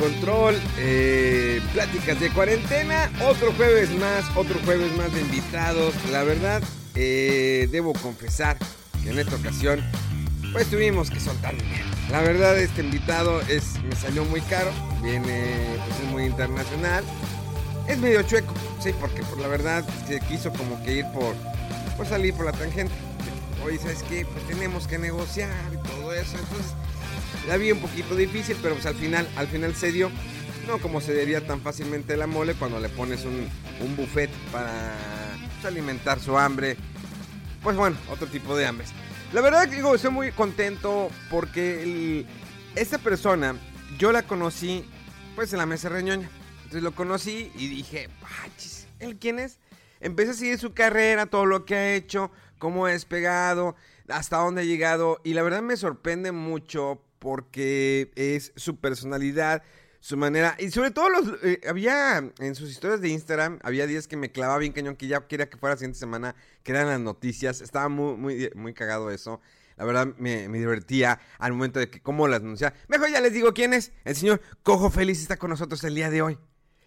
[0.00, 5.92] Control, eh, pláticas de cuarentena, otro jueves más, otro jueves más de invitados.
[6.10, 6.62] La verdad,
[6.94, 8.56] eh, debo confesar
[9.02, 9.84] que en esta ocasión,
[10.52, 11.84] pues tuvimos que soltar dinero.
[12.10, 14.70] La verdad, este invitado es, me salió muy caro,
[15.02, 17.04] viene, pues es muy internacional,
[17.86, 21.34] es medio chueco, sí, porque por la verdad se quiso como que ir por,
[21.98, 22.94] por salir por la tangente.
[23.62, 24.24] Oye, ¿sabes qué?
[24.24, 26.72] Pues tenemos que negociar y todo eso, entonces
[27.46, 30.10] la vi un poquito difícil, pero pues al final, al final se dio.
[30.66, 33.48] No como se daría tan fácilmente la mole cuando le pones un,
[33.96, 34.94] buffet para
[35.54, 36.76] pues, alimentar su hambre.
[37.62, 38.86] Pues bueno, otro tipo de hambre.
[39.32, 42.26] La verdad digo, estoy muy contento porque
[42.74, 43.56] esta persona
[43.98, 44.84] yo la conocí
[45.34, 46.28] pues en la mesa reñoña.
[46.56, 48.08] Entonces lo conocí y dije,
[48.56, 49.58] chis, ¿él quién es?
[50.00, 53.76] Empecé a seguir su carrera, todo lo que ha hecho, cómo ha despegado,
[54.08, 55.20] hasta dónde ha llegado.
[55.24, 59.62] Y la verdad me sorprende mucho porque es su personalidad,
[60.00, 60.56] su manera.
[60.58, 61.44] Y sobre todo los.
[61.44, 65.06] Eh, había en sus historias de Instagram, había días que me clavaba bien cañón, que
[65.06, 67.60] ya quería que fuera la siguiente semana, que eran las noticias.
[67.60, 69.40] Estaba muy, muy, muy cagado eso.
[69.76, 72.74] La verdad me, me, divertía al momento de que cómo las anunciaba.
[72.88, 73.92] Mejor ya les digo quién es.
[74.04, 76.38] El señor Cojo Feliz está con nosotros el día de hoy.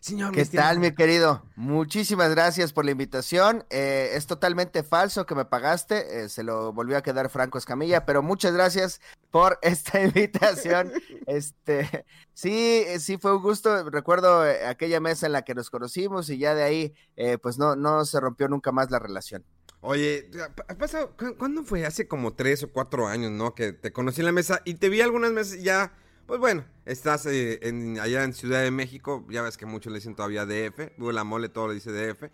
[0.04, 1.46] Señor, ¿Qué tal, mi querido?
[1.56, 3.64] Muchísimas gracias por la invitación.
[3.70, 8.06] Eh, es totalmente falso que me pagaste, eh, se lo volvió a quedar Franco Escamilla,
[8.06, 9.00] pero muchas gracias
[9.32, 10.92] por esta invitación.
[11.26, 13.90] este, sí, sí fue un gusto.
[13.90, 16.94] Recuerdo eh, aquella mesa en la que nos conocimos y ya de ahí,
[17.42, 19.46] pues no, no se rompió nunca más la relación.
[19.80, 20.30] Oye,
[20.78, 21.86] pasado, ¿cuándo fue?
[21.86, 23.56] Hace como tres o cuatro años, ¿no?
[23.56, 25.94] Que te conocí en la mesa y te vi algunas meses ya
[26.26, 30.00] pues bueno, estás eh, en, allá en Ciudad de México, ya ves que muchos le
[30.00, 32.32] dicen todavía DF, la mole todo le dice DF,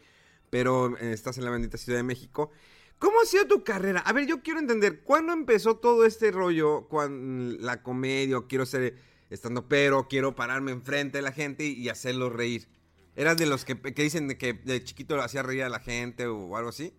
[0.49, 2.51] pero eh, estás en la bendita Ciudad de México.
[2.99, 4.01] ¿Cómo ha sido tu carrera?
[4.01, 8.37] A ver, yo quiero entender, ¿cuándo empezó todo este rollo con la comedia?
[8.47, 8.97] Quiero ser
[9.29, 12.67] estando pero, quiero pararme enfrente de la gente y, hacerlo reír.
[13.15, 16.55] ¿Eras de los que, dicen que de chiquito lo hacía reír a la gente o
[16.57, 16.93] algo así?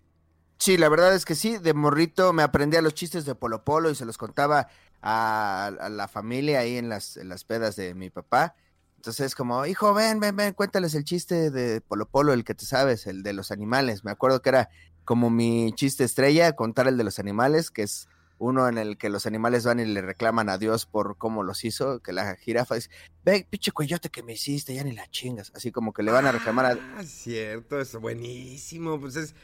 [0.58, 3.90] Sí, la verdad es que sí, de morrito me aprendía los chistes de Polo Polo
[3.90, 4.68] y se los contaba
[5.02, 8.54] a, la familia ahí en las, en las pedas de mi papá.
[8.96, 12.66] Entonces, como, hijo, ven, ven, ven, cuéntales el chiste de Polo Polo, el que te
[12.66, 14.04] sabes, el de los animales.
[14.04, 14.68] Me acuerdo que era
[15.04, 18.08] como mi chiste estrella, contar el de los animales, que es
[18.40, 21.62] uno en el que los animales van y le reclaman a Dios por cómo los
[21.62, 22.88] hizo, que la jirafa dice,
[23.22, 26.26] ve, pinche coyote que me hiciste, ya ni la chingas, así como que le van
[26.26, 26.78] a reclamar a...
[26.96, 29.34] Ah, cierto, es buenísimo, pues es,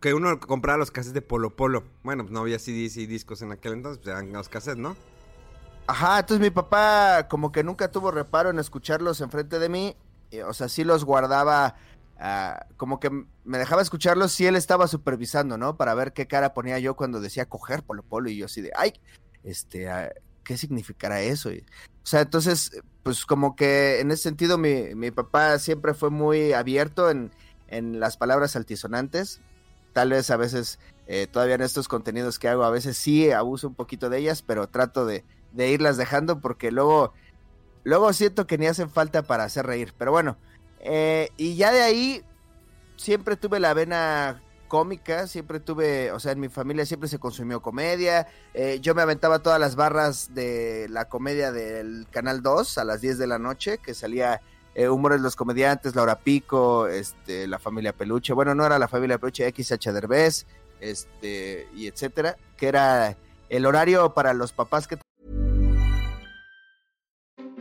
[0.00, 3.42] que uno compraba los cassettes de Polo Polo, bueno, pues no había CDs y discos
[3.42, 4.96] en aquel entonces, pues eran los cassettes, ¿no?
[5.88, 9.96] Ajá, entonces mi papá como que nunca tuvo reparo en escucharlos enfrente de mí,
[10.46, 11.74] o sea, sí los guardaba
[12.18, 13.10] Ah, como que
[13.44, 15.76] me dejaba escucharlo si él estaba supervisando, ¿no?
[15.76, 18.72] Para ver qué cara ponía yo cuando decía coger Polo Polo y yo así de,
[18.74, 18.94] ay,
[19.44, 20.10] este, ah,
[20.42, 21.50] ¿qué significará eso?
[21.50, 22.70] o sea, entonces,
[23.02, 27.32] pues como que en ese sentido mi, mi papá siempre fue muy abierto en,
[27.68, 29.40] en, las palabras altisonantes.
[29.92, 33.68] Tal vez a veces, eh, todavía en estos contenidos que hago, a veces sí abuso
[33.68, 37.12] un poquito de ellas, pero trato de, de irlas dejando porque luego,
[37.84, 39.92] luego siento que ni hacen falta para hacer reír.
[39.98, 40.38] Pero bueno,
[40.80, 42.22] eh, y ya de ahí
[42.96, 47.62] siempre tuve la vena cómica, siempre tuve, o sea, en mi familia siempre se consumió
[47.62, 48.26] comedia.
[48.54, 53.00] Eh, yo me aventaba todas las barras de la comedia del Canal 2 a las
[53.00, 54.40] 10 de la noche, que salía
[54.74, 58.32] eh, Humores los Comediantes, Laura Pico, este, la familia Peluche.
[58.32, 60.46] Bueno, no era la familia Peluche, XH Derbez,
[60.80, 63.16] este, y etcétera, que era
[63.48, 64.98] el horario para los papás que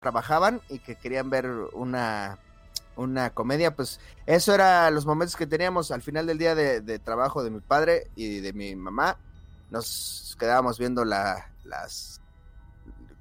[0.00, 2.38] Trabajaban y que querían ver una,
[2.96, 7.42] una comedia, pues eso era los momentos que teníamos al final del día de, trabajo
[7.42, 9.18] de mi padre y de mi mamá.
[9.70, 12.20] Nos quedábamos viendo la, las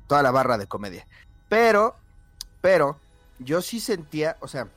[0.07, 1.07] toda la barra de comedia.
[1.49, 1.95] Pero,
[2.61, 2.99] pero,
[3.39, 4.67] yo sí sentía, o sea,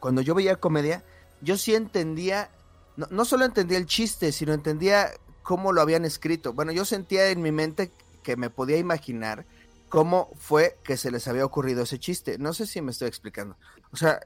[0.00, 1.02] cuando yo veía comedia,
[1.40, 2.50] yo sí entendía,
[2.96, 5.10] no, no solo entendía el chiste, sino entendía
[5.42, 6.52] cómo lo habían escrito.
[6.52, 9.44] Bueno, yo sentía en mi mente que me podía imaginar
[9.94, 12.38] cómo fue que se les había ocurrido ese chiste.
[12.38, 13.56] No sé si me estoy explicando.
[13.92, 14.20] O sea,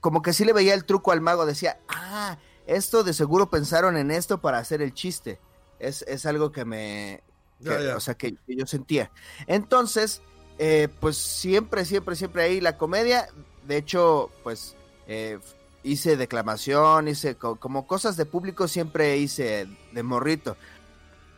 [0.00, 3.96] como que sí le veía el truco al mago, decía, ah, esto de seguro pensaron
[3.96, 5.40] en esto para hacer el chiste.
[5.78, 7.22] Es, es algo que me,
[7.60, 7.96] Ya, que- ya.
[7.96, 9.10] o sea, que, que yo sentía.
[9.46, 10.22] Entonces,
[10.58, 13.28] eh, pues siempre, siempre, siempre ahí la comedia.
[13.66, 14.76] De hecho, pues
[15.06, 15.38] eh,
[15.82, 20.56] hice declamación, hice co- como cosas de público, siempre hice de morrito.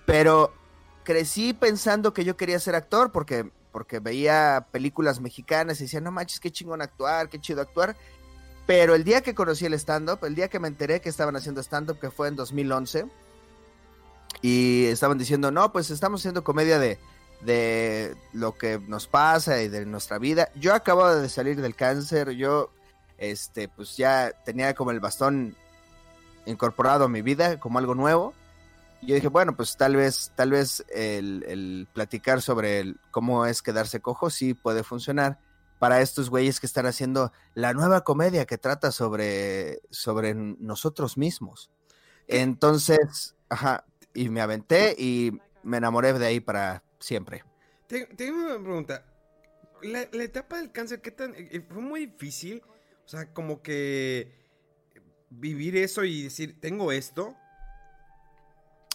[0.07, 0.53] Pero
[1.05, 6.11] crecí pensando que yo quería ser actor porque, porque veía películas mexicanas y decía, no
[6.11, 7.97] manches, qué chingón actuar, qué chido actuar.
[8.67, 11.61] Pero el día que conocí el stand-up, el día que me enteré que estaban haciendo
[11.61, 13.07] stand-up, que fue en 2011,
[14.43, 16.99] y estaban diciendo, no, pues estamos haciendo comedia de,
[17.43, 20.51] de lo que nos pasa y de nuestra vida.
[20.55, 22.71] Yo acababa de salir del cáncer, yo,
[23.19, 25.57] este, pues ya tenía como el bastón
[26.47, 28.35] incorporado a mi vida, como algo nuevo.
[29.03, 33.47] Y yo dije, bueno, pues tal vez, tal vez el, el platicar sobre el- cómo
[33.47, 35.39] es quedarse cojo sí puede funcionar
[35.79, 41.71] para estos güeyes que están haciendo la nueva comedia que trata sobre, sobre nosotros mismos.
[42.29, 45.33] Entonces, ajá, y me aventé y
[45.63, 47.43] me enamoré de ahí para siempre.
[47.87, 49.05] Te- Tengo una pregunta.
[49.83, 51.35] La, la etapa del cáncer, ¿qué tan...
[51.35, 52.63] eh, ¿Fue muy difícil?
[53.07, 54.31] O sea, como que
[55.31, 57.35] vivir eso y decir, tengo esto.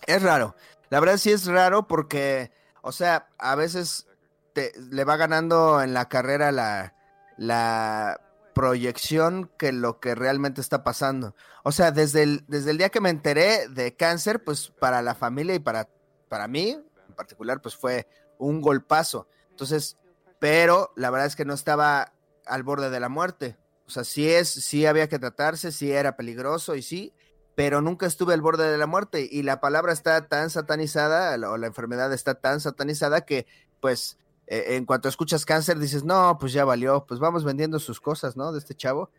[0.06, 0.56] Es raro.
[0.90, 4.08] La verdad sí es raro porque, o sea, a veces
[4.54, 6.94] te, le va ganando en la carrera la,
[7.38, 8.22] la
[8.54, 11.36] proyección que lo que realmente está pasando.
[11.64, 15.16] O sea, desde el, desde el día que me enteré de cáncer, pues para la
[15.16, 15.90] familia y para,
[16.30, 18.08] para mí en particular, pues fue
[18.38, 19.28] un golpazo.
[19.50, 19.98] Entonces,
[20.40, 22.14] pero la verdad es que no estaba
[22.46, 23.58] al borde de la muerte.
[23.88, 27.14] O sea, sí es, sí había que tratarse, sí era peligroso y sí,
[27.56, 31.58] pero nunca estuve al borde de la muerte y la palabra está tan satanizada o
[31.58, 33.48] la enfermedad está tan satanizada que
[33.80, 34.18] pues
[34.48, 38.38] eh, en cuanto escuchas cáncer dices, no, pues ya valió, pues vamos vendiendo sus cosas,
[38.38, 38.52] ¿no?
[38.52, 39.10] De este chavo.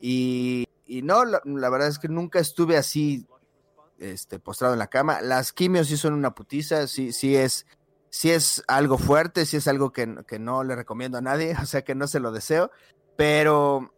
[0.00, 3.26] Y, y no, la, la verdad es que nunca estuve así,
[3.98, 5.20] este, postrado en la cama.
[5.22, 7.66] Las quimios sí son una putiza, sí, sí es,
[8.10, 11.66] sí es algo fuerte, sí es algo que, que no le recomiendo a nadie, o
[11.66, 12.70] sea que no se lo deseo,
[13.16, 13.94] pero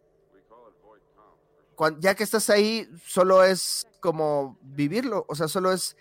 [1.99, 5.95] ya que estás ahí, solo es como vivirlo, o sea, solo es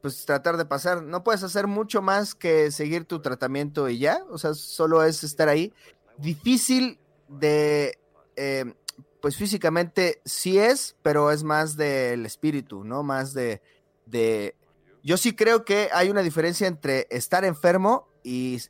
[0.00, 1.02] pues tratar de pasar.
[1.02, 5.24] No puedes hacer mucho más que seguir tu tratamiento y ya, o sea, solo es
[5.24, 5.72] estar ahí.
[6.18, 7.98] Difícil de,
[8.36, 8.74] eh,
[9.20, 13.02] pues físicamente sí es, pero es más del espíritu, ¿no?
[13.02, 13.60] Más de,
[14.06, 14.54] de...
[15.02, 18.60] Yo sí creo que hay una diferencia entre estar enfermo y,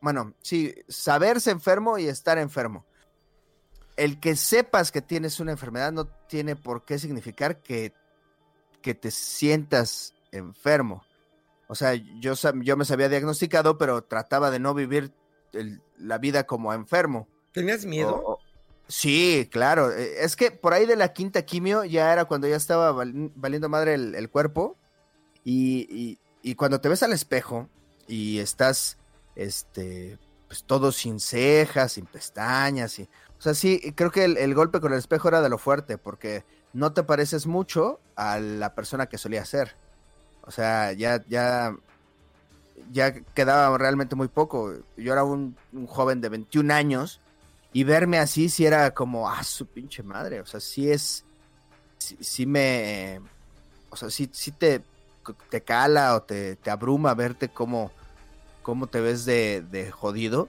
[0.00, 2.86] bueno, sí, saberse enfermo y estar enfermo
[3.96, 7.92] el que sepas que tienes una enfermedad no tiene por qué significar que,
[8.80, 11.04] que te sientas enfermo.
[11.68, 15.12] O sea, yo, yo me sabía diagnosticado, pero trataba de no vivir
[15.52, 17.28] el- la vida como enfermo.
[17.52, 18.16] ¿Tenías miedo?
[18.24, 18.38] O- o-
[18.88, 19.90] sí, claro.
[19.92, 23.32] eh, Es que por ahí de la quinta quimio ya era cuando ya estaba val-
[23.34, 24.76] valiendo madre el, el cuerpo.
[25.44, 27.68] Y, y- y cuando te ves al espejo
[28.06, 28.98] y estás,
[29.36, 30.18] este,
[30.48, 32.98] pues todo sin cejas, sin pestañas.
[32.98, 33.08] Y,
[33.42, 35.98] o sea, sí, creo que el, el golpe con el espejo era de lo fuerte,
[35.98, 39.74] porque no te pareces mucho a la persona que solía ser.
[40.42, 41.76] O sea, ya, ya,
[42.92, 44.72] ya quedaba realmente muy poco.
[44.96, 47.20] Yo era un, un joven de 21 años
[47.72, 50.40] y verme así sí era como, ah, su pinche madre.
[50.40, 51.24] O sea, sí es,
[51.98, 53.20] sí, sí me,
[53.90, 54.84] o sea, sí, sí te,
[55.50, 57.90] te cala o te, te abruma verte cómo,
[58.62, 60.48] cómo te ves de, de jodido.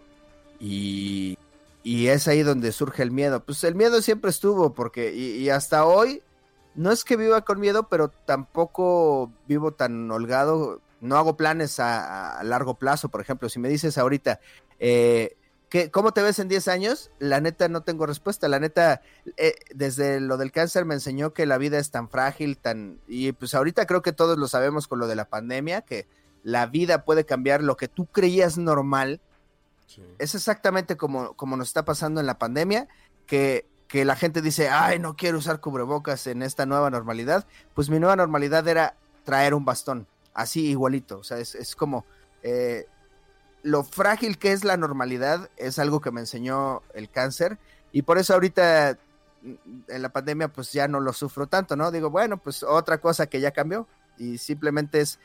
[0.60, 1.40] Y,
[1.84, 3.44] y es ahí donde surge el miedo.
[3.44, 6.22] Pues el miedo siempre estuvo, porque, y, y hasta hoy,
[6.76, 10.82] no es que viva con miedo, pero tampoco vivo tan holgado.
[11.02, 13.50] No hago planes a, largo plazo, por ejemplo.
[13.50, 14.40] Si me dices ahorita,
[14.80, 15.36] eh,
[15.70, 17.12] ¿qué, ¿cómo te ves en 10 años?
[17.20, 18.48] La neta no tengo respuesta.
[18.48, 19.02] La neta,
[19.38, 23.00] eh, desde lo del cáncer me enseñó que la vida es tan frágil, tan...
[23.08, 26.08] Y pues ahorita creo que todos lo sabemos con lo de la pandemia, que
[26.42, 29.22] la vida puede cambiar lo que tú creías normal
[30.20, 32.88] es exactamente como, como nos está pasando en la pandemia,
[33.26, 37.46] que, que la gente dice, ay, no quiero usar cubrebocas en esta nueva normalidad.
[37.74, 41.20] Pues mi nueva normalidad era traer un bastón, así igualito.
[41.20, 42.06] O sea, es, es como
[42.42, 42.88] eh,
[43.64, 47.58] lo frágil que es la normalidad, es algo que me enseñó el cáncer.
[47.92, 48.98] Y por eso ahorita
[49.42, 49.54] mm,
[49.88, 51.92] en la pandemia pues ya no lo sufro tanto, ¿no?
[51.92, 53.88] Digo, bueno, pues otra cosa que ya cambió
[54.18, 55.20] y simplemente es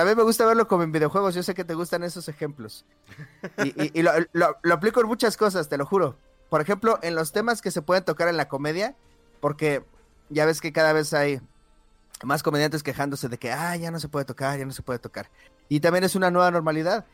[0.00, 1.34] también me gusta verlo como en videojuegos.
[1.34, 2.86] Yo sé que te gustan esos ejemplos.
[3.62, 6.16] Y, lo- lo aplico en muchas cosas, te lo juro.
[6.48, 8.96] Por ejemplo, en los temas que se pueden tocar en la comedia,
[9.40, 9.84] porque
[10.30, 11.42] ya ves que cada vez hay
[12.24, 14.98] más comediantes quejándose de que, ah, ya no se puede tocar, ya no se puede
[14.98, 15.28] tocar.
[15.68, 17.04] Y también es una nueva normalidad.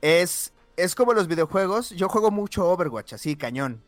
[0.00, 1.90] Es, es como los videojuegos.
[1.90, 3.82] Yo juego mucho Overwatch, así, cañón.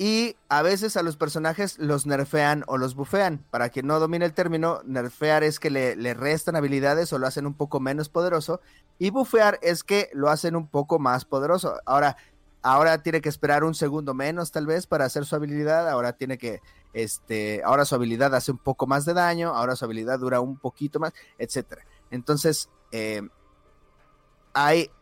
[0.00, 3.44] Y a veces a los personajes los nerfean o los bufean.
[3.50, 7.26] Para quien no domine el término, nerfear es que le, le restan habilidades o lo
[7.26, 8.60] hacen un poco menos poderoso.
[9.00, 11.80] Y bufear es que lo hacen un poco más poderoso.
[11.84, 12.16] Ahora,
[12.62, 15.88] ahora tiene que esperar un segundo menos tal vez para hacer su habilidad.
[15.88, 16.60] Ahora tiene que,
[16.92, 19.52] este, ahora su habilidad hace un poco más de daño.
[19.52, 21.82] Ahora su habilidad dura un poquito más, etcétera.
[22.12, 23.22] Entonces, eh,
[24.54, 24.92] hay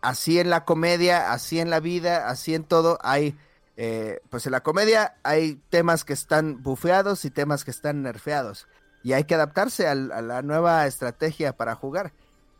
[0.00, 3.36] así en la comedia, así en la vida, así en todo, hay
[3.80, 8.66] eh, pues en la comedia hay temas que están bufeados y temas que están nerfeados.
[9.04, 12.12] Y hay que adaptarse al- a, la nueva estrategia para jugar.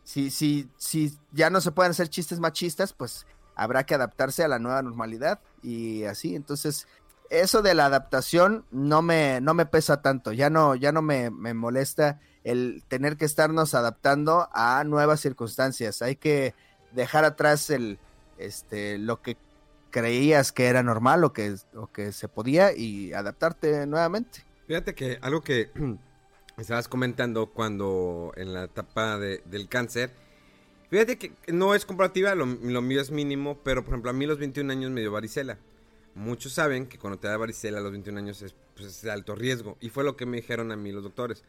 [0.05, 4.49] Si, si, si ya no se pueden hacer chistes machistas, pues habrá que adaptarse a
[4.49, 5.41] la nueva normalidad.
[5.61, 6.87] Y así, entonces,
[7.31, 10.31] eso de la adaptación no me, no me pesa tanto.
[10.33, 16.01] Ya no, ya no me, me molesta el tener que estarnos adaptando a nuevas circunstancias.
[16.01, 16.55] Hay que
[16.93, 17.99] dejar atrás el,
[18.39, 19.37] este, lo que
[19.91, 24.45] creías que era normal o que, o que se podía y adaptarte nuevamente.
[24.67, 25.71] Fíjate que algo que
[26.59, 30.11] estabas comentando cuando en la etapa de- del cáncer,
[30.91, 34.25] fíjate que no es comparativa, lo, lo mío es mínimo, pero por ejemplo a mí
[34.25, 35.59] a los 21 años me dio varicela.
[36.15, 39.11] Muchos saben que cuando te da varicela a los 21 años es, pues, es de
[39.11, 41.45] alto riesgo y fue lo que me dijeron a mí los doctores.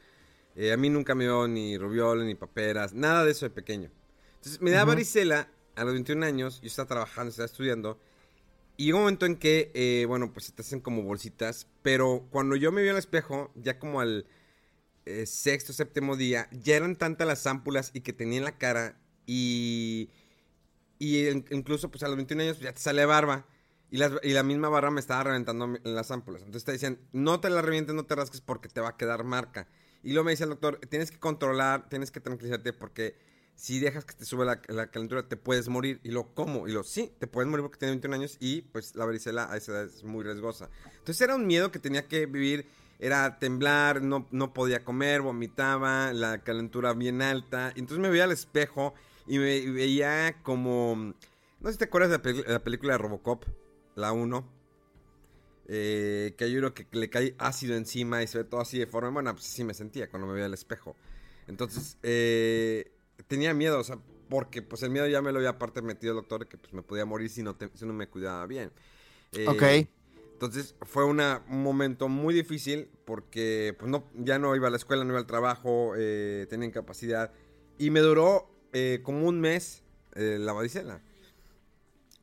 [0.56, 3.90] Eh, a mí nunca me dio ni rubiola, ni paperas, nada de eso de pequeño.
[4.36, 8.00] Entonces me da varicela a los 21 años, yo estaba trabajando, estaba estudiando.
[8.80, 11.68] Y llega un momento en que, eh, bueno, pues te hacen como bolsitas.
[11.82, 14.26] Pero cuando yo me vi al espejo, ya como al
[15.06, 19.00] eh, sexto, séptimo día, ya eran tantas las ámpulas y que tenía en la cara.
[19.28, 20.10] Y,
[21.00, 23.48] y in- incluso, pues a los 21 años ya te sale barba.
[23.92, 26.42] Y, las- y la misma barba me estaba reventando en las ámpulas.
[26.44, 29.24] Entonces te decían, no te la revientes, no te rasques porque te va a quedar
[29.26, 29.68] marca.
[30.04, 33.18] Y luego me dice el doctor, tienes que controlar, tienes que tranquilizarte porque
[33.60, 36.00] si dejas que te sube la, la calentura te puedes morir.
[36.04, 36.70] Y lo, ¿cómo?
[36.70, 39.58] Y lo, sí, te puedes morir porque tienes 21 años y pues la varicela a
[39.58, 40.70] esa edad es muy riesgosa.
[40.98, 42.68] Entonces era un miedo que tenía que vivir,
[43.00, 47.74] era temblar, no, no podía comer, vomitaba, la calentura bien alta.
[47.76, 48.94] Entonces me veía al espejo
[49.28, 51.14] y me veía como...
[51.60, 53.44] No sé si te acuerdas de la, la película de Robocop,
[53.96, 54.54] la 1.
[55.68, 58.88] Eh, que hay uno que le cae ácido encima y se ve todo así de
[58.88, 59.10] forma.
[59.10, 60.96] Bueno, pues así me sentía cuando me veía al espejo.
[61.46, 62.94] Entonces, eh,
[63.30, 66.18] tenía miedo, o sea, porque pues el miedo ya me lo había aparte metido el
[66.18, 68.72] doctor que pues me podía morir si no, te- si no me cuidaba bien.
[69.32, 69.64] Eh, Ok.
[70.34, 74.78] Entonces fue una- un momento muy difícil porque pues no, ya no iba a la
[74.78, 77.32] escuela, no iba al trabajo, eh, tenía incapacidad.
[77.78, 79.84] Y me duró eh, como un mes
[80.16, 81.02] eh, la varicela.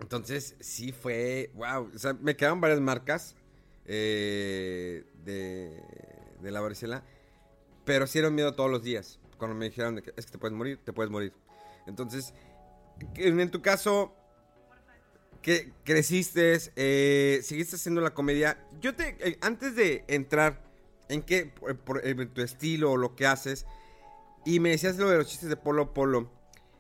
[0.01, 3.35] Entonces sí fue, wow, o sea, me quedaron varias marcas
[3.87, 5.83] eh, de,
[6.41, 7.03] de la varicela,
[7.85, 9.19] pero sí era un miedo todos los días.
[9.39, 11.33] Cuando me dijeron que es que te puedes morir, te puedes morir.
[11.87, 12.33] Entonces,
[13.17, 14.15] en, tu caso,
[15.43, 18.59] que creciste, eh, seguiste haciendo la comedia.
[18.81, 20.63] Yo te, eh, antes de entrar
[21.09, 23.67] en qué, por, por- tu estilo o lo que haces,
[24.45, 26.31] y me decías lo de los chistes de Polo Polo,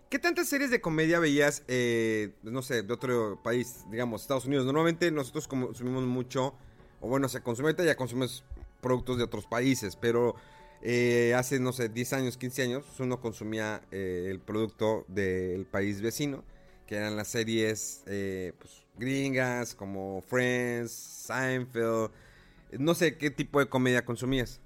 [0.09, 4.65] ¿qué tantas series de comedia veías, eh, no sé, de otro país, digamos, Estados Unidos?
[4.65, 6.55] Normalmente nosotros consumimos mucho,
[7.01, 8.45] o bueno, se consume ya consumes
[8.81, 10.37] productos de otros países, pero
[10.83, 16.00] eh, hace, no sé, 10 años, 15 años, uno consumía eh, el producto del país
[16.00, 16.45] vecino,
[16.87, 22.11] que eran las series eh, pues, gringas, como Friends, Seinfeld,
[22.78, 24.61] no sé qué tipo de comedia consumías.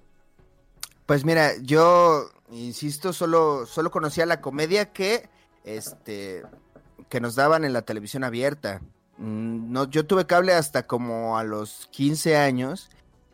[1.06, 5.28] Pues mira, yo insisto, solo, solo conocía la comedia que,
[5.64, 6.42] este,
[7.08, 8.80] que nos daban en la televisión abierta.
[9.18, 12.90] Mm, No, yo tuve cable hasta como a los 15 años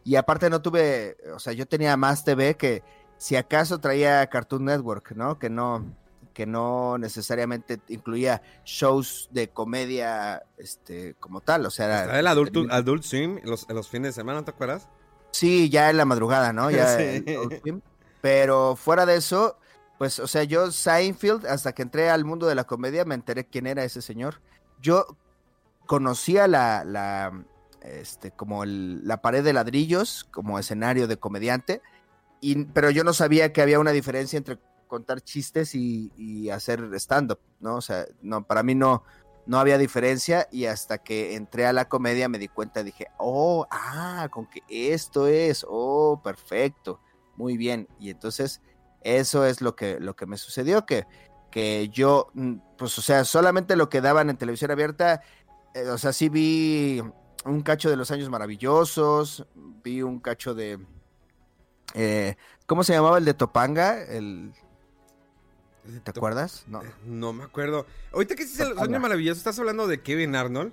[0.06, 2.82] y aparte no tuve, o sea, yo tenía más TV que
[3.18, 5.38] si acaso traía Cartoon Network, ¿no?
[5.38, 5.84] Que no,
[6.32, 12.56] que no necesariamente incluía shows de comedia, este, como tal, o sea, era- el Adult,
[12.70, 14.86] Adult Swim los, los fines de semana, ¿te acuerdas?
[15.32, 16.70] Sí, ya en la madrugada, ¿no?
[16.70, 17.24] Ya Sí.
[17.62, 17.80] Swim.
[18.22, 19.58] Pero fuera de eso,
[19.98, 23.44] pues, o sea, yo Seinfeld, hasta que entré al mundo de la comedia, me enteré
[23.46, 24.40] quién era ese señor.
[24.80, 25.06] Yo
[25.86, 27.32] conocía la, la,
[27.86, 31.82] este, como la pared de ladrillos como escenario de comediante,
[32.40, 36.88] y, pero yo no sabía que había una diferencia entre contar chistes y, y hacer
[36.94, 37.76] stand-up, ¿no?
[37.76, 39.02] O sea, no, para mí no,
[39.46, 43.66] no había diferencia y hasta que entré a la comedia me di cuenta, dije, oh,
[43.70, 47.00] ah, con que esto es, oh, perfecto,
[47.36, 47.88] muy bien.
[47.98, 48.60] Y entonces
[49.02, 51.06] eso es lo que, lo que me sucedió, que,
[51.50, 55.22] que yo, mm, pues, o sea, solamente lo que daban en televisión abierta,
[55.74, 57.02] eh, o sea, sí vi
[57.46, 59.46] un cacho de los años maravillosos,
[59.84, 60.78] vi un cacho de,
[61.94, 62.36] eh,
[62.66, 64.02] ¿cómo se llamaba el de Topanga?
[64.02, 64.52] El,
[66.02, 66.64] ¿Te acuerdas?
[66.66, 66.82] No.
[66.82, 67.86] Eh, No me acuerdo.
[68.12, 70.72] Ahorita que dices los años maravillosos, ¿estás hablando de Kevin Arnold?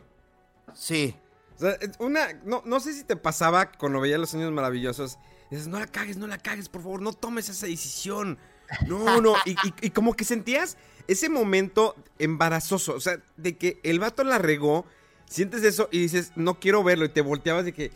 [0.73, 1.15] Sí,
[1.55, 5.19] O sea, una, no, no sé si te pasaba cuando veías Los Años Maravillosos.
[5.51, 8.39] Dices, no la cagues, no la cagues, por favor, no tomes esa decisión.
[8.87, 9.35] No, no.
[9.45, 10.77] Y, y- y como que sentías
[11.07, 12.95] ese momento embarazoso.
[12.95, 14.85] O sea, de que el vato la regó,
[15.33, 17.05] sientes eso y dices, no quiero verlo.
[17.05, 17.91] Y te volteabas de que,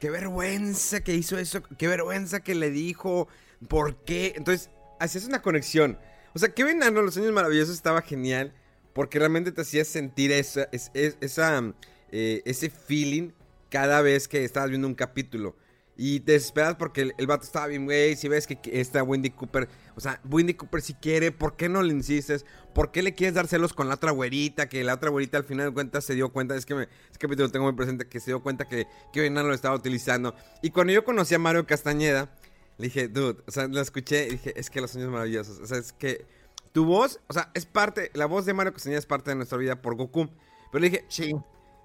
[0.00, 3.28] qué vergüenza que hizo eso, qué vergüenza que le dijo,
[3.68, 4.32] por qué.
[4.36, 5.98] Entonces, hacías una conexión.
[6.34, 8.54] O sea, que Venano, Los Años Maravillosos estaba genial
[8.94, 11.62] porque realmente te hacía sentir esa, es- es- esa,
[12.10, 13.30] eh, ese feeling
[13.68, 15.56] cada vez que estabas viendo un capítulo.
[16.02, 18.16] Y te desesperas porque el, el vato estaba bien, güey.
[18.16, 21.68] Si ves que que esta Wendy Cooper, o sea, Wendy Cooper si quiere, ¿por qué
[21.68, 22.46] no le insistes?
[22.72, 24.66] ¿Por qué le quieres dar celos con la otra güerita?
[24.70, 27.18] Que la otra güerita al final de cuentas se dio cuenta, es que me, ese
[27.18, 30.34] capítulo lo tengo muy presente, que se dio cuenta que, que Venano lo estaba utilizando.
[30.62, 32.34] Y cuando yo conocí a Mario Castañeda,
[32.78, 35.58] le dije, dude, o sea, lo escuché y dije, es que los sueños maravillosos.
[35.60, 36.24] O sea, es que
[36.72, 39.58] tu voz, o sea, es parte, la voz de Mario Castañeda es parte de nuestra
[39.58, 40.30] vida por Goku.
[40.72, 41.34] Pero le dije, Sí.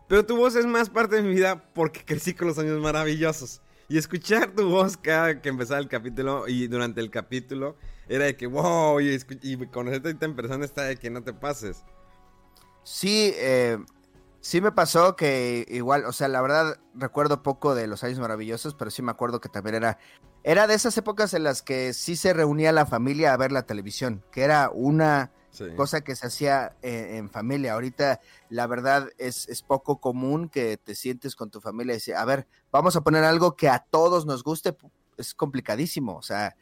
[0.08, 3.62] pero tu voz es más parte de mi vida porque crecí con los años maravillosos.
[3.88, 7.76] Y escuchar tu voz cada que empezaba el capítulo y durante el capítulo
[8.08, 11.84] era de que, wow, y, y conocerte en persona está de que no te pases.
[12.84, 13.78] Sí, eh,
[14.42, 18.76] sí me pasó que igual, o sea, la verdad recuerdo poco de los años maravillosos,
[18.76, 19.98] pero sí me acuerdo que también era,
[20.44, 23.66] era de esas épocas en las que sí se reunía la familia a ver la
[23.66, 25.32] televisión, que era una
[25.76, 27.74] Cosa que se hacía eh, en familia.
[27.74, 28.20] Ahorita,
[28.50, 32.26] la verdad, es, es poco común que te sientes con tu familia y dices, a
[32.26, 34.76] ver, vamos a poner algo que a todos nos guste.
[35.18, 36.56] Es complicadísimo, o sea,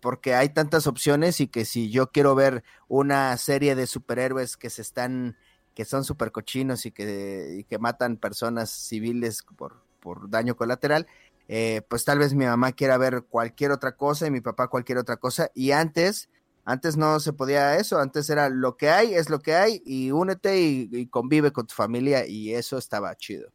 [0.00, 4.70] porque hay tantas opciones y que si yo quiero ver una serie de superhéroes que
[4.70, 5.36] se están,
[5.74, 11.06] que son super cochinos y que, que matan personas civiles por, por daño colateral,
[11.48, 14.98] eh, pues tal vez mi mamá quiera ver cualquier otra cosa y mi papá cualquier
[14.98, 15.50] otra cosa.
[15.54, 16.28] Y antes,
[16.64, 20.10] antes no se podía eso, antes era lo que hay, es lo que hay, y
[20.10, 23.52] únete y, y convive con tu familia, y eso estaba chido.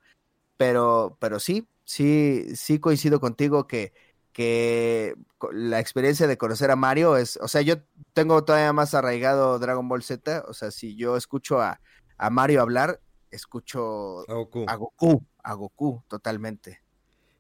[0.57, 3.93] Pero, pero sí, sí, sí coincido contigo que,
[4.33, 5.15] que
[5.51, 7.75] la experiencia de conocer a Mario es, o sea, yo
[8.13, 11.79] tengo todavía más arraigado Dragon Ball Z, o sea, si yo escucho a,
[12.17, 14.65] a Mario hablar, escucho A Goku.
[14.67, 16.81] a Goku, a Goku, totalmente.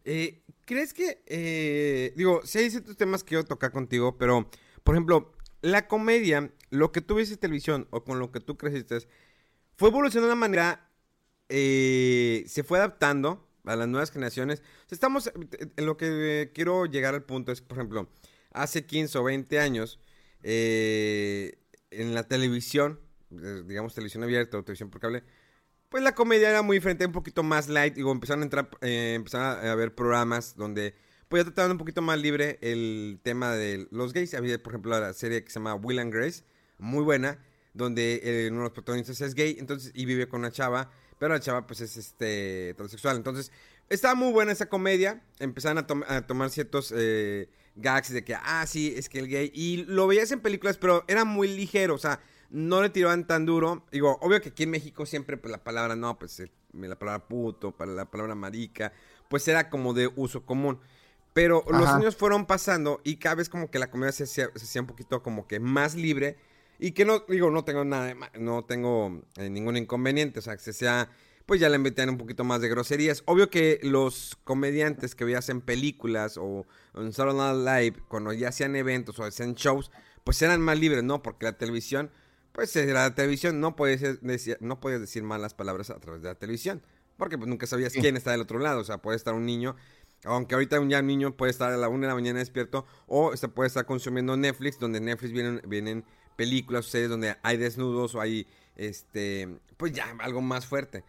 [0.05, 4.49] Eh, ¿Crees que, eh, digo, sí hay ciertos temas que quiero tocar contigo, pero,
[4.83, 5.33] por ejemplo,
[5.71, 9.07] la comedia, lo que tú ves en televisión o con lo que tú creciste,
[9.75, 10.89] fue evolucionando de una manera,
[11.49, 14.63] eh, se fue adaptando a las nuevas generaciones.
[14.89, 18.09] Estamos, en lo que quiero llegar al punto es, por ejemplo,
[18.51, 19.99] hace 15 o 20 años,
[20.43, 21.59] eh,
[21.91, 22.99] en la televisión,
[23.31, 25.23] eh, digamos televisión abierta o televisión por cable,
[25.89, 27.95] pues la comedia era muy diferente, un poquito más light.
[27.95, 30.95] Digo, empezaron a entrar, eh, empezaron a haber programas donde
[31.27, 34.33] pues ya trataban un poquito más libre el tema de los gays.
[34.33, 36.43] Había, por ejemplo, la serie que se llama Will and Grace,
[36.77, 37.39] muy buena,
[37.73, 41.39] donde uno de los protagonistas es gay, entonces, y vive con una chava, pero la
[41.39, 43.17] chava pues es este transexual.
[43.17, 43.51] Entonces,
[43.89, 45.23] estaba muy buena esa comedia.
[45.87, 49.51] Tom- a tomar ciertos eh, gags de que, ah, sí, es que el gay.
[49.53, 53.45] Y lo veías en películas, pero era muy ligero, o sea, no le tiraban tan
[53.45, 53.85] duro.
[53.91, 57.27] Digo, obvio que aquí en México siempre, pues la palabra no, pues eh, la palabra
[57.27, 58.93] puto, para la palabra marica,
[59.29, 60.79] pues era como de uso común.
[61.37, 64.65] Pero los años fueron pasando y cada vez como que la comedia se hacía, se
[64.65, 66.35] hacía un poquito como que más libre.
[66.79, 70.39] Y que no, digo, no tengo nada no tengo eh, ningún inconveniente.
[70.39, 71.11] O sea, que se sea,
[71.45, 73.21] pues ya le metían un poquito más de groserías.
[73.27, 78.49] Obvio que los comediantes que veías en películas o en Saturday Night Live, cuando ya
[78.49, 79.91] hacían eventos o hacían shows,
[80.23, 81.21] pues eran más libres, ¿no?
[81.21, 82.09] Porque la televisión,
[82.51, 86.29] pues era la televisión, no podías decir, no podías decir malas palabras a través de
[86.29, 86.81] la televisión.
[87.15, 88.79] Porque pues nunca sabías quién está del otro lado.
[88.79, 89.75] O sea, puede estar un niño
[90.23, 93.35] aunque ahorita un ya niño puede estar a la una de la mañana despierto o
[93.35, 98.15] se puede estar consumiendo Netflix, donde Netflix vienen, vienen películas o series donde hay desnudos
[98.15, 101.03] o hay, este, pues ya, algo más fuerte.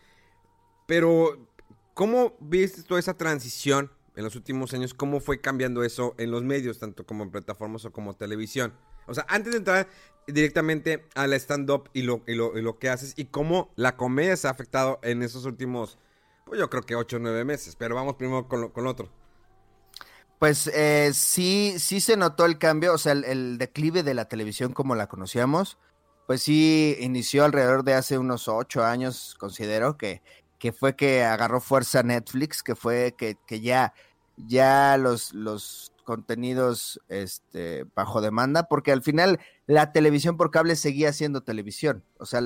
[0.87, 1.49] Pero,
[1.95, 4.95] ¿cómo viste toda esa transición en los últimos años?
[4.95, 8.73] ¿Cómo fue cambiando eso en los medios, tanto como en plataformas o como televisión?
[9.07, 9.89] O sea, antes de entrar
[10.27, 13.97] directamente a la stand-up y lo, y, lo, y lo que haces y cómo la
[13.97, 15.99] comedia se ha afectado en esos últimos,
[16.49, 17.77] pues yo creo que 8 o 9 meses.
[17.77, 19.09] Pero vamos primero con lo, con otro.
[20.39, 24.27] Pues eh, sí, sí se notó el cambio, o sea, el, el declive de la
[24.27, 25.79] televisión como la conocíamos,
[26.29, 30.23] pues sí inició alrededor de hace unos ocho años, considero que,
[30.59, 33.95] que fue que agarró fuerza Netflix, que fue que, que ya,
[34.37, 41.13] ya los, los contenidos este, bajo demanda, porque al final la televisión por cable seguía
[41.13, 42.41] siendo televisión, o sea,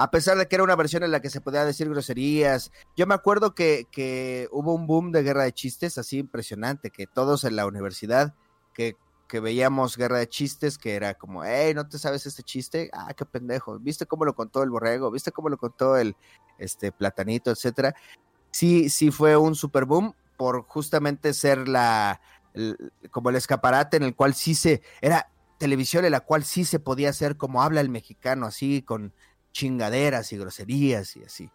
[0.00, 3.06] a pesar de que era una versión en la que se podía decir groserías, yo
[3.06, 7.44] me acuerdo que, que hubo un boom de guerra de chistes así impresionante, que todos
[7.44, 8.34] en la universidad,
[8.72, 8.96] que,
[9.28, 12.88] que veíamos guerra de chistes, que era como, hey, ¿no te sabes este chiste?
[12.94, 15.10] Ah, qué pendejo, ¿viste cómo lo contó el borrego?
[15.10, 16.16] ¿Viste cómo lo contó el
[16.56, 17.94] este platanito, etcétera?
[18.50, 22.22] sí, sí fue un super boom por justamente ser la,
[23.10, 26.78] como el escaparate en el cual sí se, era televisión en la cual sí se
[26.78, 29.12] podía hacer como habla el mexicano, así con
[29.52, 31.50] chingaderas y groserías y así.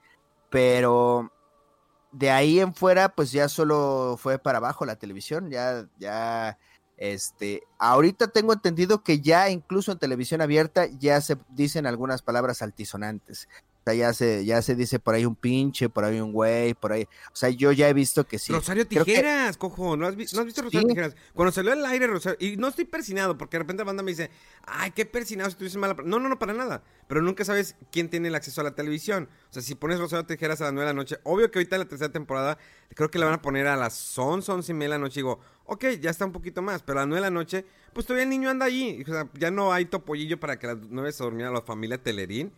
[0.49, 1.31] Pero
[2.11, 6.57] de ahí en fuera, pues ya solo fue para abajo la televisión, ya, ya,
[6.97, 12.61] este, ahorita tengo entendido que ya incluso en televisión abierta ya se dicen algunas palabras
[12.61, 13.49] altisonantes.
[13.87, 16.73] O sea, ya se, ya se dice por ahí un pinche, por ahí un güey,
[16.73, 17.03] por ahí.
[17.31, 18.51] O sea, yo ya he visto que sí.
[18.51, 19.95] Rosario que- Tijeras, cojo.
[19.95, 20.87] ¿No has, vi- no has visto Rosario Sí.
[20.87, 21.15] Tijeras?
[21.35, 22.35] Cuando salió al aire Rosario.
[22.39, 24.31] Y no estoy persinado, porque de repente la banda me dice,
[24.65, 25.95] ay, qué persinado si dices mala.
[25.95, 26.01] pa-".
[26.01, 26.81] No, no, no, para nada.
[27.07, 29.29] Pero nunca sabes quién tiene el acceso a la televisión.
[29.51, 31.75] O sea, si pones Rosario Tijeras a las 9 de la noche, obvio que ahorita
[31.75, 32.57] en la tercera temporada,
[32.95, 35.19] creo que la van a poner a las 11, 11 y media de la noche.
[35.19, 36.81] Y digo, ok, ya está un poquito más.
[36.81, 39.03] Pero a las 9 de la noche, pues todavía el niño anda allí.
[39.03, 42.01] O sea, ya no hay topollillo para que a las 9 se durmiera la familia
[42.01, 42.51] Telerín.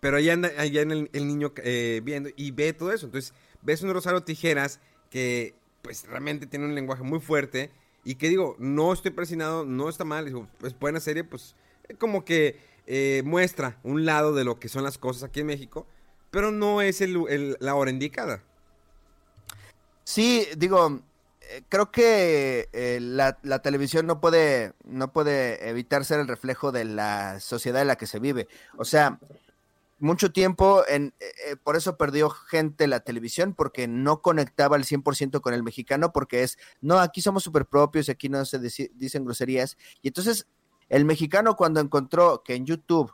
[0.00, 3.06] Pero ahí anda, allá en el, niño eh, viendo y ve todo eso.
[3.06, 7.70] Entonces, ves un Rosario Tijeras que, pues, realmente tiene un lenguaje muy fuerte.
[8.02, 10.24] Y que digo, no estoy presionado, no está mal.
[10.24, 11.54] Digo, pues, buena serie, pues,
[11.98, 15.86] como que eh, muestra un lado de lo que son las cosas aquí en México.
[16.30, 18.42] Pero no es el, la hora indicada.
[20.04, 21.02] Sí, digo,
[21.42, 26.86] eh, creo que la, la televisión no puede, no puede evitar ser el reflejo de
[26.86, 28.48] la sociedad en la que se vive.
[28.78, 29.18] O sea,
[30.00, 34.84] mucho tiempo, en, eh, eh, por eso perdió gente la televisión, porque no conectaba al
[34.84, 38.58] 100% con el mexicano, porque es, no, aquí somos súper propios aquí no se
[38.94, 39.76] dicen groserías.
[40.02, 40.46] Y entonces,
[40.88, 43.12] el mexicano cuando encontró que en YouTube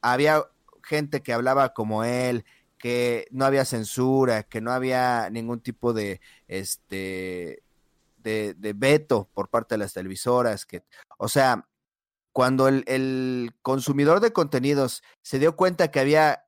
[0.00, 0.44] había
[0.82, 2.44] gente que hablaba como él,
[2.78, 7.62] que no había censura, que no había ningún tipo de este
[8.22, 10.82] de veto por parte de las televisoras, que,
[11.16, 11.64] o sea,
[12.36, 16.44] cuando el, consumidor de contenidos se dio cuenta que había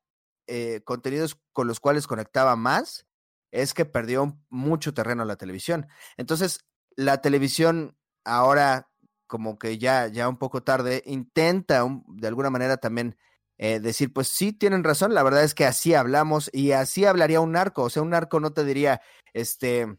[0.47, 3.07] eh, contenidos con los cuales conectaba más,
[3.53, 5.87] es que perdió mucho terreno la televisión.
[6.19, 7.97] Entonces, la televisión
[8.27, 8.91] ahora,
[9.27, 13.17] como que ya, ya un poco tarde, intenta de alguna manera también
[13.57, 17.41] eh, decir, pues sí, tienen razón, la verdad es que así hablamos y así hablaría
[17.41, 19.01] un narco, o sea, un narco no te diría,
[19.33, 19.97] este,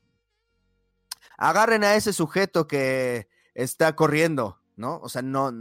[1.35, 4.99] agarren a ese sujeto que está corriendo, ¿no?
[5.01, 5.53] O sea, no,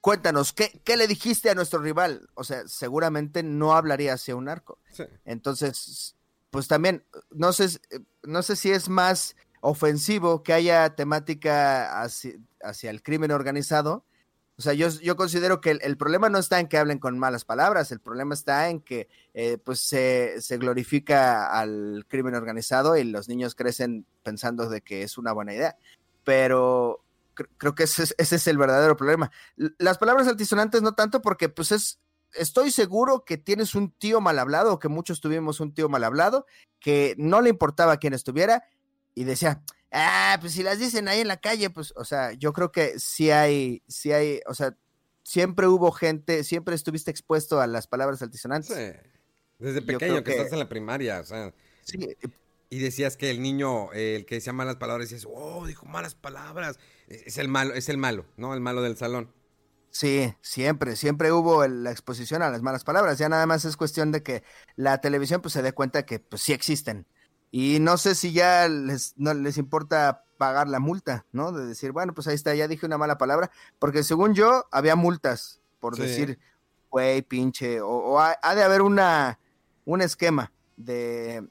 [0.00, 2.28] cuéntanos, ¿qué, ¿qué le dijiste a nuestro rival?
[2.34, 4.78] O sea, seguramente no hablaría hacia un narco.
[4.92, 5.04] Sí.
[5.24, 6.16] Entonces,
[6.50, 7.78] pues también, no sé,
[8.22, 14.04] no sé si es más ofensivo que haya temática hacia, hacia el crimen organizado.
[14.56, 17.18] O sea, yo, yo considero que el, el problema no está en que hablen con
[17.18, 22.96] malas palabras, el problema está en que eh, pues se, se glorifica al crimen organizado
[22.96, 25.76] y los niños crecen pensando de que es una buena idea.
[26.24, 27.04] Pero
[27.56, 29.30] creo que ese es, ese es el verdadero problema.
[29.56, 32.00] Las palabras altisonantes no tanto porque pues es,
[32.34, 36.04] estoy seguro que tienes un tío mal hablado o que muchos tuvimos un tío mal
[36.04, 36.46] hablado
[36.80, 38.64] que no le importaba quién estuviera
[39.14, 42.52] y decía, ah, pues si las dicen ahí en la calle, pues, o sea, yo
[42.52, 44.76] creo que sí hay, sí hay, o sea,
[45.24, 48.74] siempre hubo gente, siempre estuviste expuesto a las palabras altisonantes.
[48.76, 49.08] Sí.
[49.58, 51.52] Desde pequeño, que- estás en la primaria, o sea.
[51.82, 52.16] Sí,
[52.70, 56.14] Y decías que el niño, eh, el que decía malas palabras, decías, oh, dijo malas
[56.14, 56.78] palabras.
[57.06, 58.52] Es es el malo, es el malo, ¿no?
[58.54, 59.32] El malo del salón.
[59.90, 63.16] Sí, siempre, siempre hubo el- la exposición a las malas palabras.
[63.18, 64.42] Ya nada más es cuestión de que
[64.76, 67.06] la televisión pues se dé cuenta que pues sí existen.
[67.50, 71.52] Y no sé si ya les, no les importa pagar la multa, ¿no?
[71.52, 74.94] De decir, bueno, pues ahí está, ya dije una mala palabra, porque según yo había
[74.94, 76.02] multas por Sí.
[76.02, 76.38] decir,
[76.90, 79.40] güey, pinche, o, o ha, ha de haber una,
[79.86, 81.48] un esquema de,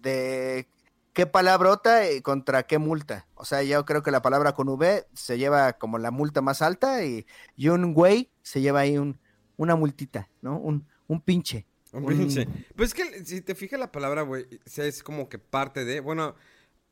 [0.00, 0.68] de
[1.12, 3.26] qué palabrota y contra qué multa.
[3.34, 6.62] O sea, yo creo que la palabra con V se lleva como la multa más
[6.62, 9.18] alta y, y un güey se lleva ahí un,
[9.56, 10.58] una multita, ¿no?
[10.58, 11.66] Un, un pinche.
[11.92, 12.46] Un Un- pinche.
[12.76, 15.98] Pues es que si te fijas la palabra, güey, es como que parte de.
[16.00, 16.36] Bueno,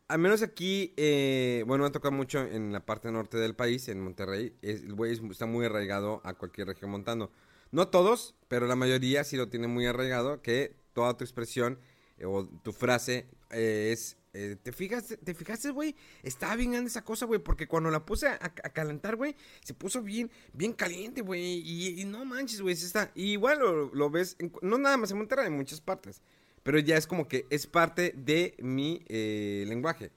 [0.09, 3.89] al menos aquí, eh, bueno, me ha tocado mucho en la parte norte del país,
[3.89, 4.57] en Monterrey.
[4.63, 7.31] es- el güey es- está muy arraigado a cualquier región montano.
[7.71, 11.88] No todos, pero la mayoría sí lo tiene muy arraigado, que toda tu expresión eh,
[12.25, 14.17] o tu frase eh, es.
[14.33, 15.95] eh, ¿Te fijas, te fijaste, güey?
[16.23, 20.03] Estaba bien grande esa cosa, güey, porque cuando la puse a, calentar, güey, se puso
[20.03, 23.11] bien, bien caliente, güey, y, no manches, güey, está.
[23.15, 23.59] Y igual
[23.93, 26.21] lo, ves, no nada más en Monterrey, en muchas partes,
[26.63, 30.11] pero ya es como que es parte de mi eh, lenguaje.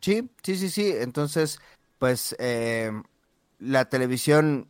[0.00, 0.92] Sí, sí, sí, sí.
[0.96, 1.60] Entonces,
[1.98, 2.34] pues
[3.58, 4.68] la televisión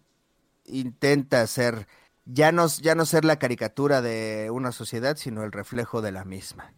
[0.64, 1.86] intenta ser,
[2.32, 6.24] ya no, ya no ser la caricatura de una sociedad, sino el reflejo de la
[6.24, 6.72] misma.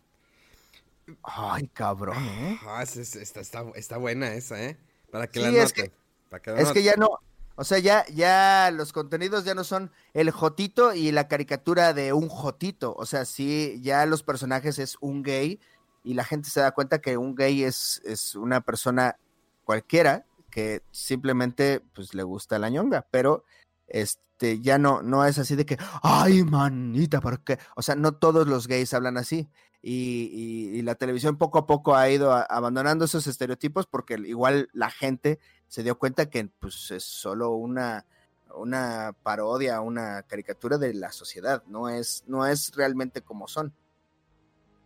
[1.22, 2.58] Ay, cabrón, ¿eh?
[2.66, 4.78] Ah, es- es- está, está, está buena esa, ¿eh?
[5.10, 5.86] Para que Sí, la es noten.
[5.90, 5.92] que-
[6.30, 7.18] para que la Es que ya no,
[7.54, 12.14] O sea, ya, ya los contenidos ya no son el jotito y la caricatura de
[12.14, 12.94] un jotito.
[12.96, 15.60] O sea, sí, ya los personajes es un gay
[16.02, 19.18] y la gente se da cuenta que un gay es, es una persona
[19.64, 23.44] cualquiera que simplemente pues le gusta la ñonga, pero
[23.92, 27.58] este ya no, no es así de que, ay manita, ¿por qué?
[27.76, 29.48] O sea, no todos los gays hablan así.
[29.84, 34.68] Y, y, la televisión poco a poco ha ido a, abandonando esos estereotipos porque igual
[34.72, 38.06] la gente se dio cuenta que pues es solo una,
[38.54, 43.74] una parodia, una caricatura de la sociedad, no es, no es realmente como son.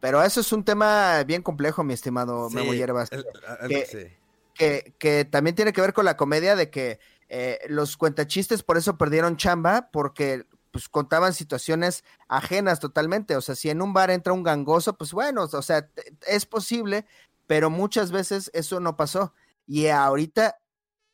[0.00, 3.10] Pero eso es un tema bien complejo, mi estimado Memo Hierbas.
[3.10, 4.18] que,
[4.54, 8.76] que, que, también tiene que ver con la comedia de que eh, los cuentachistes por
[8.76, 13.36] eso perdieron chamba, porque pues contaban situaciones ajenas totalmente.
[13.36, 15.88] O sea, si en un bar entra un gangoso, pues bueno, o sea,
[16.26, 17.06] es posible,
[17.46, 19.32] pero muchas veces eso no pasó.
[19.66, 20.58] Y ahorita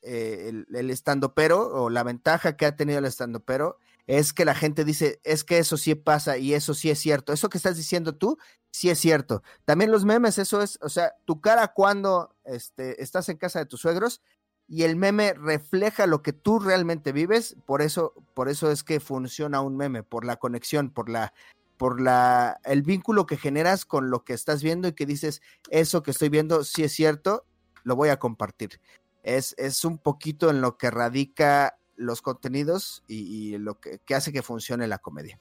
[0.03, 4.45] eh, el, estando pero, o la ventaja que ha tenido el estando pero, es que
[4.45, 7.33] la gente dice, es que eso sí pasa y eso sí es cierto.
[7.33, 8.39] Eso que estás diciendo tú,
[8.73, 9.43] sí es cierto.
[9.65, 13.67] También los memes, eso es, o sea, tu cara cuando este, estás en casa de
[13.67, 14.23] tus suegros
[14.69, 19.01] y el meme refleja lo que tú realmente vives, por eso, por eso es que
[19.01, 21.35] funciona un meme, por la conexión, por la,
[21.77, 26.03] por la, el vínculo que generas con lo que estás viendo y que dices, eso
[26.03, 27.45] que estoy viendo sí es cierto,
[27.85, 28.81] lo voy a compartir.
[29.23, 34.43] Es, es un poquito en lo que radica los contenidos y, lo que, hace que
[34.43, 35.39] funcione la comedia.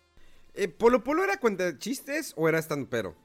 [0.53, 3.15] Eh, ¿Polo Polo era cuenta chistes o era estampero?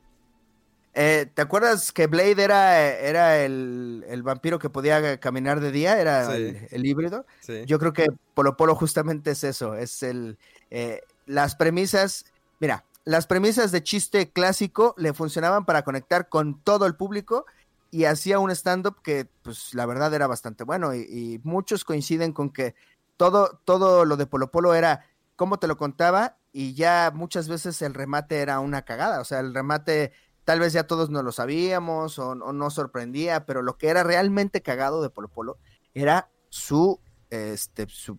[0.98, 6.00] Eh, ¿Te acuerdas que Blade era, era el, el, vampiro que podía caminar de día?
[6.00, 6.36] Era sí.
[6.36, 7.26] el, el, híbrido.
[7.40, 7.64] Sí.
[7.66, 9.74] Yo creo que Polo Polo justamente es eso.
[9.74, 10.38] Es el
[10.70, 12.24] eh, las premisas.
[12.60, 17.44] Mira, las premisas de chiste clásico le funcionaban para conectar con todo el público
[17.90, 20.94] y hacía un stand-up que, pues, la verdad era bastante bueno.
[20.94, 22.74] Y, y, muchos coinciden con que
[23.18, 25.04] todo, todo lo de Polo Polo era
[25.36, 29.20] cómo te lo contaba y ya muchas veces el remate era una cagada.
[29.20, 30.14] O sea, el remate
[30.46, 34.02] tal vez ya todos no lo sabíamos o, o no sorprendía, pero lo que era
[34.02, 35.58] realmente cagado de Polo Polo
[35.92, 36.98] era su
[37.30, 38.18] este, su,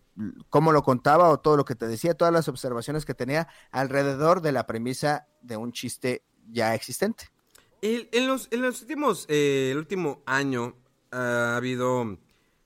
[0.49, 4.41] cómo lo contaba o todo lo que te decía, todas las observaciones que tenía alrededor
[4.41, 7.31] de la premisa de un chiste ya existente.
[7.81, 8.49] En, los,
[8.81, 10.75] últimos, eh, el último año
[11.13, 12.17] uh, ha habido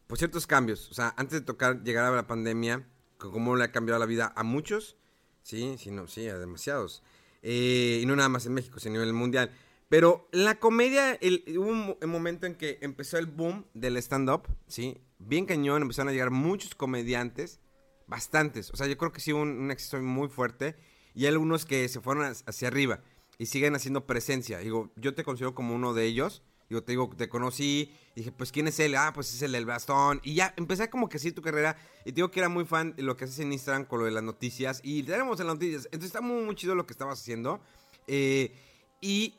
[0.08, 0.90] pues, ciertos cambios.
[0.90, 4.34] O sea, antes de tocar, llegar a la pandemia, cómo le ha cambiado la vida
[4.36, 4.98] a muchos,
[5.44, 7.04] sí, sí, no, sí, a demasiados.
[7.42, 9.52] Eh, y no nada más en México, sino a nivel mundial.
[9.90, 14.98] Pero la comedia, el, hubo un, momento en que empezó el boom del stand-up, ¿sí?
[15.20, 17.60] Bien cañón, empezaron a llegar muchos comediantes,
[18.08, 18.72] bastantes.
[18.72, 20.76] O sea, yo creo que sí hubo un, un muy fuerte.
[21.14, 23.02] Y algunos que se fueron hacia arriba
[23.38, 24.60] y siguen haciendo presencia.
[24.60, 26.42] Digo, yo te considero como uno de ellos.
[26.72, 28.96] Digo, te digo, te conocí, dije, pues, ¿quién es él?
[28.96, 30.22] Ah, pues es el del bastón.
[30.24, 31.76] Y ya, empecé como que así tu carrera.
[32.06, 34.06] Y te digo que era muy fan de lo que haces en Instagram con lo
[34.06, 34.80] de las noticias.
[34.82, 35.84] Y tenemos en las noticias.
[35.88, 37.60] Entonces está muy, muy chido lo que estabas haciendo.
[38.08, 38.56] Eh,
[39.02, 39.36] y,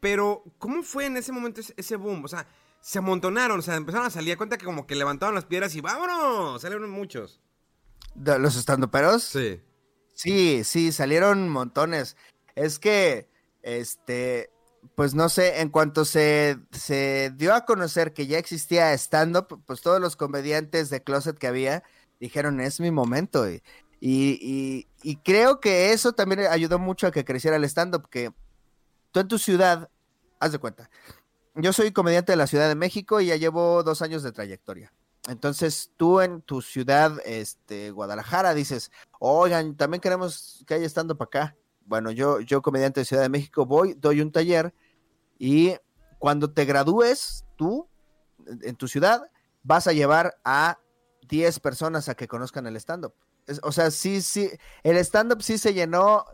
[0.00, 2.24] pero, ¿cómo fue en ese momento ese, ese, boom?
[2.24, 2.48] O sea,
[2.80, 5.74] se amontonaron, o sea, empezaron a salir a cuenta que como que levantaban las piedras
[5.74, 7.38] y vámonos, salieron muchos.
[8.14, 9.24] ¿De ¿Los estandoperos?
[9.24, 9.60] Sí.
[10.14, 12.16] Sí, sí, salieron montones.
[12.54, 13.28] Es que,
[13.60, 14.48] este,
[14.94, 19.80] pues no sé, en cuanto se, se dio a conocer que ya existía stand-up, pues
[19.80, 21.82] todos los comediantes de closet que había
[22.20, 23.48] dijeron, es mi momento.
[23.48, 23.62] Y,
[24.00, 28.32] y, y creo que eso también ayudó mucho a que creciera el stand-up, que
[29.10, 29.90] tú en tu ciudad,
[30.38, 30.90] haz de cuenta,
[31.54, 34.92] yo soy comediante de la Ciudad de México y ya llevo dos años de trayectoria.
[35.26, 41.56] Entonces tú en tu ciudad, este, Guadalajara, dices, oigan, también queremos que haya stand-up acá
[41.86, 44.74] bueno, yo, yo comediante de Ciudad de México, voy, doy un taller
[45.38, 45.74] y
[46.18, 47.88] cuando te gradúes, tú,
[48.62, 49.30] en tu ciudad,
[49.62, 50.78] vas a llevar a
[51.28, 53.14] 10 personas a que conozcan el stand-up.
[53.62, 54.50] O sea, sí, sí,
[54.82, 56.24] el stand-up sí se llenó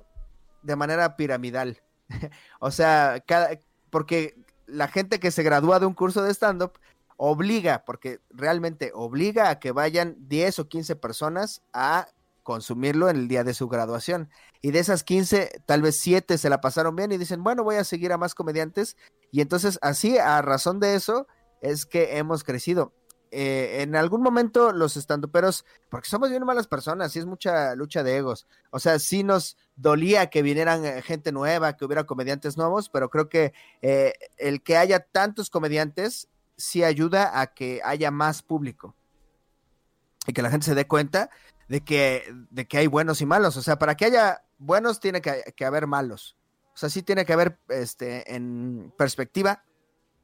[0.62, 1.82] de manera piramidal.
[2.60, 3.60] o sea, cada,
[3.90, 4.36] porque
[4.66, 6.72] la gente que se gradúa de un curso de stand-up
[7.16, 12.08] obliga, porque realmente obliga a que vayan 10 o 15 personas a
[12.42, 14.30] consumirlo en el día de su graduación.
[14.60, 17.76] Y de esas 15, tal vez 7 se la pasaron bien y dicen, bueno, voy
[17.76, 18.96] a seguir a más comediantes.
[19.30, 21.26] Y entonces así, a razón de eso,
[21.60, 22.92] es que hemos crecido.
[23.34, 28.02] Eh, en algún momento los estandoperos, porque somos bien malas personas, y es mucha lucha
[28.02, 28.46] de egos.
[28.70, 33.08] O sea, sí nos dolía que vinieran eh, gente nueva, que hubiera comediantes nuevos, pero
[33.08, 36.28] creo que eh, el que haya tantos comediantes
[36.58, 38.94] sí ayuda a que haya más público
[40.26, 41.30] y que la gente se dé cuenta
[41.72, 43.56] de que, de que hay buenos y malos.
[43.56, 46.36] O sea, para que haya buenos tiene que, que, haber malos.
[46.74, 49.64] O sea, sí tiene que haber, este, en perspectiva,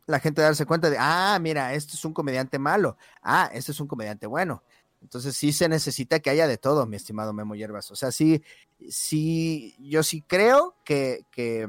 [0.04, 2.98] la gente darse cuenta de, ah, mira, este es un comediante malo.
[3.22, 4.62] Ah, este es un comediante bueno.
[5.00, 7.90] Entonces sí se necesita que haya de todo, mi estimado Memo Hierbas.
[7.92, 8.42] O sea, sí,
[8.90, 11.66] sí, yo sí creo que, que,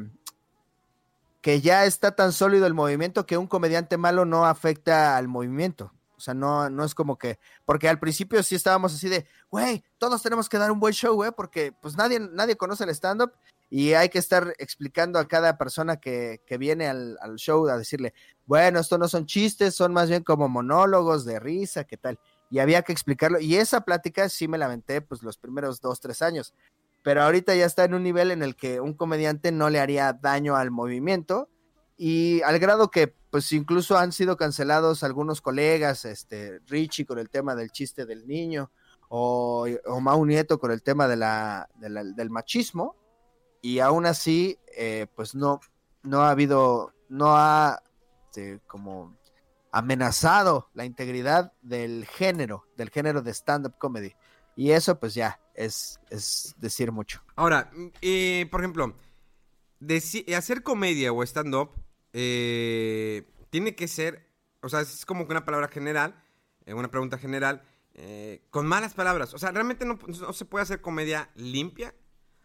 [1.39, 5.94] que ya está tan sólido el movimiento que un comediante malo no afecta al movimiento.
[6.19, 9.86] O sea, no, no es como que, porque al principio sí estábamos así de, güey,
[9.97, 13.32] todos tenemos que dar un buen show, güey, porque pues nadie, nadie conoce el stand-up
[13.69, 17.77] y hay que estar explicando a cada persona que, que viene al, al, show a
[17.77, 18.13] decirle,
[18.45, 22.19] bueno, esto no son chistes, son más bien como monólogos de risa, ¿qué tal?
[22.51, 23.39] Y había que explicarlo.
[23.39, 26.53] Y esa plática sí me la aventé pues los primeros dos, tres años.
[27.01, 30.12] Pero ahorita ya está en un nivel en el que un comediante no le haría
[30.12, 31.47] daño al movimiento
[31.95, 37.30] y al grado que pues incluso han sido cancelados algunos colegas, este Richie con el
[37.30, 38.72] tema del chiste del niño
[39.10, 42.96] o, o Mau Nieto con el tema del machismo
[43.62, 45.60] y aún así eh, pues no
[46.04, 47.84] no ha habido no ha
[48.26, 49.18] este, como
[49.72, 54.15] amenazado la integridad del género del género de stand up comedy.
[54.56, 57.22] Y eso pues ya es, es decir mucho.
[57.36, 58.96] Ahora eh, por ejemplo
[60.36, 61.72] hacer comedia o stand up
[62.13, 64.28] eh, tiene que ser,
[64.62, 66.22] o sea, es como que una palabra general,
[66.65, 69.34] eh, una pregunta general, eh, con malas palabras.
[69.34, 69.98] O sea, realmente no,
[70.34, 71.93] se puede hacer comedia limpia.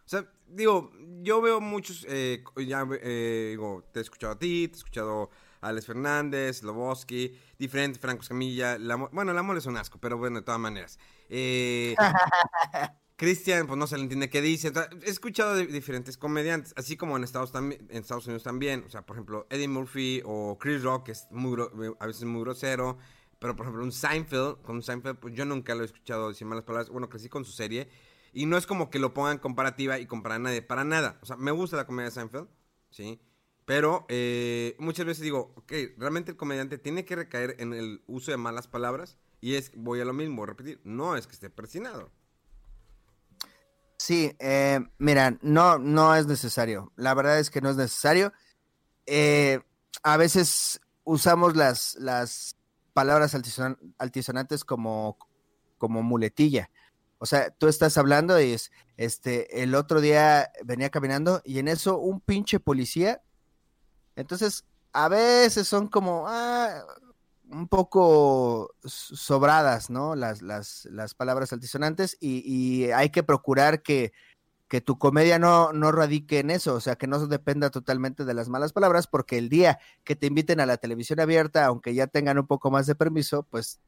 [0.04, 4.74] O sea, digo, yo veo muchos, eh, ya digo, te he escuchado a ti, te
[4.74, 9.76] he escuchado a Alex Fernández, Loboski, diferentes, Franco Escamilla, la, bueno, la mole es un
[9.78, 10.98] asco, pero bueno, de todas maneras.
[13.14, 14.72] Eh, Cristian, pues no se le entiende qué dice.
[15.02, 18.84] he escuchado de diferentes comediantes, así como en Estados, en Estados Unidos también.
[18.86, 21.56] O sea, por ejemplo, Eddie Murphy o Chris Rock, que es muy,
[21.98, 22.98] a veces muy grosero.
[23.38, 26.64] Pero, por ejemplo, un Seinfeld, con Seinfeld, pues yo nunca lo he escuchado decir malas
[26.64, 26.88] palabras.
[26.90, 27.88] Bueno, crecí con su serie.
[28.32, 31.18] Y no es como que lo pongan comparativa y comparar a nadie, para nada.
[31.22, 32.48] O sea, me gusta la comedia de Seinfeld,
[32.90, 33.20] ¿sí?
[33.64, 38.30] Pero eh, muchas veces digo, ok, realmente el comediante tiene que recaer en el uso
[38.30, 39.18] de malas palabras.
[39.40, 42.10] Y es, voy a lo mismo, a repetir, no es que esté persinado.
[44.04, 46.92] Sí, eh, mira, no, no es necesario.
[46.94, 48.34] La verdad es que no es necesario.
[49.06, 49.60] Eh,
[50.02, 52.58] a veces usamos las, las
[52.92, 55.16] palabras altison altisonantes como,
[55.78, 56.68] como muletilla.
[57.16, 61.68] O sea, tú estás hablando y es, este, el otro día venía caminando y en
[61.68, 63.22] eso un pinche policía.
[64.16, 66.84] Entonces, a veces son como, ah,
[67.54, 70.16] un poco sobradas, ¿no?
[70.16, 70.42] Las,
[71.16, 74.12] palabras altisonantes y, hay que procurar que,
[74.84, 78.72] tu comedia no, radique en eso, o sea, que no dependa totalmente de las malas
[78.72, 82.48] palabras, porque el día que te inviten a la televisión abierta, aunque ya tengan un
[82.48, 83.78] poco más de permiso, pues,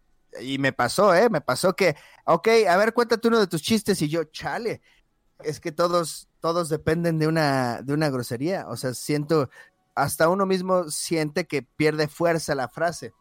[0.41, 1.29] y me pasó, ¿eh?
[1.29, 4.81] Me pasó que, ok, a ver, cuéntate uno de tus chistes y yo, chale,
[5.43, 9.51] es que todos, todos dependen de una, de una grosería, o sea, siento,
[9.97, 13.13] hasta uno mismo siente que pierde fuerza la frase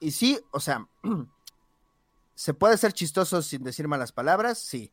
[0.00, 0.88] y sí, o sea,
[2.34, 4.58] ¿se puede ser chistoso sin decir malas palabras?
[4.58, 4.92] Sí.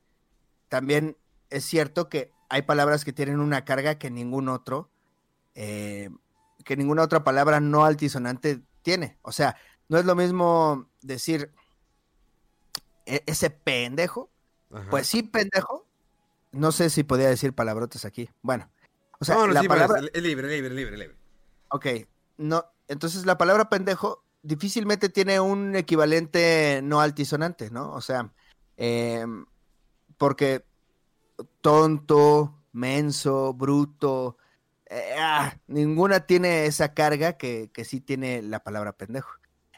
[0.67, 1.17] También
[1.49, 4.89] es cierto que hay palabras que tienen una carga que ningún otro,
[5.55, 6.09] eh,
[6.63, 9.17] que ninguna otra palabra no altisonante tiene.
[9.21, 9.55] O sea,
[9.87, 11.53] no es lo mismo decir
[13.05, 14.29] e ese pendejo.
[14.71, 14.89] Ajá.
[14.89, 15.85] Pues sí, pendejo.
[16.51, 18.29] No sé si podía decir palabrotas aquí.
[18.41, 18.69] Bueno,
[19.19, 20.01] o sea, no, no, la sí, palabra...
[20.13, 21.15] es libre, libre, libre, libre.
[21.69, 21.87] Ok,
[22.37, 27.93] no, entonces la palabra pendejo difícilmente tiene un equivalente no altisonante, ¿no?
[27.93, 28.31] O sea,
[28.77, 29.25] eh,
[30.17, 30.65] porque
[31.61, 34.37] tonto, menso, bruto,
[34.89, 39.31] eh, ah, ninguna tiene esa carga que, que, sí tiene la palabra pendejo.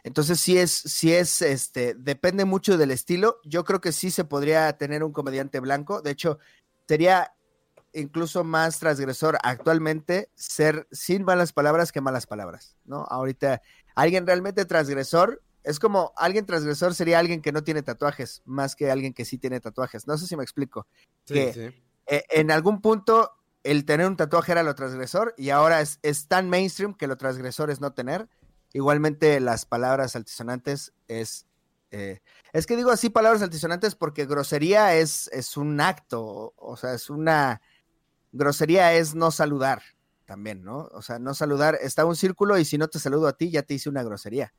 [0.03, 3.39] Entonces, sí es, sí es, este, depende mucho del estilo.
[3.43, 6.01] Yo creo que sí se podría tener un comediante blanco.
[6.01, 6.39] De hecho,
[6.87, 7.33] sería
[7.93, 13.05] incluso más transgresor actualmente ser sin malas palabras que malas palabras, ¿no?
[13.09, 13.61] Ahorita
[13.95, 18.89] alguien realmente transgresor es como alguien transgresor sería alguien que no tiene tatuajes, más que
[18.89, 20.07] alguien que sí tiene tatuajes.
[20.07, 20.87] No sé si me explico.
[21.25, 21.83] Sí, que sí.
[22.07, 26.27] eh, en algún punto el tener un tatuaje era lo transgresor y ahora es, es,
[26.27, 28.27] tan mainstream que lo transgresor es no tener.
[28.73, 31.45] Igualmente las palabras altisonantes es...
[31.91, 32.21] Eh,
[32.53, 36.93] es que digo así palabras altisonantes porque grosería es, es un acto, o, o sea,
[36.93, 37.61] es una...
[38.31, 39.81] Grosería es no saludar
[40.25, 40.89] también, ¿no?
[40.91, 43.63] O sea, no saludar, está un círculo y si no te saludo a ti, ya
[43.63, 44.53] te hice una grosería.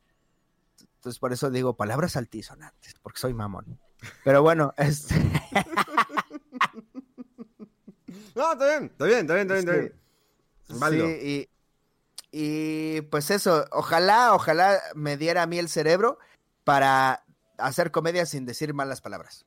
[0.97, 3.79] Entonces, por eso digo palabras altisonantes, porque soy mamón.
[4.25, 5.15] Pero bueno, este...
[8.35, 9.57] no, está bien, está bien, está bien, está bien.
[9.57, 9.93] Está bien.
[10.69, 11.07] Válido.
[11.07, 11.49] Sí,
[12.33, 16.19] y, y pues eso, ojalá, ojalá me diera a mí el cerebro
[16.65, 17.25] para
[17.59, 19.47] hacer comedia sin decir malas palabras.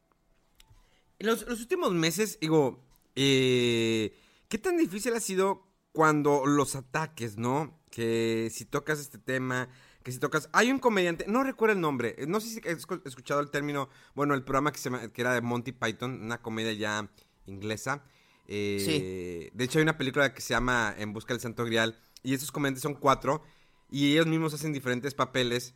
[1.20, 2.82] En los, los últimos meses, digo,
[3.16, 4.16] eh,
[4.48, 7.80] ¿qué tan difícil ha sido cuando los ataques, ¿no?
[7.90, 9.70] Que si tocas este tema,
[10.04, 13.40] que si tocas, hay un comediante, no recuerdo el nombre, no sé si has escuchado
[13.40, 17.10] el término, bueno, el programa que, se, que era de Monty Python, una comedia ya
[17.46, 18.04] inglesa.
[18.48, 19.52] Eh, sí.
[19.56, 22.52] De hecho hay una película que se llama En Busca del Santo Grial y esos
[22.52, 23.42] comediantes son cuatro
[23.90, 25.76] y ellos mismos hacen diferentes papeles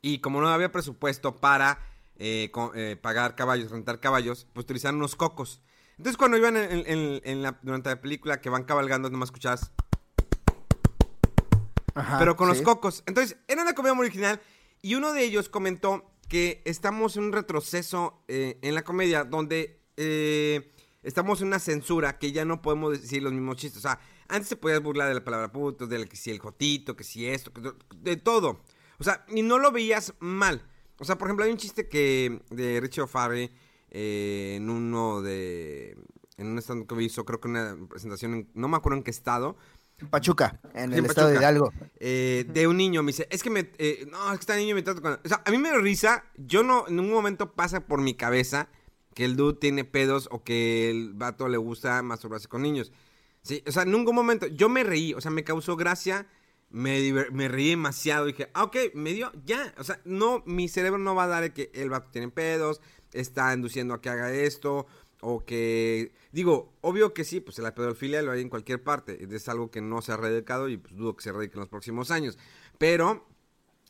[0.00, 1.78] y como no había presupuesto para
[2.16, 5.60] eh, eh, pagar caballos, rentar caballos, pues utilizaron unos cocos.
[5.98, 9.72] Entonces cuando iban en, la, durante la película que van cabalgando, nomás escuchabas
[12.18, 13.02] pero con los cocos.
[13.06, 14.40] Entonces, era una comedia muy original
[14.82, 19.80] y uno de ellos comentó que estamos en un retroceso eh, en la comedia donde
[19.96, 20.70] eh,
[21.02, 23.78] estamos en una censura que ya no podemos decir los mismos chistes.
[23.78, 26.96] O sea, antes se podía burlar de la palabra puto, de que si el jotito,
[26.96, 27.50] que si esto,
[27.96, 28.62] de todo.
[28.98, 30.62] O sea, y no lo veías mal.
[30.98, 33.50] O sea, por ejemplo, hay un chiste que de Richie O'Farrell
[33.90, 35.96] eh, en uno de...
[36.36, 39.56] En un stand que hizo, creo que una presentación, no me acuerdo en qué estado,
[40.10, 41.72] Pachuca, en el estado de Hidalgo.
[41.98, 44.74] Eh, de un niño, me dice, es que me, eh, no, es que está niño
[44.76, 45.18] me trata con...
[45.24, 48.68] O sea, a mí me risa, yo no, en un momento pasa por mi cabeza
[49.14, 52.92] que el dude tiene pedos o que el vato le gusta masturbarse con niños.
[53.42, 56.28] Sí, o sea, en ningún momento, yo me reí, o sea, me causó gracia,
[56.70, 60.98] me, me reí demasiado, dije, ah, ok, me dio, ya, o sea, no, mi cerebro
[60.98, 62.80] no va a dar que el vato tiene pedos,
[63.20, 64.86] está induciendo a que haga esto,
[65.20, 69.26] o que, digo, obvio que sí, pues la pedofilia lo hay en cualquier parte.
[69.30, 71.68] Es algo que no se ha erradicado y pues dudo que se erradique en los
[71.68, 72.38] próximos años.
[72.78, 73.26] Pero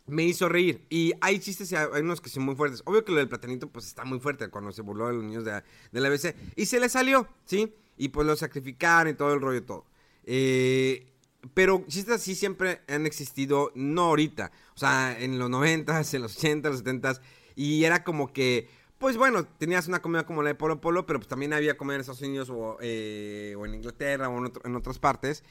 [0.06, 0.86] me hizo reír.
[0.88, 2.82] Y hay chistes, hay unos que son muy fuertes.
[2.86, 5.44] Obvio que lo del platanito pues está muy fuerte cuando se burló de los niños
[5.44, 5.62] de,
[5.92, 6.34] la ABC.
[6.56, 7.74] Y se le salió, ¿sí?
[7.96, 9.84] Y pues lo sacrificaron y todo el rollo, todo.
[10.24, 11.12] Eh,
[11.54, 14.50] pero chistes así siempre han existido, no ahorita.
[14.74, 17.20] O sea, en los 90 en los 80 los 70
[17.54, 18.68] Y era como que
[18.98, 21.94] pues bueno, tenías una comida como la de Polo Polo, pero pues también había comida
[21.94, 25.44] en Estados Unidos o, eh, en Inglaterra o en, otras partes.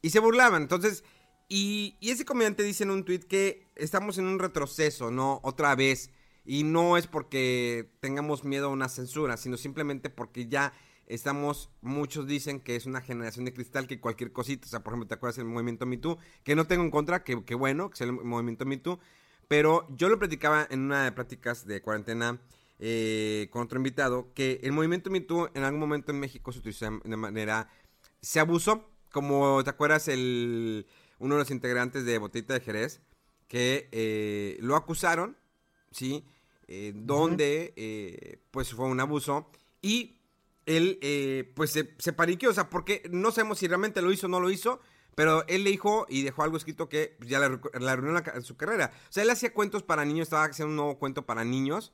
[0.00, 0.62] Y se burlaban.
[0.62, 1.04] Entonces,
[1.48, 5.40] y, ese comediante dice en un tweet que estamos en un retroceso, ¿no?
[5.42, 6.10] Otra vez.
[6.44, 10.72] Y no es porque tengamos miedo a una censura, sino simplemente porque ya
[11.06, 14.92] estamos, muchos dicen que es una generación de cristal que cualquier cosita, o sea, por
[14.92, 16.18] ejemplo, ¿te acuerdas del movimiento Me Too?
[16.42, 18.98] Que no tengo en contra, que, que bueno, que sea el movimiento Me Too,
[19.46, 22.40] pero yo lo platicaba en una de prácticas de cuarentena
[22.78, 27.00] eh, con otro invitado, que el movimiento Me en algún momento en México se utilizó
[27.04, 27.68] de manera...
[28.20, 30.86] Se abusó, como te acuerdas, el,
[31.18, 33.00] uno de los integrantes de Botita de Jerez,
[33.48, 35.36] que eh, lo acusaron,
[35.90, 36.24] ¿sí?
[36.68, 39.50] Eh, donde pues fue un abuso
[39.82, 40.20] y
[40.64, 40.98] él
[41.54, 44.40] pues se, se pariqueó, o sea, porque no sabemos si realmente lo hizo o no
[44.40, 44.80] lo hizo,
[45.14, 47.58] pero él le dijo y dejó algo escrito que ya le,
[47.88, 48.92] arruinó su carrera.
[49.08, 51.92] O sea, él hacía cuentos para niños, estaba haciendo un nuevo cuento para niños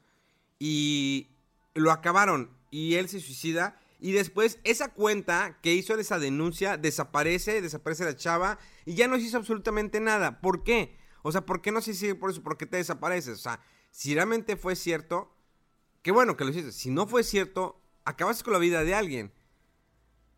[0.58, 1.28] y
[1.74, 7.60] lo acabaron y él se suicida y después esa cuenta que hizo esa denuncia desaparece,
[7.60, 10.40] desaparece la chava y ya no se hizo absolutamente nada.
[10.40, 10.96] ¿Por qué?
[11.22, 12.42] O sea, ¿por qué no se sigue por eso?
[12.42, 13.38] ¿Por qué te desapareces?
[13.38, 15.34] O sea, si realmente fue cierto,
[16.02, 16.70] qué bueno que lo hiciste.
[16.70, 19.32] Si no fue cierto, acabaste con la vida de alguien.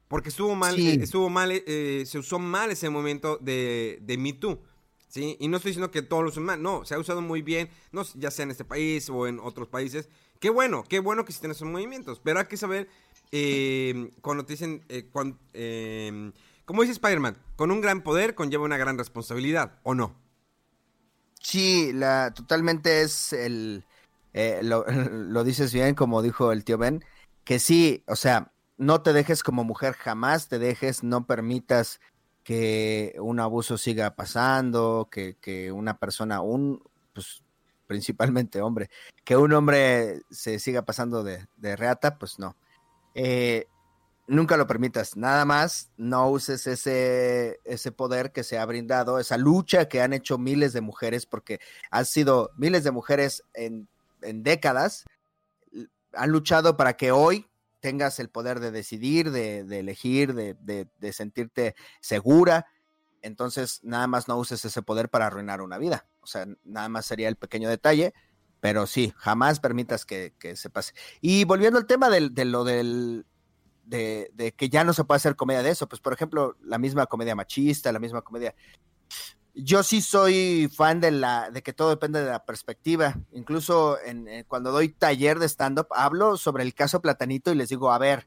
[0.09, 4.33] Porque estuvo mal, eh, estuvo mal, eh, se usó mal ese momento de, de Me
[4.33, 4.61] Too.
[5.11, 5.37] ¿Sí?
[5.39, 7.69] Y no estoy diciendo que todos lo usen mal, no, se ha usado muy bien,
[7.93, 10.09] no, ya sea en este país o en otros países.
[10.39, 12.89] Qué bueno, qué bueno que existen esos movimientos, pero hay que saber
[13.31, 15.11] eh, cuando te dicen, eh,
[15.53, 16.33] em,
[16.65, 20.17] como dice Spider-Man, con un gran poder conlleva una gran responsabilidad, ¿o no?
[21.43, 23.85] Sí, la, totalmente es el,
[24.33, 27.05] eh, lo, lo dices bien, como dijo el tío Ben,
[27.45, 32.01] que sí, o sea, no te dejes como mujer, jamás te dejes, no permitas
[32.51, 36.83] que un abuso siga pasando, que, que una persona, un,
[37.13, 37.45] pues
[37.87, 38.91] principalmente hombre,
[39.23, 42.57] que un hombre se siga pasando de, de reata, pues no.
[43.15, 43.69] Eh,
[44.27, 49.37] nunca lo permitas, nada más no uses ese, ese poder que se ha brindado, esa
[49.37, 51.61] lucha que han hecho miles de mujeres, porque
[51.93, 53.87] han sido miles de mujeres en,
[54.23, 55.05] en décadas,
[56.15, 57.47] han luchado para que hoy
[57.81, 62.67] tengas el poder de decidir, de, elegir, de, sentirte segura.
[63.23, 66.07] Entonces, nada más no uses ese poder para arruinar una vida.
[66.21, 68.15] O sea, nada más sería el pequeño detalle,
[68.61, 70.95] pero sí, jamás permitas que, se pase.
[71.21, 73.27] Y volviendo al tema de lo del,
[73.85, 76.79] de, de, que ya no se puede hacer comedia de eso, pues por ejemplo, la
[76.79, 78.55] misma comedia machista, la misma comedia
[79.55, 83.15] yo sí soy fan de la de que todo depende de la perspectiva.
[83.33, 87.57] Incluso en, eh, cuando doy taller de stand up hablo sobre el caso Platanito y
[87.57, 88.27] les digo, a ver,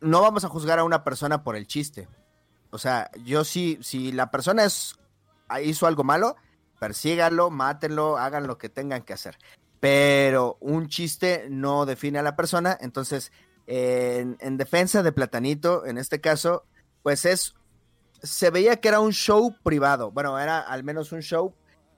[0.00, 2.08] No vamos a juzgar a una persona por el chiste.
[2.70, 4.96] O sea, yo sí, si la persona es,
[5.62, 6.36] hizo algo malo,
[6.78, 9.36] persíganlo, mátenlo, hagan lo que tengan que hacer.
[9.80, 13.32] Pero un chiste no define a la persona, entonces
[13.66, 16.64] en, en defensa de Platanito, en este caso,
[17.02, 17.54] pues es
[18.22, 20.10] se veía que era un show privado.
[20.10, 21.54] Bueno, era al menos un show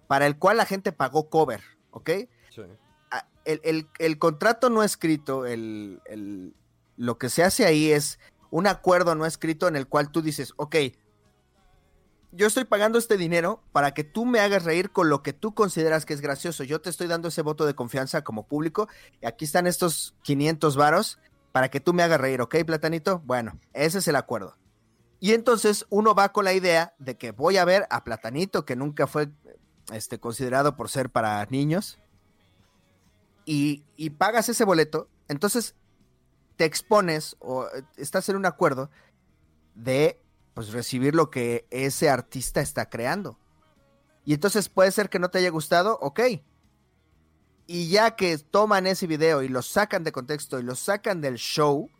[0.06, 2.10] para el cual la gente pagó cover, ¿ok?
[2.50, 2.62] Sí.
[3.10, 6.54] Ah, El, el- el contrato no escrito, el, el-
[6.96, 8.18] lo que se hace ahí es
[8.50, 10.76] un acuerdo no escrito en el cual tú dices, ok,
[12.32, 15.54] yo estoy pagando este dinero para que tú me hagas reír con lo que tú
[15.54, 16.64] consideras que es gracioso.
[16.64, 18.88] Yo te estoy dando ese voto de confianza como público.
[19.20, 21.18] Y aquí están estos 500 varos
[21.52, 23.20] para que tú me hagas reír, ¿ok, Platanito?
[23.26, 24.56] Bueno, ese es el acuerdo.
[25.20, 28.76] Y entonces uno va con la idea de que voy a ver a Platanito, que
[28.76, 29.30] nunca fue
[29.92, 31.98] este, considerado por ser para niños,
[33.44, 35.74] y, y pagas ese boleto, entonces
[36.56, 38.90] te expones o eh, estás en un acuerdo
[39.74, 40.20] de
[40.54, 43.38] pues recibir lo que ese artista está creando.
[44.24, 46.20] Y entonces puede ser que no te haya gustado, ok.
[47.66, 51.36] Y ya que toman ese video y lo sacan de contexto y lo sacan del
[51.36, 51.90] show,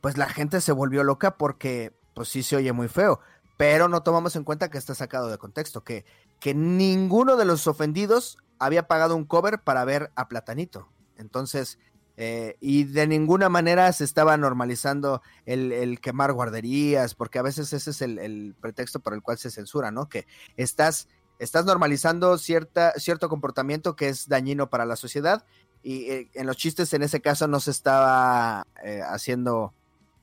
[0.00, 3.20] pues la gente se volvió loca porque pues sí se oye muy feo.
[3.56, 6.04] Pero no tomamos en cuenta que está sacado de contexto, que,
[6.40, 10.88] que ninguno de los ofendidos había pagado un cover para ver a Platanito.
[11.16, 11.78] Entonces,
[12.16, 17.90] eh, y de ninguna manera se estaba normalizando el, quemar guarderías, porque a veces ese
[17.90, 20.08] es el, el pretexto por el cual se censura, ¿no?
[20.08, 21.08] Que estás,
[21.38, 25.44] estás normalizando cierta, cierto comportamiento que es dañino para la sociedad
[25.84, 29.74] y eh, en los chistes en ese caso no se estaba eh, haciendo,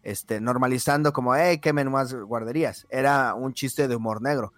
[0.01, 2.87] este, normalizando como, hey, quemen más guarderías.
[2.89, 4.53] Era un chiste de humor negro.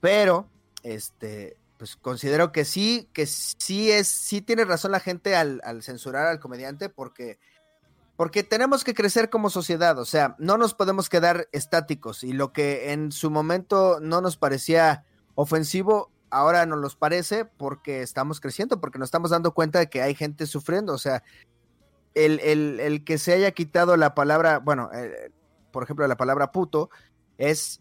[0.00, 0.48] Pero,
[0.82, 6.26] este, pues considero que sí, que sí es, sí tiene razón la gente al, censurar
[6.26, 7.38] al comediante porque,
[8.18, 12.52] porque tenemos que crecer como sociedad, o sea, no nos podemos quedar estáticos y lo
[12.52, 15.06] que en su momento no nos parecía
[15.36, 20.02] ofensivo, ahora nos los parece porque estamos creciendo, porque nos estamos dando cuenta de que
[20.02, 21.22] hay gente sufriendo, o sea,
[22.12, 25.32] el, el, el que se haya quitado la palabra, bueno, eh,
[25.72, 26.90] por ejemplo, la palabra puto,
[27.38, 27.80] es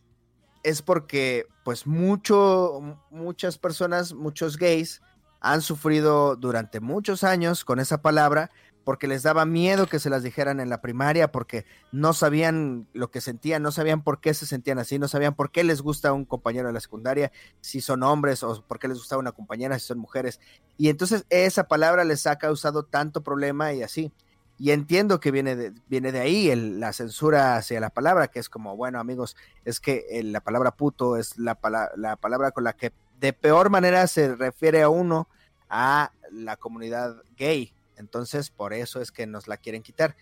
[0.63, 5.03] es porque pues mucho, muchas personas, muchos gays
[5.39, 8.49] han sufrido durante muchos años con esa palabra
[8.83, 13.11] porque les daba miedo que se las dijeran en la primaria, porque no sabían lo
[13.11, 16.11] que sentían, no sabían por qué se sentían así, no sabían por qué les gusta
[16.11, 19.77] un compañero de la secundaria, si son hombres o por qué les gusta una compañera
[19.77, 20.39] si son mujeres.
[20.75, 24.11] Y entonces esa palabra les ha causado tanto problema y así.
[24.59, 28.39] Y entiendo que viene de, viene de ahí el- la censura hacia la palabra, que
[28.39, 32.51] es como, bueno, amigos, es que eh, la palabra puto es la, pala- la palabra
[32.51, 35.29] con la que de peor manera se refiere a uno
[35.69, 37.73] a la comunidad gay.
[37.95, 40.15] Entonces, por eso es que nos la quieren quitar.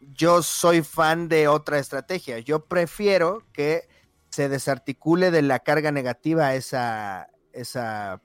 [0.00, 2.38] Yo soy fan de otra estrategia.
[2.40, 3.88] Yo prefiero que
[4.30, 8.20] se desarticule de la carga negativa a esa, esa,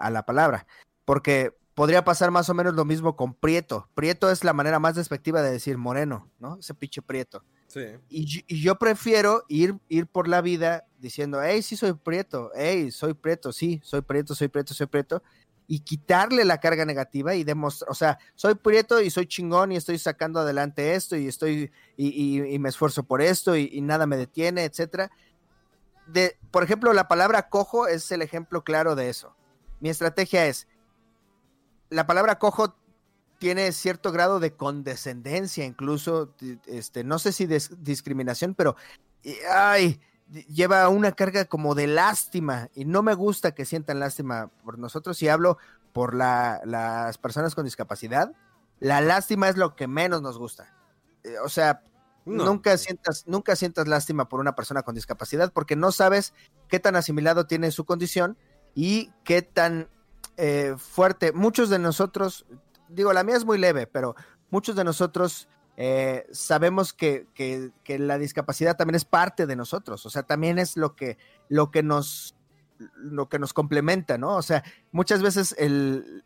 [0.00, 0.66] a la palabra.
[1.04, 3.88] Porque podría pasar más o menos lo mismo con Prieto.
[3.94, 6.58] Prieto es la manera más despectiva de decir moreno, ¿no?
[6.58, 7.44] Ese pinche Prieto.
[7.68, 7.82] Sí.
[8.08, 12.50] Y, yo- y yo prefiero ir, ir por la vida diciendo, hey, sí soy prieto,
[12.56, 15.22] hey, soy prieto, sí, soy prieto, soy prieto, soy prieto,
[15.68, 19.76] y quitarle la carga negativa y demostrar, o sea, soy prieto y soy chingón y
[19.76, 23.80] estoy sacando adelante esto y estoy, y, y- y me esfuerzo por esto y, y
[23.82, 25.12] nada me detiene, etcétera.
[26.08, 29.36] De, por ejemplo, la palabra cojo es el ejemplo claro de eso.
[29.80, 30.66] Mi estrategia es,
[31.90, 32.76] la palabra cojo
[33.38, 36.34] tiene cierto grado de condescendencia, incluso,
[36.66, 38.74] este, no sé si discriminación, pero
[39.52, 40.00] ay,
[40.48, 45.22] lleva una carga como de lástima y no me gusta que sientan lástima por nosotros
[45.22, 45.58] y hablo
[45.92, 48.32] por la- las personas con discapacidad.
[48.80, 50.74] La lástima es lo que menos nos gusta.
[51.24, 51.82] Eh, o sea,
[52.24, 52.44] No.
[52.44, 56.34] nunca sientas, nunca sientas lástima por una persona con discapacidad porque no sabes
[56.68, 58.36] qué tan asimilado tiene su condición
[58.74, 59.88] y qué tan
[60.38, 61.32] eh, fuerte.
[61.32, 62.46] Muchos de nosotros,
[62.88, 64.14] digo, la mía es muy leve, pero
[64.50, 70.06] muchos de nosotros eh, sabemos que, que- la discapacidad también es parte de nosotros.
[70.06, 71.18] O sea, también es lo que,
[71.48, 72.34] lo que nos
[72.94, 74.36] lo que nos complementa, ¿no?
[74.36, 74.62] O sea,
[74.92, 76.24] muchas veces el,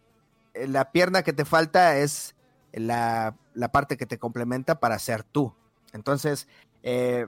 [0.55, 2.35] la pierna que te falta es
[2.73, 5.55] la, la parte que te complementa para ser tú.
[5.95, 6.47] Entonces,
[6.83, 7.27] eh,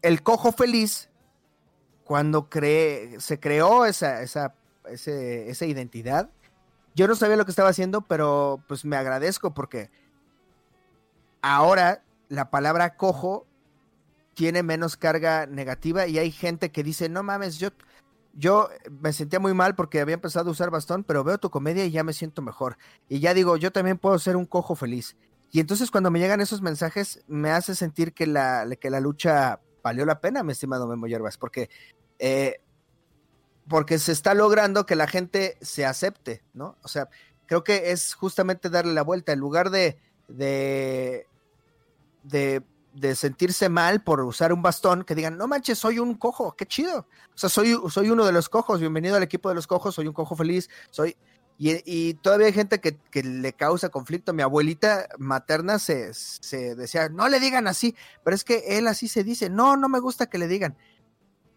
[0.00, 1.10] el cojo feliz,
[2.04, 4.54] cuando cree, se creó esa, esa,
[4.88, 6.30] ese- esa identidad,
[6.94, 9.90] yo no sabía lo que estaba haciendo, pero pues me agradezco porque
[11.40, 13.46] ahora la palabra cojo
[14.34, 17.68] tiene menos carga negativa y hay gente que dice, no mames, yo,
[18.34, 21.84] yo me sentía muy mal porque había empezado a usar bastón, pero veo tu comedia
[21.84, 22.78] y ya me siento mejor.
[23.08, 25.16] Y ya digo, yo también puedo ser un cojo feliz.
[25.50, 29.60] Y entonces cuando me llegan esos mensajes, me hace sentir que la, que la lucha
[29.82, 31.68] valió la pena, mi estimado Memo Yerbas, porque,
[32.18, 32.61] eh,
[33.68, 36.76] porque se está logrando que la gente se acepte, ¿no?
[36.82, 37.08] O sea,
[37.46, 39.98] creo que es justamente darle la vuelta, en lugar de,
[40.28, 41.26] de,
[42.22, 46.66] de, sentirse mal por usar un bastón, que digan, no manches, soy un cojo, qué
[46.66, 47.06] chido.
[47.34, 50.06] O sea, soy, soy uno de los cojos, bienvenido al equipo de los cojos, soy
[50.06, 51.16] un cojo feliz, soy...
[51.58, 54.32] Y, y todavía hay gente que, que, le causa conflicto.
[54.32, 57.94] Mi abuelita materna se, se, decía, no le digan así,
[58.24, 60.76] pero es que él así se dice, no, no me gusta que le digan.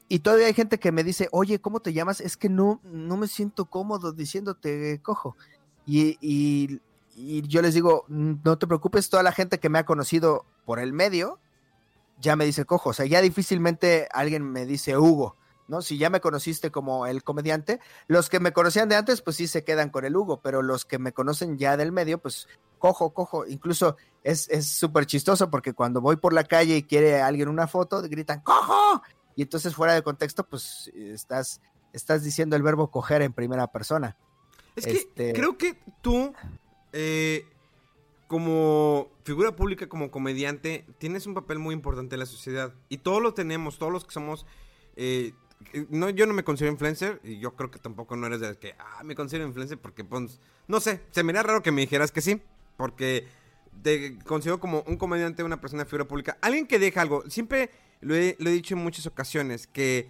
[0.08, 2.22] Y todavía hay gente que me dice, oye, ¿cómo te llamas?
[2.22, 5.36] Es que no, no me siento cómodo diciéndote cojo.
[5.86, 6.80] Y, y,
[7.48, 10.92] yo les digo, no te preocupes, toda la gente que me ha conocido por el
[10.92, 11.40] medio
[12.20, 12.90] ya me dice cojo.
[12.90, 15.36] O sea, ya difícilmente alguien me dice Hugo.
[15.68, 15.82] ¿no?
[15.82, 19.48] Si ya me conociste como el comediante, los que me conocían de antes, pues sí
[19.48, 22.48] se quedan con el Hugo, pero los que me conocen ya del medio, pues
[22.78, 23.48] cojo, cojo.
[23.48, 28.02] Incluso es súper chistoso porque cuando voy por la calle y quiere alguien una foto,
[28.04, 29.02] gritan ¡cojo!
[29.36, 31.62] Y entonces fuera de contexto, pues estás,
[31.94, 34.18] estás diciendo el verbo coger en primera persona.
[34.76, 35.34] Es que este...
[35.34, 36.34] creo que tú,
[36.94, 37.46] eh,
[38.28, 42.74] como figura pública, como comediante, tienes un papel muy importante en la sociedad.
[42.90, 44.46] Y todos lo tenemos, todos los que somos...
[44.96, 45.34] Eh,
[45.90, 48.76] no, yo no me considero influencer y yo creo que tampoco no eres de que,
[48.78, 52.12] ah, me considero influencer porque, pues, no sé, se me da raro que me dijeras
[52.12, 52.42] que sí,
[52.78, 53.26] porque
[53.82, 57.24] te considero como un comediante, una persona figura pública, alguien que deja algo.
[57.30, 57.72] Siempre
[58.02, 60.10] lo he, dicho en muchas ocasiones, que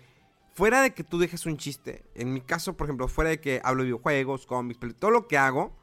[0.54, 3.62] fuera de que tú dejes un chiste, en mi caso, por ejemplo, fuera de que
[3.64, 5.76] hablo de videojuegos, cómics, todo lo que hago,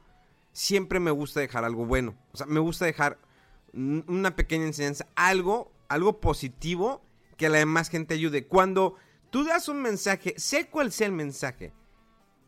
[0.51, 2.15] siempre me gusta dejar algo bueno.
[2.31, 3.19] O sea, me gusta dejar
[3.73, 7.03] una pequeña enseñanza, algo, algo positivo
[7.37, 8.45] que a la demás gente ayude.
[8.45, 8.95] Cuando
[9.31, 11.73] tú das un mensaje, sé cuál sea el mensaje,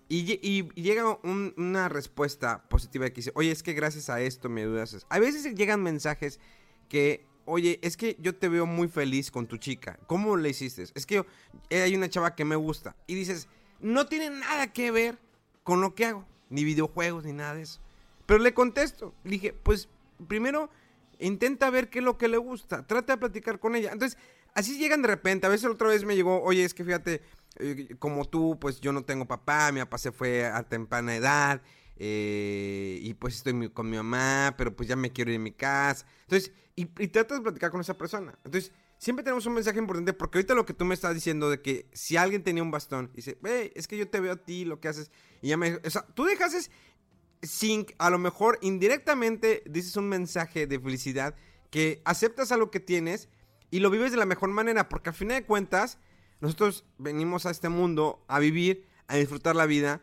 [0.07, 4.61] y, llega un, una respuesta positiva que dice, oye, es que gracias a esto me
[4.61, 5.05] ayudas.
[5.09, 6.39] A veces llegan mensajes
[6.89, 9.99] que, oye, es que yo te veo muy feliz con tu chica.
[10.07, 10.83] ¿Cómo le hiciste?
[10.93, 11.25] Es que yo,
[11.69, 12.95] hay una chava que me gusta.
[13.07, 13.47] Y dices,
[13.79, 15.17] no tiene nada que ver
[15.63, 17.79] con lo que hago, ni videojuegos, ni nada de eso.
[18.25, 19.89] Pero le contesto, le dije, pues
[20.27, 20.69] primero
[21.19, 23.91] intenta ver qué es lo que le gusta, trata de platicar con ella.
[23.91, 24.17] Entonces,
[24.53, 25.47] así llegan de repente.
[25.47, 27.21] A veces otra vez me llegó, oye, es que fíjate,
[27.57, 31.61] eh, como tú, pues yo no tengo papá, mi papá se fue a temprana edad.
[31.97, 35.51] Eh, y pues estoy con mi mamá, pero pues ya me quiero ir a mi
[35.51, 36.05] casa.
[36.23, 38.37] Entonces, y, y tratas de platicar con esa persona.
[38.43, 41.61] Entonces, siempre tenemos un mensaje importante porque ahorita lo que tú me estás diciendo de
[41.61, 44.65] que si alguien tenía un bastón, dice, hey, es que yo te veo a ti,
[44.65, 45.11] lo que haces,
[45.41, 45.75] y ya me...
[45.75, 46.69] O sea, tú dejas
[47.41, 51.35] sin, a lo mejor indirectamente dices un mensaje de felicidad,
[51.69, 53.29] que aceptas algo que tienes
[53.71, 55.97] y lo vives de la mejor manera, porque al final de cuentas,
[56.39, 60.01] nosotros venimos a este mundo a vivir, a disfrutar la vida.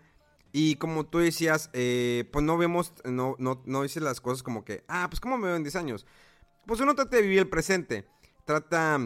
[0.52, 4.64] Y como tú decías, eh, pues no vemos, no, no, no dices las cosas como
[4.64, 6.06] que, ah, pues ¿cómo me veo en 10 años?
[6.66, 8.06] Pues uno trata de vivir el presente.
[8.44, 8.98] Trata,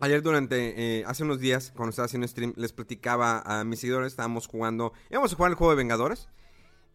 [0.00, 4.12] ayer durante, eh, hace unos días, cuando estaba haciendo stream, les platicaba a mis seguidores,
[4.12, 6.28] estábamos jugando, íbamos a jugar el juego de Vengadores.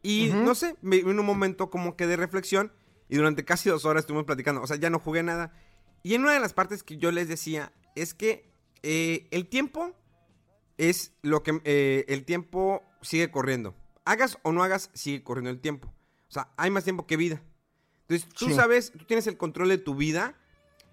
[0.01, 0.43] Y uh -huh.
[0.43, 2.71] no sé, me vino un momento como que de reflexión.
[3.09, 4.61] Y durante casi dos horas estuvimos platicando.
[4.61, 5.53] O sea, ya no jugué nada.
[6.01, 8.49] Y en una de las partes que yo les decía es que
[8.81, 9.95] eh, el tiempo
[10.77, 11.61] es lo que...
[11.63, 13.75] Eh, el tiempo sigue corriendo.
[14.05, 15.93] Hagas o no hagas, sigue corriendo el tiempo.
[16.27, 17.41] O sea, hay más tiempo que vida.
[18.15, 18.53] Entonces, tú sí.
[18.53, 20.35] sabes, tú tienes el control de tu vida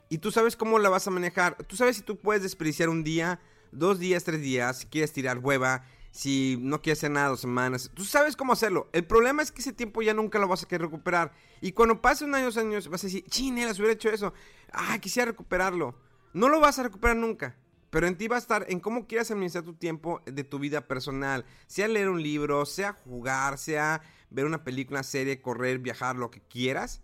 [0.08, 1.56] y tú sabes cómo la vas a manejar.
[1.64, 3.40] Tú sabes si tú puedes desperdiciar un día,
[3.72, 7.90] dos días, tres días, si quieres tirar hueva, si no quieres hacer nada dos semanas.
[7.94, 8.88] Tú sabes cómo hacerlo.
[8.92, 11.32] El problema es que ese tiempo ya nunca lo vas a querer recuperar.
[11.60, 14.32] Y cuando pase un año, dos años, vas a decir, chinelas, hubiera hecho eso.
[14.72, 15.94] Ah, quisiera recuperarlo.
[16.32, 17.56] No lo vas a recuperar nunca.
[17.90, 20.86] Pero en ti va a estar en cómo quieras administrar tu tiempo de tu vida
[20.86, 21.44] personal.
[21.66, 24.00] Sea leer un libro, sea jugar, sea
[24.30, 27.02] ver una película, serie, correr, viajar, lo que quieras.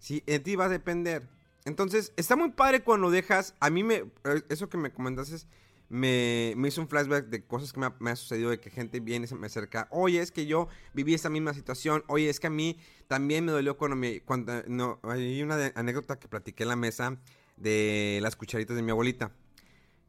[0.00, 1.28] Sí, en ti va a depender.
[1.64, 3.54] Entonces, está muy padre cuando dejas.
[3.60, 4.04] A mí me.
[4.48, 5.46] Eso que me comentaste es
[5.90, 8.70] me, me, hizo un flashback de cosas que me ha, me ha, sucedido, de que
[8.70, 12.30] gente viene y se me acerca, oye, es que yo viví esta misma situación, oye,
[12.30, 12.78] es que a mí
[13.08, 16.76] también me dolió cuando me, cuando, no, hay una de, anécdota que platiqué en la
[16.76, 17.18] mesa
[17.56, 19.32] de las cucharitas de mi abuelita,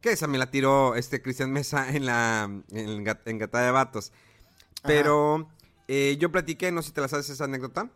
[0.00, 4.12] que esa me la tiró este Cristian Mesa en la, en, en Gata de Vatos,
[4.84, 5.48] pero
[5.88, 7.90] eh, yo platiqué, no sé si te la sabes esa anécdota.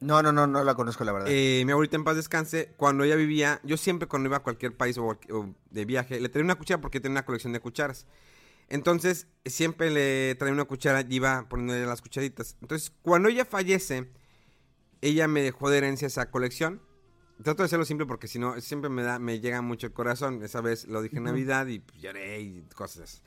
[0.00, 1.28] No, no, no, no la conozco, la verdad.
[1.30, 4.74] Eh, mi abuelita en paz descanse, cuando ella vivía, yo siempre cuando iba a cualquier
[4.74, 8.06] país o, o de viaje, le traía una cuchara porque tenía una colección de cucharas.
[8.70, 12.56] Entonces, siempre le traía una cuchara y iba poniéndole las cucharitas.
[12.62, 14.08] Entonces, cuando ella fallece,
[15.02, 16.80] ella me dejó de herencia esa colección.
[17.42, 20.42] Trato de hacerlo simple porque si no, siempre me da, me llega mucho el corazón.
[20.42, 23.22] Esa vez lo dije en Navidad y pues, lloré y cosas.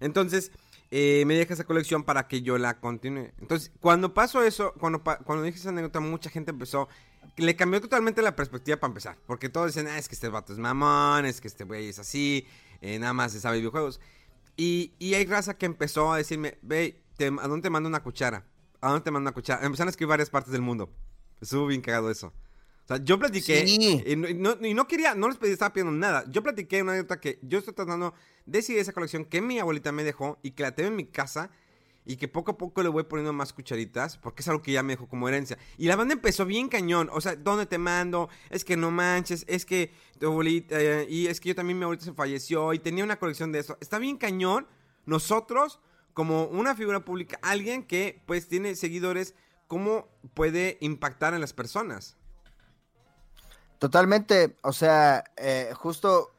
[0.00, 0.50] Entonces,
[0.90, 3.32] eh, me deja esa colección para que yo la continúe.
[3.38, 6.88] Entonces, cuando pasó eso, cuando, cuando dije esa anécdota, mucha gente empezó.
[7.36, 9.18] Le cambió totalmente la perspectiva para empezar.
[9.26, 11.98] Porque todos decían, ah, es que este vato es mamón, es que este güey es
[11.98, 12.46] así,
[12.80, 14.00] eh, nada más se sabe videojuegos.
[14.56, 18.44] Y, y hay raza que empezó a decirme, ve, ¿a dónde te mando una cuchara?
[18.80, 19.64] ¿A dónde te mando una cuchara?
[19.64, 20.90] Empezaron a escribir varias partes del mundo.
[21.40, 22.32] Estuvo bien cagado eso.
[22.88, 23.66] O sea, yo platiqué.
[23.66, 24.02] Sí.
[24.06, 26.24] Y no, y no- quería, no les pedí, estaba pidiendo nada.
[26.30, 28.14] Yo platiqué una anécdota que yo estoy tratando
[28.46, 31.04] de seguir esa colección que mi abuelita me dejó y que la tengo en mi
[31.04, 31.50] casa
[32.06, 34.82] y que poco a poco le voy poniendo más cucharitas porque es algo que ya
[34.82, 35.58] me dejó como herencia.
[35.76, 37.10] Y la banda empezó bien cañón.
[37.12, 38.30] O sea, ¿dónde te mando?
[38.48, 41.82] Es que no manches, es que tu abuelita, eh, y es que yo también mi
[41.84, 43.76] abuelita se falleció y tenía una colección de eso.
[43.82, 44.66] Está bien cañón.
[45.04, 45.80] Nosotros,
[46.14, 49.34] como una figura pública, alguien que pues tiene seguidores,
[49.66, 52.16] ¿cómo puede impactar en las personas?
[53.78, 56.32] Totalmente, o sea, eh, justo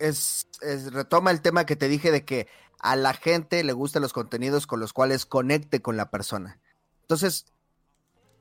[0.00, 0.48] es,
[0.92, 2.48] retoma el tema que te dije de que
[2.80, 6.58] a la gente le gustan los contenidos con los cuales conecte con la persona.
[7.02, 7.46] Entonces,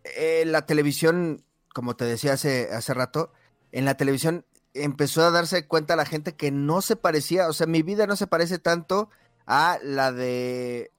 [0.04, 1.44] eh, la televisión,
[1.74, 3.32] como te decía hace, hace rato,
[3.72, 7.68] en la televisión empezó a darse cuenta la gente que no se parecía, o sea,
[7.68, 9.10] mi vida no se parece tanto
[9.46, 10.92] a la de,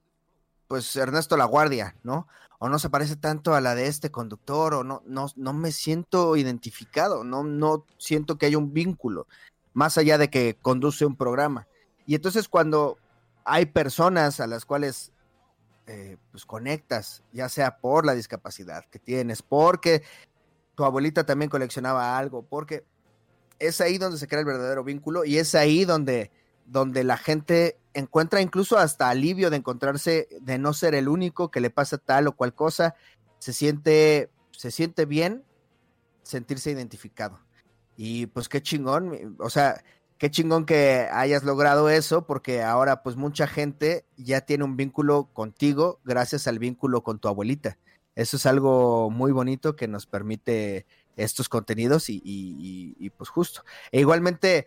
[0.68, 2.28] pues, Ernesto La Guardia, ¿no?
[2.62, 5.72] O no se parece tanto a la de este conductor, o no, no, no me
[5.72, 9.26] siento identificado, no, no siento que haya un vínculo,
[9.72, 11.66] más allá de que conduce un programa.
[12.04, 12.98] Y entonces cuando
[13.46, 15.10] hay personas a las cuales
[15.86, 20.02] eh, pues conectas, ya sea por la discapacidad que tienes, porque
[20.74, 22.84] tu abuelita también coleccionaba algo, porque
[23.58, 26.30] es ahí donde se crea el verdadero vínculo y es ahí donde,
[26.70, 31.60] donde la gente encuentra incluso hasta alivio de encontrarse, de no ser el único que
[31.60, 32.94] le pasa tal o cual cosa,
[33.38, 35.42] se siente, se siente bien
[36.22, 37.40] sentirse identificado.
[37.96, 39.82] Y pues qué chingón, o sea,
[40.18, 45.28] qué chingón que hayas logrado eso, porque ahora pues mucha gente ya tiene un vínculo
[45.32, 47.78] contigo gracias al vínculo con tu abuelita.
[48.14, 53.28] Eso es algo muy bonito que nos permite estos contenidos y, y- y- y, pues
[53.28, 53.64] justo.
[53.90, 54.66] E igualmente,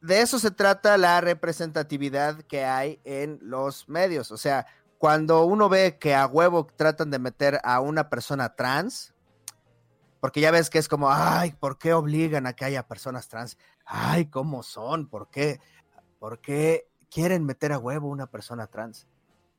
[0.00, 4.30] de eso se trata la representatividad que hay en los medios.
[4.32, 4.66] O sea,
[4.98, 9.14] cuando uno ve que a huevo tratan de meter a una persona trans,
[10.20, 13.56] porque ya ves que es como, ay, ¿por qué obligan a que haya personas trans?
[13.84, 15.08] Ay, ¿cómo son?
[15.08, 15.60] ¿Por qué?
[16.18, 19.06] ¿Por qué quieren meter a huevo una persona trans?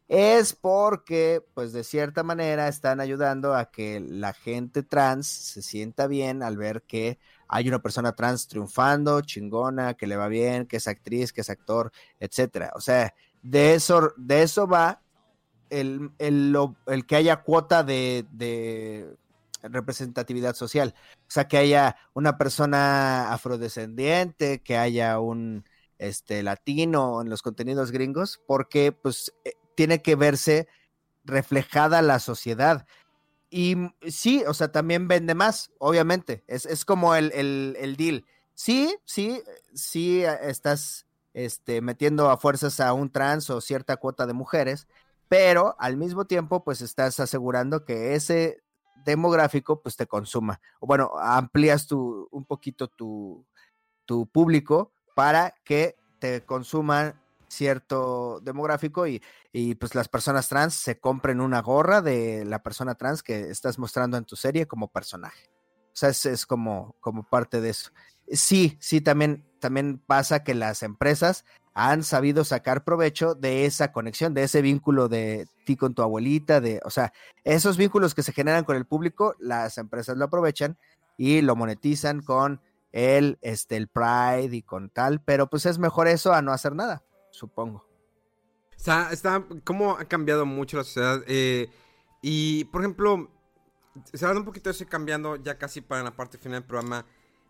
[0.10, 6.08] Es porque, pues de cierta manera, están ayudando a que la gente trans se sienta
[6.08, 7.20] bien al ver que
[7.50, 11.50] hay una persona trans triunfando, chingona, que le va bien, que es actriz, que es
[11.50, 12.72] actor, etcétera.
[12.76, 15.02] O sea, de eso, de eso va
[15.70, 16.56] el, el,
[16.88, 19.18] el que haya cuota de, de
[19.64, 20.94] representatividad social.
[21.22, 25.66] O sea, que haya una persona afrodescendiente, que haya un
[25.98, 30.68] este latino en los contenidos gringos, porque pues eh, tiene que verse
[31.26, 32.86] reflejada la sociedad.
[33.50, 33.76] Y
[34.08, 36.44] sí, o sea, también vende más, obviamente.
[36.48, 38.26] Es, es como el, el, el deal.
[38.54, 39.42] Sí, sí,
[39.74, 44.88] sí estás este, metiendo a fuerzas a un trans o cierta cuota de mujeres,
[45.28, 48.62] pero al mismo tiempo, pues estás asegurando que ese
[49.06, 50.60] demográfico, pues te consuma.
[50.80, 53.46] O bueno, amplías tu, un poquito tu,
[54.06, 57.20] tu público para que te consuman
[57.50, 59.22] cierto demográfico y,
[59.52, 63.80] y, pues las personas trans se compren una gorra de la persona trans que estás
[63.80, 65.50] mostrando en tu serie como personaje.
[65.94, 67.92] O sea, es, es como, como parte de eso.
[68.32, 74.34] Sí, sí, también, también pasa que las empresas han sabido sacar provecho de esa conexión,
[74.34, 78.34] de ese vínculo de ti con tu abuelita, de, o sea, esos vínculos que se
[78.34, 80.78] generan con el público, las empresas lo aprovechan
[81.18, 86.08] y lo monetizan con el, este, el Pride y con tal, pero pues es mejor
[86.08, 87.04] eso a no hacer nada,
[87.40, 87.86] supongo.
[88.76, 91.24] Sea, está, cómo ha cambiado mucho la sociedad.
[91.28, 91.70] eh,
[92.22, 93.30] y, por ejemplo,
[94.14, 97.06] se un poquito de cambiando ya casi para la parte final del programa.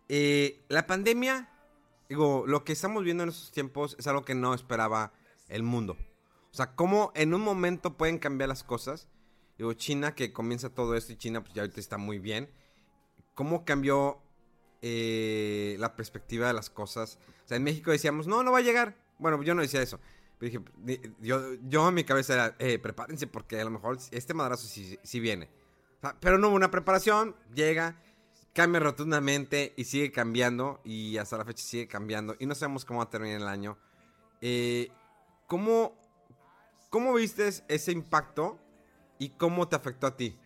[0.08, 1.50] eh, la pandemia,
[2.08, 5.14] digo, lo que estamos viendo en estos tiempos es algo que no esperaba
[5.48, 5.98] el mundo.
[6.52, 9.08] O sea, cómo en un momento pueden cambiar las cosas.
[9.58, 12.50] Digo, China que comienza todo esto y China pues ya ahorita está muy bien.
[13.36, 14.22] ¿Cómo cambió
[14.82, 17.20] eh, la perspectiva de las cosas?
[17.46, 18.96] O sea, en México decíamos, no, no va a llegar.
[19.20, 20.00] Bueno, yo no decía eso.
[20.38, 23.98] Pero dije, di- yo, yo en mi cabeza era, eh, prepárense porque a lo mejor
[24.12, 25.50] este madrazo sí, sí viene.
[25.98, 27.96] O sea, pero no hubo una preparación, llega,
[28.54, 33.00] cambia rotundamente y sigue cambiando y hasta la fecha sigue cambiando y no sabemos cómo
[33.00, 33.78] va a terminar el año.
[34.42, 34.90] Eh,
[35.48, 35.96] ¿cómo,
[36.90, 38.60] ¿Cómo viste ese impacto
[39.20, 40.38] y cómo te afectó a ti?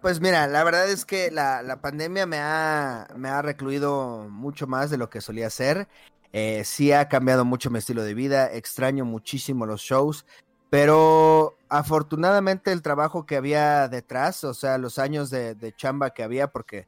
[0.00, 4.66] Pues mira, la verdad es que la, la pandemia me ha, me ha recluido mucho
[4.66, 5.88] más de lo que solía ser.
[6.32, 10.24] Eh, sí ha cambiado mucho mi estilo de vida, extraño muchísimo los shows,
[10.70, 16.22] pero afortunadamente el trabajo que había detrás, o sea, los años de, de chamba que
[16.22, 16.86] había, porque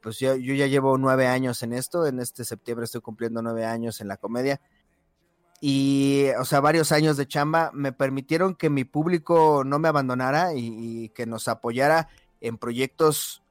[0.00, 3.64] pues yo, yo, ya llevo nueve años en esto, en este septiembre estoy cumpliendo nueve
[3.64, 4.60] años en la comedia.
[5.60, 10.52] Y, o sea, varios años de chamba me permitieron que mi público no me abandonara
[10.54, 12.08] y, y que nos apoyara
[12.42, 13.42] en proyectos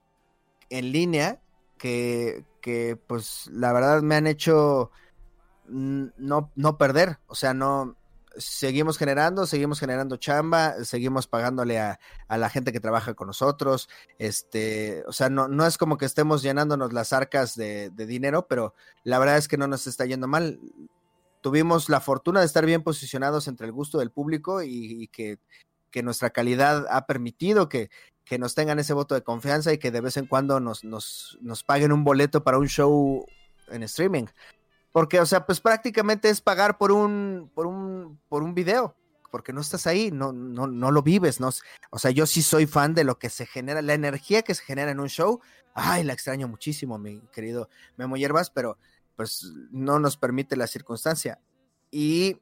[0.70, 1.42] en línea
[1.78, 4.92] que, que, pues la verdad me han hecho
[5.74, 7.98] no, no perder, o sea, no
[8.38, 13.90] seguimos generando, seguimos generando chamba, seguimos pagándole a, a, la gente que trabaja con nosotros,
[14.18, 18.74] este, o sea, no, no es como que estemos llenándonos las arcas de, dinero, pero
[19.04, 20.60] la verdad es que no nos está yendo mal.
[21.42, 25.40] Tuvimos la fortuna de estar bien posicionados entre el gusto del público y, y que,
[25.92, 27.90] que, nuestra calidad ha permitido que,
[28.24, 31.38] que, nos tengan ese voto de confianza y que de vez en cuando nos, nos,
[31.42, 33.26] nos paguen un boleto para un show
[33.68, 34.26] en streaming.
[34.94, 38.96] Porque, o sea, pues prácticamente es pagar por un, por un, por un video,
[39.32, 41.50] porque no estás ahí, no, no, no lo vives, ¿no?
[41.90, 44.64] O sea, yo sí soy fan de lo que se genera, la energía que se
[44.64, 45.42] genera en un show.
[45.74, 47.68] Ay, la extraño muchísimo, mi querido
[47.98, 48.78] Memo Hierbas, pero
[49.16, 51.40] pues no nos permite la circunstancia.
[51.92, 52.40] Y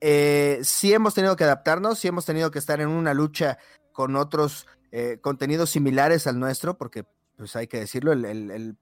[0.00, 3.58] eh, sí hemos tenido que adaptarnos, sí hemos tenido que estar en una lucha
[3.92, 7.04] con otros eh, contenidos similares al nuestro, porque
[7.36, 8.76] pues hay que decirlo, el, el,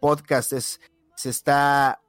[0.00, 0.80] podcast es
[1.18, 2.00] se está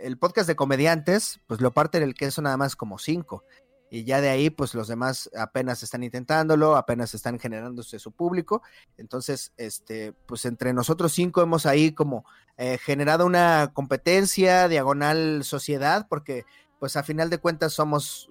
[0.00, 3.42] el podcast de comediantes, pues lo parte del queso nada más como cinco.
[3.90, 8.62] Y ya de ahí, pues los demás apenas están intentándolo, apenas están generándose su público.
[8.98, 12.26] Entonces, este, pues entre nosotros cinco hemos ahí como
[12.58, 16.44] eh, generado una competencia, diagonal sociedad, porque
[16.78, 18.30] pues a final de cuentas somos,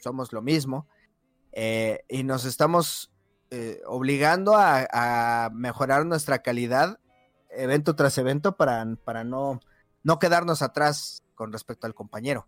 [0.00, 0.88] somos lo mismo.
[1.52, 3.12] Eh, y nos estamos
[3.52, 6.98] eh, obligando a, a mejorar nuestra calidad
[7.56, 9.60] evento tras evento para, para no,
[10.02, 12.46] no quedarnos atrás con respecto al compañero.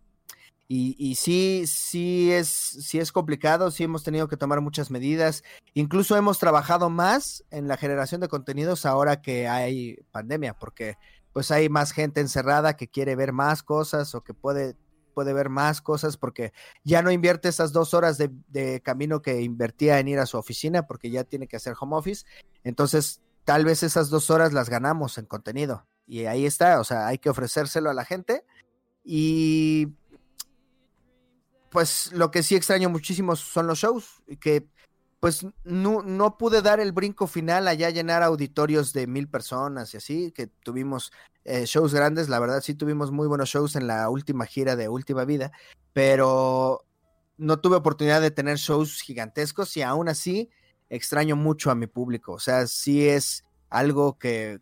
[0.71, 5.43] Y, y, sí, sí es, sí es complicado, sí hemos tenido que tomar muchas medidas.
[5.73, 10.97] Incluso hemos trabajado más en la generación de contenidos ahora que hay pandemia, porque
[11.33, 14.75] pues hay más gente encerrada que quiere ver más cosas o que puede,
[15.15, 16.53] puede ver más cosas porque
[16.83, 20.37] ya no invierte esas dos horas de, de camino que invertía en ir a su
[20.37, 22.25] oficina porque ya tiene que hacer home office.
[22.63, 25.87] Entonces tal vez esas dos horas las ganamos en contenido.
[26.05, 28.45] Y ahí está, o sea, hay que ofrecérselo a la gente.
[29.03, 29.87] Y
[31.71, 34.69] pues lo que sí extraño muchísimo son los shows, que
[35.19, 39.97] pues no, no pude dar el brinco final allá llenar auditorios de mil personas y
[39.97, 41.11] así, que tuvimos
[41.43, 44.89] eh, shows grandes, la verdad sí tuvimos muy buenos shows en la última gira de
[44.89, 45.51] Última Vida,
[45.91, 46.85] pero
[47.37, 50.51] no tuve oportunidad de tener shows gigantescos y aún así
[50.89, 52.33] extraño mucho a mi público.
[52.33, 54.59] O sea, sí es algo que,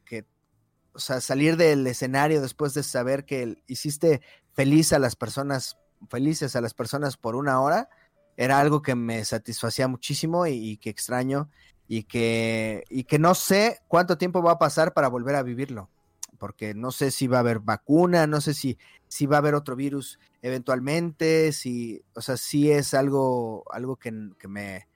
[0.94, 4.22] o sea, salir del escenario después de saber que hiciste
[4.54, 5.78] feliz a las personas,
[6.10, 7.90] felices a las personas por una hora,
[8.36, 11.50] era algo que me satisfacía muchísimo y, y que extraño
[11.88, 15.90] y que, y que no sé cuánto tiempo va a pasar para volver a vivirlo.
[16.38, 19.56] Porque no sé si va a haber vacuna, no sé si, si va a haber
[19.56, 24.88] otro virus eventualmente, si, o sea, sí es algo, algo que, que me,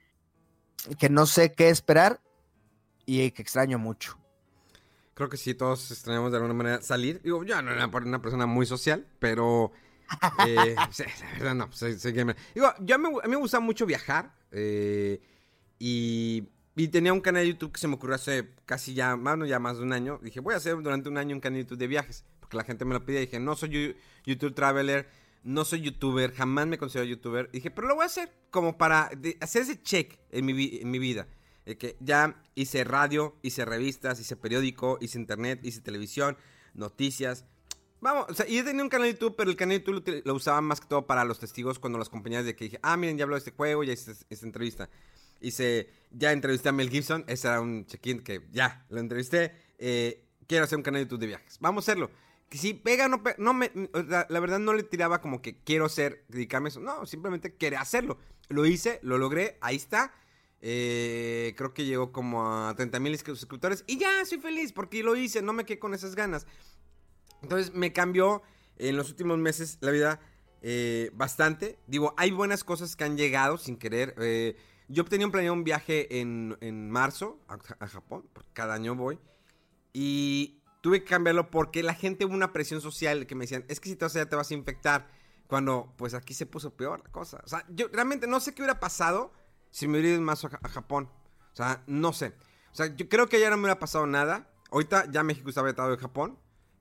[0.97, 2.21] que no sé qué esperar
[3.05, 4.17] y que extraño mucho.
[5.13, 7.21] Creo que sí, todos extrañamos de alguna manera salir.
[7.21, 9.71] Digo, yo no era una persona muy social, pero...
[10.45, 12.35] Eh, la verdad no, soy, soy gamer.
[12.53, 15.21] Digo, yo me, a mí me gusta mucho viajar eh,
[15.79, 19.45] y, y, tenía un canal de YouTube que se me ocurrió hace casi ya, bueno,
[19.45, 20.19] ya más de un año.
[20.21, 22.65] Dije, voy a hacer durante un año un canal de YouTube de viajes, porque la
[22.65, 23.21] gente me lo pide.
[23.21, 25.07] Dije, no soy YouTube Traveler,
[25.43, 27.49] no soy youtuber, jamás me considero youtuber.
[27.51, 31.27] Dije, pero lo voy a hacer como para hacer ese check en mi, vida.
[31.65, 36.37] Que ya hice radio, hice revistas, hice periódico, hice internet, hice televisión,
[36.73, 37.45] noticias.
[38.01, 40.21] Vamos, o sea, y he tenido un canal de YouTube, pero el canal de YouTube
[40.25, 42.97] lo, usaba más que todo para los testigos cuando las compañías de que dije, ah,
[42.97, 44.89] miren, ya habló de este juego, ya hice esta entrevista.
[45.39, 49.53] Hice, ya entrevisté a Mel Gibson, ese era un check-in que ya lo entrevisté.
[49.77, 51.57] Eh, quiero hacer un canal de YouTube de viajes.
[51.59, 52.11] Vamos a hacerlo
[52.51, 53.71] si pega no pega, no me,
[54.07, 58.17] la, verdad no le tiraba como que quiero ser, dedicarme eso, no, simplemente quería hacerlo.
[58.49, 60.13] Lo hice, lo logré, ahí está.
[60.63, 65.15] Eh, creo que llegó como a 30 mil suscriptores y ya soy feliz porque lo
[65.15, 66.45] hice, no me quedé con esas ganas.
[67.41, 68.43] Entonces me cambió
[68.77, 70.19] en los últimos meses la vida
[70.61, 71.79] eh, bastante.
[71.87, 74.13] Digo, hay buenas cosas que han llegado sin querer.
[74.19, 74.57] Eh,
[74.89, 78.93] Yo tenía un planeado un viaje en, en marzo a, a Japón, porque cada año
[78.93, 79.17] voy.
[79.93, 83.79] Y tuve que cambiarlo porque la gente hubo una presión social que me decían, es
[83.79, 85.07] que si te vas allá te vas a infectar.
[85.47, 87.41] Cuando, pues aquí se puso peor la cosa.
[87.43, 89.33] O sea, yo realmente no sé qué hubiera pasado
[89.69, 91.09] si me hubiera ido a, a Japón.
[91.51, 92.33] O sea, no sé.
[92.71, 94.49] O sea, yo creo que ya no me hubiera pasado nada.
[94.71, 96.39] Ahorita ya México está vetado de Japón.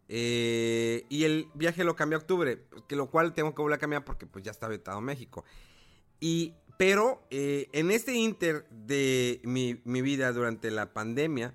[0.09, 3.80] Eh, y el viaje lo cambié a octubre, que lo cual tengo que volver a
[3.80, 5.44] cambiar porque pues ya está vetado México.
[6.20, 11.55] Y, pero eh, en este inter de mi, mi vida durante la pandemia,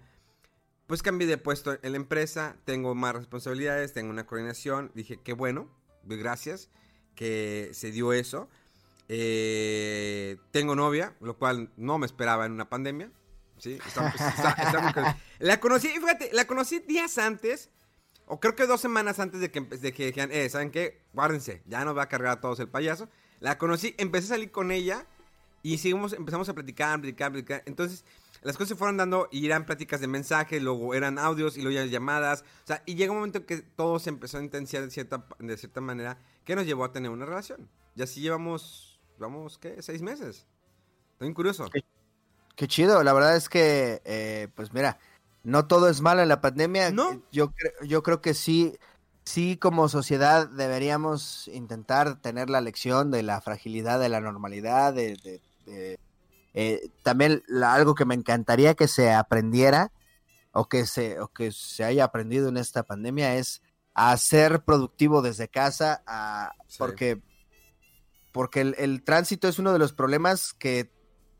[0.88, 4.92] pues cambié de puesto en la empresa, tengo más responsabilidades, tengo una coordinación.
[4.94, 5.70] Dije, qué bueno,
[6.04, 6.70] gracias
[7.16, 8.50] que se dio eso.
[9.08, 13.12] Eh, tengo novia, lo cual no me esperaba en una pandemia.
[13.58, 15.16] Sí, está- está muy cañón.
[15.40, 17.70] La conocí, fíjate, la conocí días antes,
[18.28, 21.02] o creo que dos semanas antes de que, de que dijeran, eh, ¿saben qué?
[21.14, 23.08] Guárdense, ya nos va a cargar a todos el payaso.
[23.40, 25.06] La conocí, empecé a salir con ella
[25.64, 27.64] y seguimos, empezamos a platicar, platicar, platicar.
[27.66, 28.04] Entonces,
[28.46, 31.76] las cosas se fueron dando y eran pláticas de mensajes, luego eran audios y luego
[31.76, 32.44] ya llamadas.
[32.64, 35.58] O sea, y llega un momento que todo se empezó a intensiar de cierta, de
[35.58, 37.68] cierta manera que nos llevó a tener una relación.
[37.96, 39.82] Y así llevamos, vamos, ¿qué?
[39.82, 40.46] Seis meses.
[41.14, 41.68] Estoy curioso.
[42.56, 44.98] Qué chido, la verdad es que, eh, pues mira,
[45.44, 46.92] no todo es malo en la pandemia.
[46.92, 47.22] No.
[47.32, 47.52] Yo,
[47.84, 48.78] yo creo que sí,
[49.24, 55.16] sí como sociedad deberíamos intentar tener la lección de la fragilidad de la normalidad, de,
[55.18, 56.00] de- de-
[56.58, 59.92] eh, también la- algo que me encantaría que se aprendiera
[60.54, 63.62] o que se, o que se haya aprendido en esta pandemia es
[63.94, 66.78] a ser productivo desde casa, a- Sí.
[66.80, 67.22] porque,
[68.32, 70.92] porque el, el tránsito es uno de los problemas que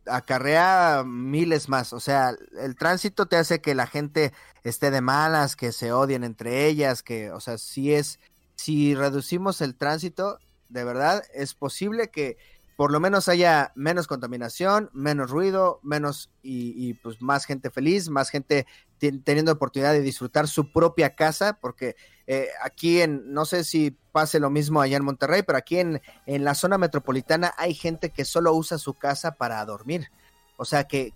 [0.08, 1.94] acarrea miles más.
[1.94, 6.24] O sea, el tránsito te hace que la gente esté de malas, que se odien
[6.24, 8.20] entre ellas, que, o sea, si es,
[8.56, 10.40] si reducimos el tránsito,
[10.70, 12.38] de verdad, es posible que
[12.76, 18.10] por lo menos haya menos contaminación, menos ruido, menos y, y, pues más gente feliz,
[18.10, 18.68] más gente
[18.98, 21.96] ten- teniendo oportunidad de disfrutar su propia casa, porque
[22.28, 26.02] eh, aquí en, no sé si pase lo mismo allá en Monterrey, pero aquí en,
[26.26, 30.10] en la zona metropolitana hay gente que solo usa su casa para dormir.
[30.58, 31.14] O sea, que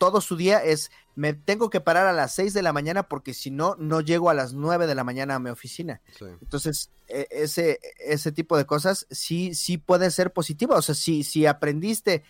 [0.00, 3.34] todo su día es, me tengo que parar a las 6 de la mañana porque
[3.34, 6.00] si no, no llego a las 9 de la mañana a mi oficina.
[6.18, 6.24] Sí.
[6.40, 10.76] Entonces, e- ese, ese tipo de cosas sí, sí puede ser positiva.
[10.76, 12.24] O sea, si, si aprendiste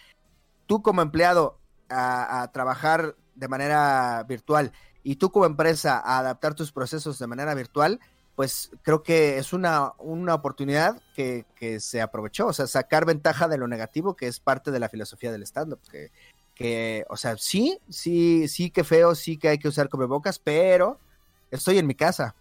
[0.66, 4.72] tú como empleado a, a trabajar de manera virtual
[5.04, 8.00] y tú como empresa a adaptar tus procesos de manera virtual,
[8.34, 12.46] pues creo que es una, una oportunidad que, que se aprovechó.
[12.46, 15.80] O sea, sacar ventaja de lo negativo, que es parte de la filosofía del stand-up.
[15.90, 16.10] Que,
[16.60, 21.00] que, o sea, sí, sí, sí que feo, sí que hay que usar cubrebocas, pero
[21.50, 22.34] estoy en mi casa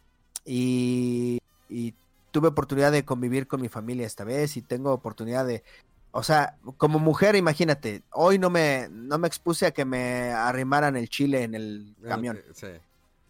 [0.43, 1.39] y,
[1.69, 1.93] y
[2.31, 5.63] tuve oportunidad de convivir con mi familia esta vez y tengo oportunidad de,
[6.11, 10.97] o sea, como mujer, imagínate, hoy no me, no me expuse a que me arrimaran
[10.97, 12.41] el chile en el camión.
[12.53, 12.67] Sí.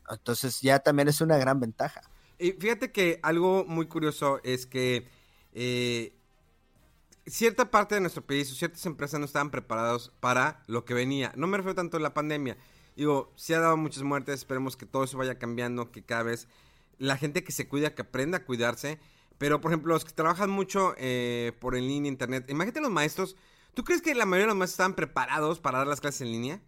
[0.10, 2.02] Entonces ya también es una gran ventaja.
[2.40, 5.08] Y fíjate que algo muy curioso es que
[5.54, 6.14] eh,
[7.30, 11.34] cierta parte de nuestro país o ciertas empresas no estaban preparados para lo que venía.
[11.36, 12.58] No me refiero tanto a la pandemia.
[12.96, 16.48] Digo, sí ha dado muchas muertes, esperemos que todo eso vaya cambiando, que cada vez
[16.98, 19.00] la gente que se cuida, que aprenda a cuidarse.
[19.38, 23.36] Pero, por ejemplo, los que trabajan mucho eh, por en línea, internet, imagínate los maestros.
[23.74, 26.32] ¿Tú crees que la mayoría de los maestros estaban preparados para dar las clases en
[26.32, 26.62] línea?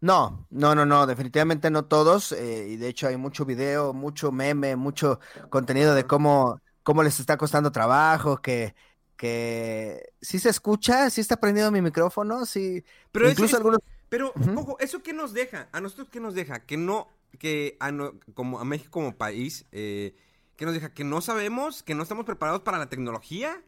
[0.00, 2.32] No, no, no, no, definitivamente no todos.
[2.32, 5.20] eh, y de hecho hay mucho video, mucho meme, mucho
[5.50, 8.74] contenido de cómo, cómo les está costando trabajo, que,
[9.18, 12.82] que sí se escucha, sí está prendido mi micrófono, sí.
[13.12, 13.80] Pero incluso es- algunos.
[14.08, 14.58] Pero, Ujú.
[14.58, 15.68] ojo, ¿eso qué nos deja?
[15.72, 16.64] ¿A nosotros qué nos deja?
[16.64, 17.08] Que no,
[17.38, 20.14] que a, no- como a México como país, eh,
[20.56, 20.94] ¿qué nos deja?
[20.94, 23.62] Que no sabemos, que no estamos preparados para la tecnología.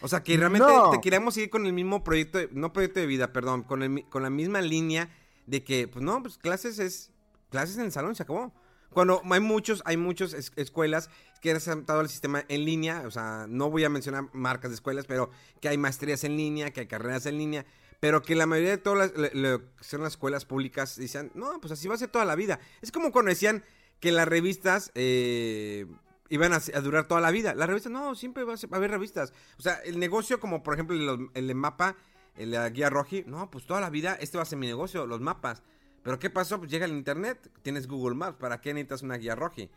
[0.00, 0.90] O sea, que realmente No.
[0.90, 4.08] te queremos seguir con el mismo proyecto, de- no proyecto de vida, perdón, con, el
[4.08, 5.10] con la misma línea
[5.46, 7.10] de que, pues no, pues clases es,
[7.50, 8.54] clases en el salón, se acabó.
[8.94, 11.10] Cuando hay muchos, hay muchas es- escuelas
[11.42, 14.76] que han adaptado el sistema en línea, o sea, no voy a mencionar marcas de
[14.76, 15.30] escuelas, pero
[15.60, 17.66] que hay maestrías en línea, que hay carreras en línea,
[18.00, 21.72] pero que la mayoría de todas las, lo son las escuelas públicas dicen, no, pues
[21.72, 22.60] así va a ser toda la vida.
[22.80, 23.62] Es como cuando decían
[24.00, 25.86] que las revistas eh,
[26.30, 27.54] iban a, durar toda la vida.
[27.54, 29.32] Las revistas, no, siempre va a, ser- a haber revistas.
[29.58, 31.96] O sea, el negocio como por ejemplo el, el mapa,
[32.36, 35.06] el la guía roji, no, pues toda la vida este va a ser mi negocio,
[35.06, 35.62] los mapas.
[36.04, 36.58] Pero ¿qué pasó?
[36.58, 39.68] Pues llega el internet, tienes Google Maps, ¿para qué necesitas una guía roji?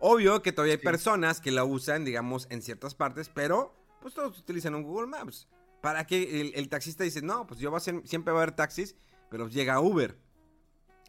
[0.00, 3.72] Obvio que todavía hay personas que la usan, digamos, en ciertas partes, pero
[4.02, 5.48] pues todos utilizan un Google Maps.
[5.80, 8.42] ¿Para qué el, el taxista dice, no, pues yo va a ser, siempre va a
[8.42, 8.94] haber taxis,
[9.30, 10.18] pero llega Uber?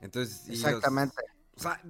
[0.01, 1.15] Entonces, los- Exactamente.
[1.55, 1.81] o sea,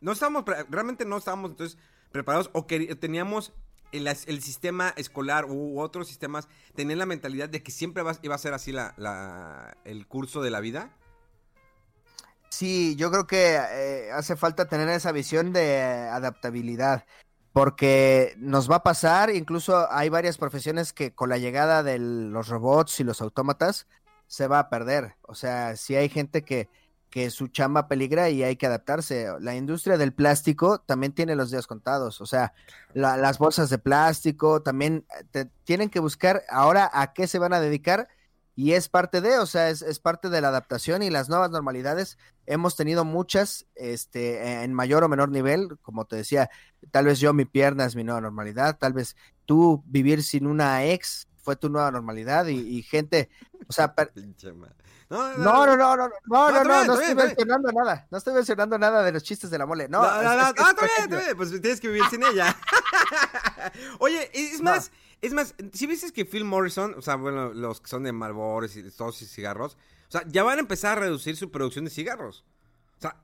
[0.00, 1.78] no estábamos, realmente no estábamos entonces
[2.10, 3.52] preparados o que teníamos
[3.92, 8.34] el, el sistema escolar u otros sistemas tenían la mentalidad de que siempre va, iba
[8.34, 10.96] a ser así la, la- el curso de la vida?
[12.56, 17.04] Sí, yo creo que eh, hace falta tener esa visión de adaptabilidad,
[17.52, 22.46] porque nos va a pasar, incluso hay varias profesiones que con la llegada de los
[22.48, 23.88] robots y los autómatas
[24.28, 25.16] se va a perder.
[25.22, 26.68] O sea, si hay gente que,
[27.10, 29.26] que su chamba peligra y hay que adaptarse.
[29.40, 32.52] La industria del plástico también tiene los días contados, o sea,
[32.92, 37.40] la- las bolsas de plástico también eh, te- tienen que buscar ahora a qué se
[37.40, 38.06] van a dedicar.
[38.56, 41.50] Y es parte de, o sea, es, es parte de la adaptación y las nuevas
[41.50, 46.50] normalidades hemos tenido muchas, este, en mayor o menor nivel, como te decía,
[46.90, 50.84] tal vez yo mi pierna es mi nueva normalidad, tal vez tú vivir sin una
[50.84, 53.28] ex fue tu nueva normalidad y, y gente,
[53.68, 53.94] o sea,
[55.10, 58.34] No, no, no, no, no, no, no, no, no, está estoy mencionando nada, no estoy
[58.34, 60.62] mencionando nada de los chistes de la mole, no, No, no, no, es no, que
[60.62, 61.18] es está bien, ejemplo.
[61.18, 62.56] está bien, pues tienes que vivir sin ella.
[63.98, 64.72] Oye, es No.
[65.26, 68.66] Es más, si viste que Phil Morrison, o sea, bueno, los que son de Marlboro
[68.66, 69.76] y todos y cigarros,
[70.08, 72.44] o sea, ya van a empezar a reducir su producción de cigarros.
[72.98, 73.16] O sea,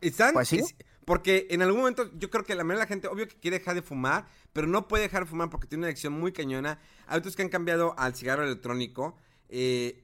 [0.00, 0.32] están...
[0.34, 0.58] Pues sí.
[0.58, 0.74] es-
[1.04, 3.58] porque en algún momento yo creo que la mayoría de la gente, obvio que quiere
[3.58, 6.78] dejar de fumar, pero no puede dejar de fumar porque tiene una adicción muy cañona.
[7.06, 9.14] Hay otros que han cambiado al cigarro electrónico.
[9.50, 10.02] Eh,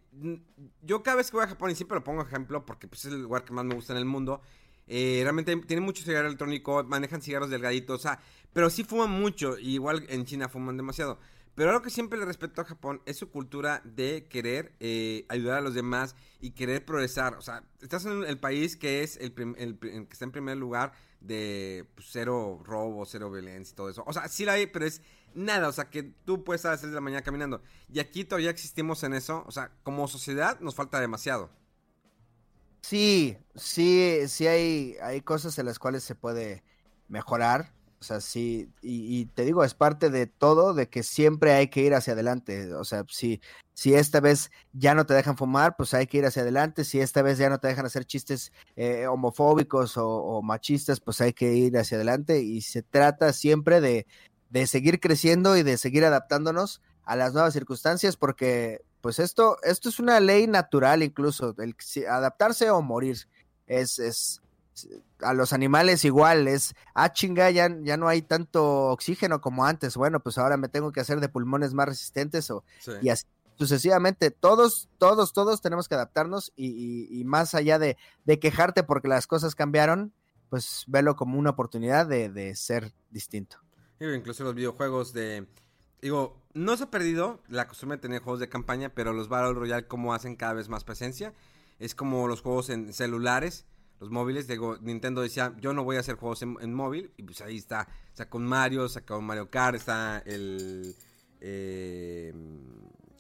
[0.83, 3.12] yo cada vez que voy a Japón, y siempre lo pongo ejemplo porque pues, es
[3.12, 4.43] el lugar que más me gusta en el mundo,
[4.91, 8.20] eh, realmente tienen mucho cigarro electrónico, manejan cigarros delgaditos, o sea,
[8.53, 11.18] pero sí fuman mucho, y igual en China fuman demasiado.
[11.55, 15.59] Pero algo que siempre le respeto a Japón es su cultura de querer eh, ayudar
[15.59, 17.34] a los demás y querer progresar.
[17.34, 20.57] O sea, estás en el país que es el, el pri- que está en primer
[20.57, 24.05] lugar de pues, cero robo, cero violencia y todo eso.
[24.07, 25.03] O sea, sí la hay, pero es
[25.34, 25.68] nada.
[25.68, 27.61] O sea, que tú puedes a las 6 de la mañana caminando.
[27.93, 29.45] Y aquí todavía existimos en eso.
[29.47, 31.51] O sea, como sociedad nos falta demasiado.
[32.83, 36.64] Sí, sí, sí hay, hay cosas en las cuales se puede
[37.09, 37.72] mejorar.
[38.01, 41.68] O sea, sí, y, y te digo, es parte de todo, de que siempre hay
[41.68, 42.72] que ir hacia adelante.
[42.74, 43.43] O sea, si,
[43.74, 46.85] si esta vez ya no te dejan fumar, pues hay que ir hacia adelante.
[46.85, 51.20] Si esta vez ya no te dejan hacer chistes eh, homofóbicos o, o machistas, pues
[51.20, 52.41] hay que ir hacia adelante.
[52.41, 54.07] Y se trata siempre de,
[54.49, 59.88] de seguir creciendo y de seguir adaptándonos a las nuevas circunstancias, porque pues esto, esto
[59.88, 63.26] es una ley natural incluso, el si- adaptarse o morir.
[63.66, 64.40] Es, es
[65.20, 69.96] a los animales igual, es ah chinga, ya, ya no hay tanto oxígeno como antes.
[69.96, 72.92] Bueno, pues ahora me tengo que hacer de pulmones más resistentes o Sí.
[73.03, 73.26] y así
[73.59, 74.30] sucesivamente.
[74.30, 79.07] Todos, todos, todos tenemos que adaptarnos y, y- y más allá de, de quejarte porque
[79.09, 80.14] las cosas cambiaron,
[80.48, 83.59] pues velo como una oportunidad de, de ser distinto.
[84.01, 85.46] Incluso los videojuegos de...
[86.01, 89.55] Digo, no se ha perdido la costumbre de tener juegos de campaña, pero los Battle
[89.55, 91.32] Royale como hacen cada vez más presencia.
[91.78, 93.66] Es como los juegos en celulares,
[94.01, 94.46] los móviles.
[94.46, 97.12] Digo, Nintendo decía, yo no voy a hacer juegos en, en móvil.
[97.16, 97.88] Y pues ahí está.
[98.12, 100.94] Sacó un Mario, sacó un Mario Kart, está el...
[101.40, 102.34] eh,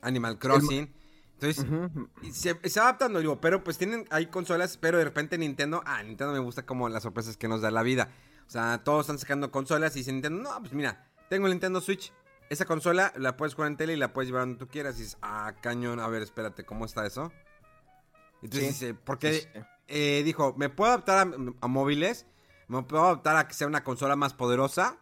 [0.02, 0.92] Animal Crossing.
[1.40, 1.66] Entonces,
[2.32, 6.38] se, adaptando, digo, pero pues tienen, hay consolas, pero de repente Nintendo, ah, Nintendo me
[6.38, 8.10] gusta como las sorpresas que nos da la vida.
[8.46, 11.80] O sea, todos están sacando consolas y dice Nintendo, no, pues mira, tengo el Nintendo
[11.80, 12.12] Switch.
[12.50, 14.96] Esa consola la puedes jugar en tele y la puedes llevar donde tú quieras.
[14.96, 17.32] Y dices, ah, cañón, a ver, espérate, ¿cómo está eso?
[18.42, 18.86] Entonces Sí.
[18.86, 19.60] dice, porque Sí, sí.
[19.88, 22.26] eh, dijo, me puedo adaptar a, a móviles,
[22.68, 24.98] me puedo adaptar a que sea una consola más poderosa,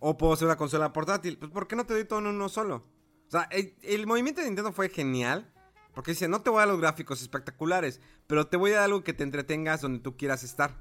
[0.00, 1.38] o puedo hacer una consola portátil.
[1.38, 2.86] Pues, ¿por qué no te doy todo en uno solo?
[3.26, 5.52] O sea, el, el movimiento de Nintendo fue genial.
[5.94, 8.84] Porque dice, no te voy a dar los gráficos espectaculares, pero te voy a dar
[8.84, 10.80] algo que te entretengas donde tú quieras estar.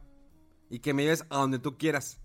[0.69, 2.21] Y que me lleves a donde tú quieras.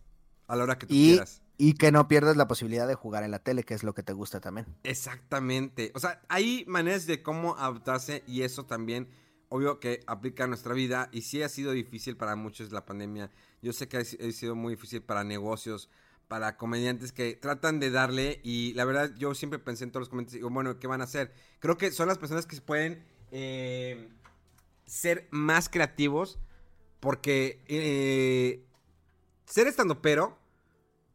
[0.46, 1.41] A la hora que tú Y, quieras.
[1.62, 4.02] Y que no pierdas la posibilidad de jugar en la tele, que es lo que
[4.02, 4.66] te gusta también.
[4.82, 5.93] Exactamente.
[5.94, 9.09] O sea, hay maneras de cómo adaptarse y eso también,
[9.48, 13.30] obvio que aplica a nuestra vida y sí ha sido difícil para muchos la pandemia.
[13.62, 15.89] Yo sé que ha si- ha sido muy difícil para negocios,
[16.26, 20.09] para comediantes que tratan de darle y la verdad yo siempre pensé en todos los
[20.09, 21.32] comentarios, digo, bueno, ¿qué van a hacer?
[21.60, 24.09] Creo que son las personas que pueden eh,
[24.84, 26.40] ser más creativos
[26.98, 28.64] porque eh,
[29.47, 30.41] ser estando pero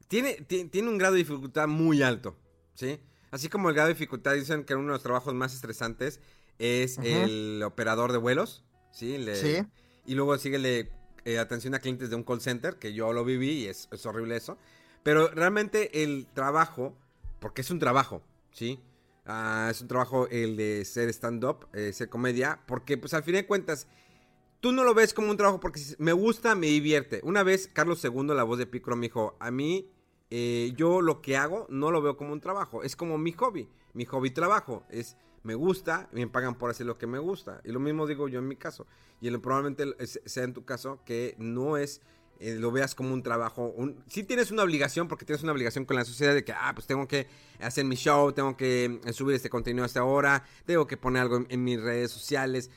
[0.08, 2.36] tiene, ti- tiene un grado de dificultad muy alto,
[2.74, 3.00] ¿sí?
[3.32, 6.20] Así como el grado de dificultad, dicen que uno de los trabajos más estresantes
[6.60, 8.64] es el operador de vuelos,
[9.36, 9.66] ¿sí?
[10.06, 10.92] Y luego sigue el de
[11.26, 14.06] eh, atención a clientes de un call center, que yo lo viví y es, es
[14.06, 14.58] horrible eso.
[15.04, 16.96] Pero realmente el trabajo,
[17.40, 18.22] porque es un trabajo,
[18.52, 18.80] ¿sí?
[19.26, 23.34] Ah, es un trabajo el de ser stand-up, eh, ser comedia, porque pues al fin
[23.34, 23.88] de cuentas
[24.62, 27.20] tú no lo ves como un trabajo porque me gusta, me divierte.
[27.24, 29.92] Una vez Carlos II, la voz de Picro, me dijo, a mí
[30.30, 33.70] eh, yo lo que hago no lo veo como un trabajo, es como mi hobby,
[33.94, 37.62] mi hobby trabajo, es me gusta, me pagan por hacer lo que me gusta.
[37.64, 38.86] Y lo mismo digo yo en mi caso.
[39.22, 42.02] Y probablemente sea en tu caso que no es
[42.40, 43.74] eh, lo veas como un trabajo.
[43.76, 46.72] Un, sí tienes una obligación, porque tienes una obligación con la sociedad de que, ah,
[46.76, 47.28] pues tengo que
[47.60, 51.24] hacer mi show, tengo que eh, subir este contenido a esta hora, tengo que poner
[51.24, 52.70] algo en, mis redes sociales.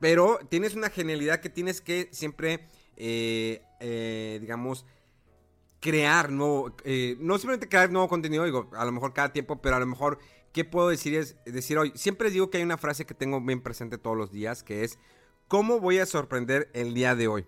[0.00, 2.66] pero tienes una genialidad que tienes que siempre,
[2.96, 4.86] eh, digamos,
[5.80, 6.74] crear nuevo,
[7.18, 10.18] no simplemente crear nuevo contenido, digo, a lo mejor cada tiempo, pero a lo mejor,
[10.52, 11.14] ¿qué puedo decir?
[11.14, 14.32] Es decir hoy, siempre digo que hay una frase que tengo bien presente todos los
[14.32, 14.98] días, que es,
[15.46, 17.46] ¿cómo voy a sorprender el día de hoy?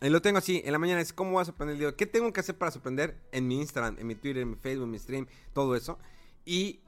[0.00, 1.96] Y lo tengo así, en la mañana es cómo voy a sorprender el día.
[1.96, 4.84] ¿Qué tengo que hacer para sorprender en mi Instagram, en mi Twitter, en mi Facebook,
[4.84, 5.98] en mi stream, todo eso?
[6.44, 6.80] Y,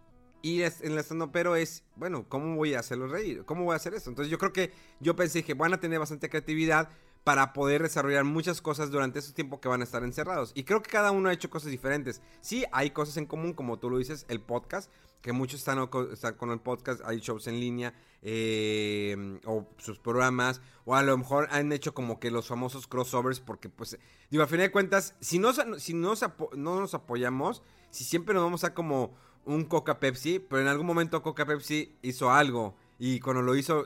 [0.43, 3.45] y en la stand pero es, bueno, ¿cómo voy a hacerlo reír?
[3.47, 4.11] ¿Cómo voy a hacer esto?
[4.11, 4.71] Entonces yo creo que
[5.01, 6.91] yo pensé que van a tener bastante creatividad
[7.27, 10.53] para poder desarrollar muchas cosas durante esos tiempos que van a estar encerrados.
[10.55, 12.23] Y creo que cada uno ha hecho cosas diferentes.
[12.41, 14.93] Sí, hay cosas en común, como tú lo dices, el podcast,
[15.23, 20.95] que muchos están, con el podcast, hay shows en línea, eh, o sus programas, o
[20.95, 23.99] a lo mejor han hecho como que los famosos crossovers, porque pues,
[24.31, 26.15] digo, a fin de cuentas, si, no, si no
[26.55, 31.25] nos apoyamos, si siempre nos vamos a como un Coca Pepsi, pero en algún momento
[31.25, 33.85] Coca Pepsi hizo algo, y cuando lo hizo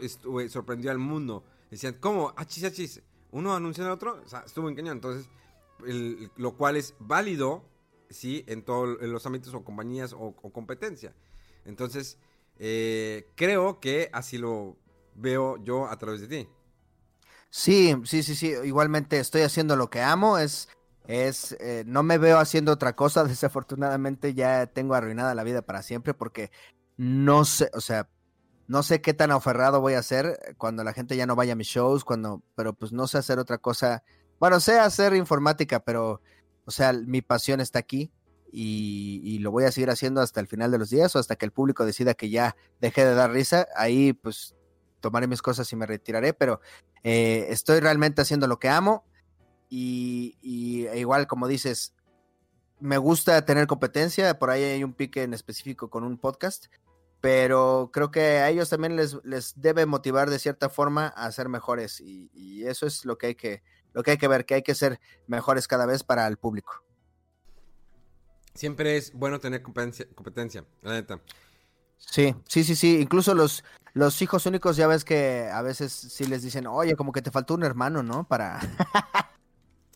[0.51, 1.43] sorprendió al mundo.
[1.71, 2.35] Decían, ¿cómo?
[2.37, 4.97] Achis, achis uno anuncia al otro, o sea, estuvo en cañón.
[4.97, 5.29] Entonces,
[6.37, 7.65] lo cual es válido,
[8.11, 11.15] sí, en todos los ámbitos o compañías o, competencia.
[11.65, 12.19] Entonces,
[12.59, 14.77] eh, creo que así lo
[15.15, 16.49] veo yo a través de ti.
[17.51, 18.55] Sí, sí, sí, sí.
[18.65, 20.39] Igualmente estoy haciendo lo que amo.
[20.39, 20.69] Es,
[21.07, 23.25] es, eh, no me veo haciendo otra cosa.
[23.25, 26.51] Desafortunadamente ya tengo arruinada la vida para siempre porque
[26.97, 28.09] no sé, o sea,
[28.71, 31.57] no sé qué tan aferrado voy a ser cuando la gente ya no vaya a
[31.57, 34.05] mis shows, cuando, pero pues no sé hacer otra cosa.
[34.39, 36.23] Bueno, sé hacer informática, pero,
[36.67, 38.13] o sea, mi pasión está aquí
[38.53, 41.47] y, lo voy a seguir haciendo hasta el final de los días o hasta que
[41.47, 43.67] el público decida que ya deje de dar risa.
[43.75, 44.55] Ahí, pues,
[45.01, 46.61] tomaré mis cosas y me retiraré, pero
[47.03, 49.05] eh, estoy realmente haciendo lo que amo
[49.69, 51.93] y, y e igual, como dices,
[52.79, 56.67] me gusta tener competencia, por ahí hay un pique en específico con un podcast
[57.21, 61.49] pero creo que a ellos también les, les debe motivar de cierta forma a ser
[61.49, 62.31] mejores y,
[62.65, 65.01] eso es lo que hay que lo que hay que ver que hay que ser
[65.27, 66.85] mejores cada vez para el público.
[68.55, 71.21] Siempre es bueno tener competencia, competencia la neta.
[71.99, 76.27] Sí sí sí sí incluso los los hijos únicos ya ves que a veces sí
[76.27, 78.61] les dicen oye como que te faltó un hermano no para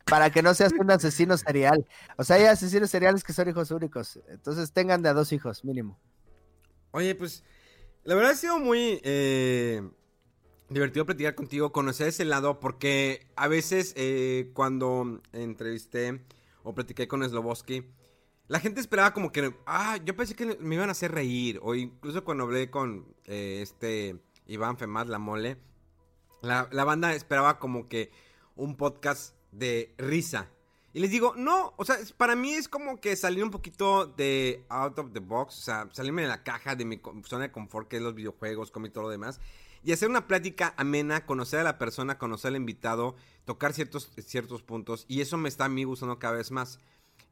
[0.05, 1.87] para que no seas un asesino serial
[2.17, 5.65] o sea hay asesinos seriales que son hijos únicos entonces tengan de a dos hijos
[5.65, 5.99] mínimo
[6.95, 7.43] Oye, pues
[8.05, 9.83] la verdad ha sido muy eh,
[10.69, 16.25] divertido platicar contigo, conocer ese lado, porque a veces eh, cuando entrevisté
[16.63, 17.85] o platiqué con Sloboski,
[18.47, 21.75] la gente esperaba como que, ah, yo pensé que me iban a hacer reír, o
[21.75, 25.57] incluso cuando hablé con eh, este Iván Femad, la mole,
[26.43, 28.13] la, la banda esperaba como que
[28.55, 30.49] un podcast de risa.
[30.95, 34.65] Y les digo, no, o sea, para mí es como que salir un poquito de
[34.69, 37.89] out of the box, o sea, salirme de la caja de mi zona de confort,
[37.89, 39.41] que es los videojuegos, como y todo lo demás,
[39.83, 44.63] y hacer una plática amena, conocer a la persona, conocer al invitado, tocar ciertos, ciertos
[44.63, 46.79] puntos, y eso me está a mí gustando cada vez más.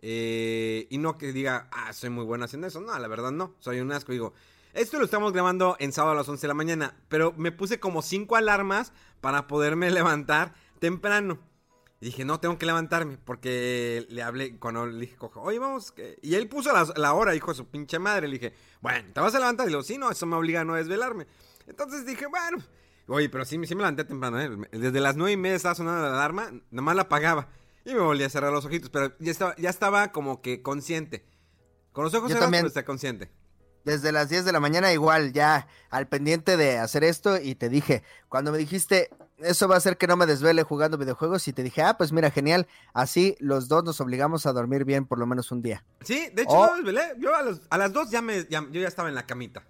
[0.00, 3.54] Eh, y no que diga, ah, soy muy bueno haciendo eso, no, la verdad no,
[3.60, 4.34] soy un asco, digo,
[4.74, 7.78] esto lo estamos grabando en sábado a las 11 de la mañana, pero me puse
[7.78, 11.38] como cinco alarmas para poderme levantar temprano.
[12.02, 13.16] Y dije, no, tengo que levantarme.
[13.24, 15.94] Porque le hablé, cuando le dije, oye, vamos.
[16.20, 18.26] Y él puso la, hora, hijo de su pinche madre.
[18.26, 19.66] Le dije, bueno, ¿te vas a levantar?
[19.66, 21.28] Y le digo, sí, no, eso me obliga a no desvelarme.
[21.68, 22.58] Entonces dije, bueno.
[23.06, 24.50] Oye, pero sí, sí me levanté temprano, ¿eh?
[24.72, 27.50] Desde las nueve y media estaba sonando la alarma, nomás la apagaba.
[27.84, 31.24] Y me volví a cerrar los ojitos, pero ya estaba, ya estaba como que consciente.
[31.92, 32.66] Con los ojos cerrados, también.
[32.66, 33.30] está consciente
[33.84, 37.68] desde las 10 de la mañana igual ya al pendiente de hacer esto y te
[37.68, 41.52] dije, cuando me dijiste, eso va a hacer que no me desvele jugando videojuegos y
[41.52, 45.18] te dije, ah, pues mira, genial, así los dos nos obligamos a dormir bien por
[45.18, 45.84] lo menos un día.
[46.02, 49.14] Sí, de hecho no desvelé, yo a, las 2 ya me, yo ya estaba en
[49.14, 49.64] la camita.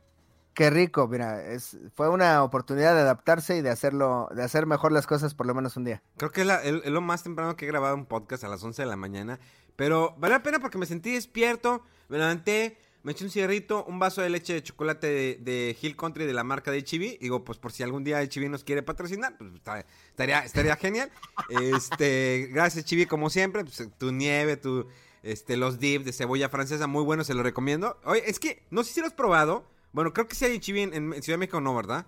[0.54, 4.92] Qué rico, mira, es, fue una oportunidad de adaptarse y de hacerlo, de hacer mejor
[4.92, 6.02] las cosas por lo menos un día.
[6.18, 8.86] Creo que es, lo más temprano que he grabado un podcast a las 11 de
[8.88, 9.40] la mañana,
[9.76, 13.98] pero vale la pena porque me sentí despierto, me levanté, me eché un cigarrito, un
[13.98, 17.18] vaso de leche de chocolate de, Hill Country de la marca de HB.
[17.20, 21.10] Digo, pues por si algún día HB nos quiere patrocinar, pues estaría, estaría genial.
[21.48, 24.88] Este, gracias HB como siempre, pues, tu nieve, tu,
[25.22, 27.98] este, los dips de cebolla francesa, muy bueno, se lo recomiendo.
[28.04, 29.66] Oye, es que, no sé si lo has probado.
[29.92, 32.06] Bueno, creo que sí hay HB en, Ciudad de México, no, ¿verdad?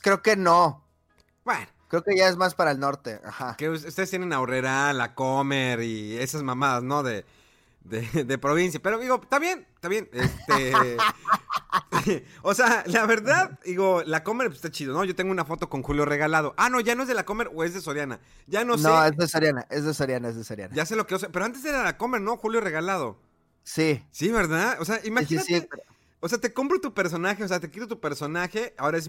[0.00, 0.86] Creo que no.
[1.44, 1.66] Bueno.
[1.88, 3.56] Creo que ya es más para el norte, ajá.
[3.56, 7.02] Que ustedes tienen Aurrera, La Comer y esas mamadas, ¿no?
[7.02, 7.24] De
[7.84, 8.80] de, provincia.
[8.82, 10.08] Pero digo, está bien, está bien.
[10.12, 10.96] Este.
[12.42, 15.04] o sea, la verdad, digo, la Comer pues, está chido, ¿no?
[15.04, 16.54] Yo tengo una foto con Julio regalado.
[16.56, 18.20] Ah, no, ya no es de la Comer o es de Soriana.
[18.46, 18.88] Ya no sé.
[18.88, 20.74] No, es de Soriana, es de Soriana, es de Soriana.
[20.74, 21.18] Ya sé lo que...
[21.18, 22.36] Pero antes era la Comer, ¿no?
[22.36, 23.18] Julio regalado.
[23.62, 24.04] Sí.
[24.10, 24.76] Sí, ¿verdad?
[24.80, 25.46] O sea, imagínate...
[25.46, 25.80] Sí, sí, sí.
[26.20, 29.08] O sea, te compro tu personaje, o sea, te quito tu personaje, ahora es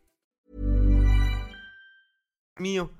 [2.57, 2.91] Mío.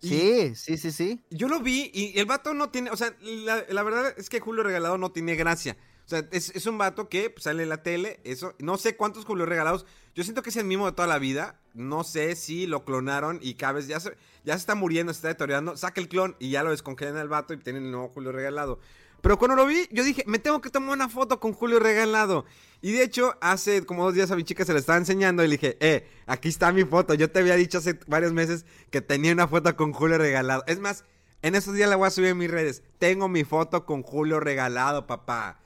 [0.00, 1.24] Y Sí, sí, sí, sí.
[1.30, 4.40] Yo lo vi y el vato no tiene, o sea, la, la verdad es que
[4.40, 5.76] Julio Regalado no tiene gracia.
[6.06, 8.54] O sea, es, es un vato que pues, sale en la tele, eso.
[8.60, 9.86] No sé cuántos Julio Regalados.
[10.14, 11.60] Yo siento que es el mismo de toda la vida.
[11.74, 15.18] No sé si lo clonaron y cada vez ya se, ya se está muriendo, se
[15.18, 15.76] está deteriorando.
[15.76, 18.78] Saca el clon y ya lo descongelan al vato y tienen el nuevo Julio Regalado.
[19.20, 22.44] Pero cuando lo vi, yo dije, me tengo que tomar una foto con Julio Regalado.
[22.80, 25.48] Y de hecho, hace como dos días a mi chica se la estaba enseñando y
[25.48, 27.14] le dije, eh, aquí está mi foto.
[27.14, 30.62] Yo te había dicho hace varios meses que tenía una foto con Julio Regalado.
[30.66, 31.04] Es más,
[31.42, 32.82] en esos días la voy a subir en mis redes.
[32.98, 35.60] Tengo mi foto con Julio Regalado, papá.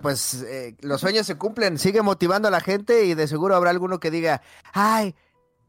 [0.00, 3.70] Pues eh, los sueños se cumplen, sigue motivando a la gente y de seguro habrá
[3.70, 4.42] alguno que diga,
[4.72, 5.14] ay,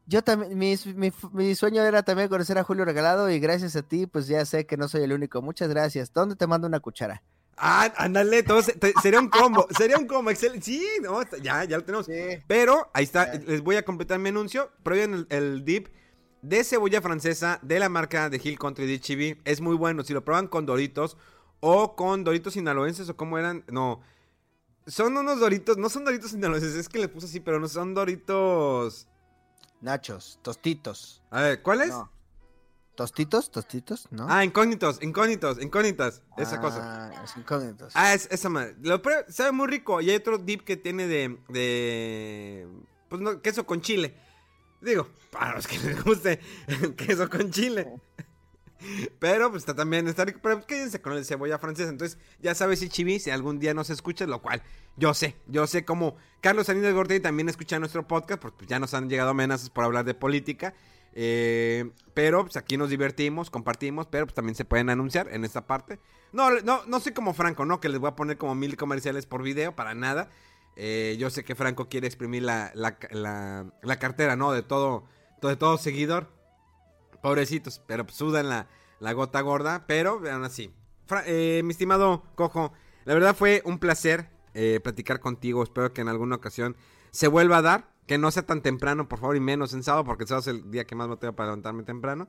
[0.06, 3.82] yo también, mi, mi, mi sueño era también conocer a Julio Regalado y gracias a
[3.82, 5.42] ti, pues ya sé que no soy el único.
[5.42, 6.12] Muchas gracias.
[6.12, 7.22] ¿Dónde te mando una cuchara?
[7.56, 8.44] Ah, ándale,
[9.00, 10.64] sería un combo, sería un combo, excelente.
[10.64, 12.06] Sí, no, ya, ya lo tenemos.
[12.06, 12.42] Sí.
[12.48, 14.72] Pero ahí está, les voy a completar mi anuncio.
[14.82, 15.88] Prueben el, el dip
[16.42, 19.40] de cebolla francesa de la marca de Hill Country Chibi.
[19.44, 20.02] Es muy bueno.
[20.02, 21.16] Si lo prueban con Doritos
[21.60, 24.00] o con Doritos sinaloenses o como eran, no.
[24.86, 27.94] Son unos Doritos, no son Doritos sinaloenses, es que les puse así, pero no son
[27.94, 29.08] Doritos.
[29.84, 31.22] Nachos, tostitos.
[31.30, 31.90] A ver, ¿cuáles?
[31.90, 32.10] No.
[32.94, 33.50] ¿Tostitos?
[33.50, 34.08] ¿Tostitos?
[34.10, 34.26] ¿No?
[34.30, 36.22] Ah, incógnitos, incógnitos, incógnitas.
[36.38, 37.10] Esa cosa.
[37.10, 37.92] Ah, es incógnitos.
[37.94, 38.76] Ah, es, esa madre.
[38.80, 40.00] Lo prueba- sabe muy rico.
[40.00, 41.38] Y hay otro dip que tiene de.
[41.50, 42.66] de
[43.10, 44.14] pues no, queso con chile.
[44.80, 46.40] Digo, para los que les guste
[46.96, 48.00] queso con chile.
[49.18, 50.26] Pero pues está también, está.
[50.26, 51.88] Pero quédense con el cebolla francesa.
[51.90, 54.62] Entonces, ya sabes si Chibi, si algún día nos escuchas, lo cual
[54.96, 55.36] yo sé.
[55.46, 59.08] Yo sé como Carlos Salinas Gortari también escucha nuestro podcast, porque pues, ya nos han
[59.08, 60.74] llegado amenazas por hablar de política.
[61.16, 65.66] Eh, pero pues aquí nos divertimos, compartimos, pero pues también se pueden anunciar en esta
[65.66, 66.00] parte.
[66.32, 67.80] No, no, no soy como Franco, ¿no?
[67.80, 70.28] Que les voy a poner como mil comerciales por video, para nada.
[70.76, 74.50] Eh, yo sé que Franco quiere exprimir la, la, la- la cartera, ¿no?
[74.50, 75.04] De todo,
[75.40, 76.28] de todo seguidor.
[77.24, 78.68] Pobrecitos, pero pues, sudan la,
[79.00, 80.70] la gota gorda, pero aún así.
[81.24, 82.74] Eh, mi estimado Cojo,
[83.06, 85.62] la verdad fue un placer eh, platicar contigo.
[85.62, 86.76] Espero que en alguna ocasión
[87.12, 87.94] se vuelva a dar.
[88.06, 90.70] Que no sea tan temprano, por favor, y menos en sábado, porque sábado es el
[90.70, 92.28] día que más me tengo para levantarme temprano.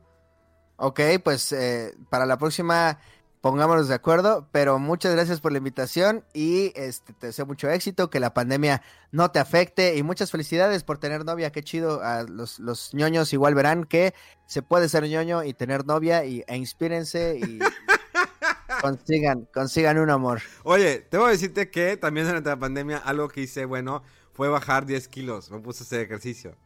[0.78, 2.98] Ok, pues eh, para la próxima
[3.46, 8.10] pongámonos de acuerdo, pero muchas gracias por la invitación y este, te deseo mucho éxito,
[8.10, 8.82] que la pandemia
[9.12, 13.34] no te afecte y muchas felicidades por tener novia, qué chido, a los, los ñoños
[13.34, 14.16] igual verán que
[14.48, 17.60] se puede ser ñoño y tener novia y, e inspírense y
[18.82, 20.42] consigan, consigan un amor.
[20.64, 24.02] Oye, tengo que decirte que también durante la pandemia algo que hice, bueno,
[24.34, 25.52] fue bajar 10 kilos.
[25.52, 26.58] Me puse a hacer ejercicio.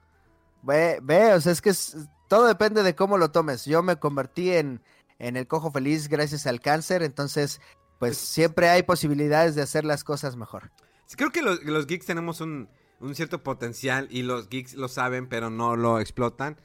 [0.62, 1.98] Ve, ve, o sea, es que es-
[2.30, 3.66] todo depende de cómo lo tomes.
[3.66, 4.82] Yo me convertí en,
[5.20, 7.62] en el cojo feliz gracias al cáncer, entonces,
[8.00, 10.72] pues siempre hay posibilidades de hacer las cosas mejor.
[11.16, 12.70] Creo que los, geeks tenemos un,
[13.00, 16.58] un cierto potencial y los geeks lo saben, pero no lo explotan.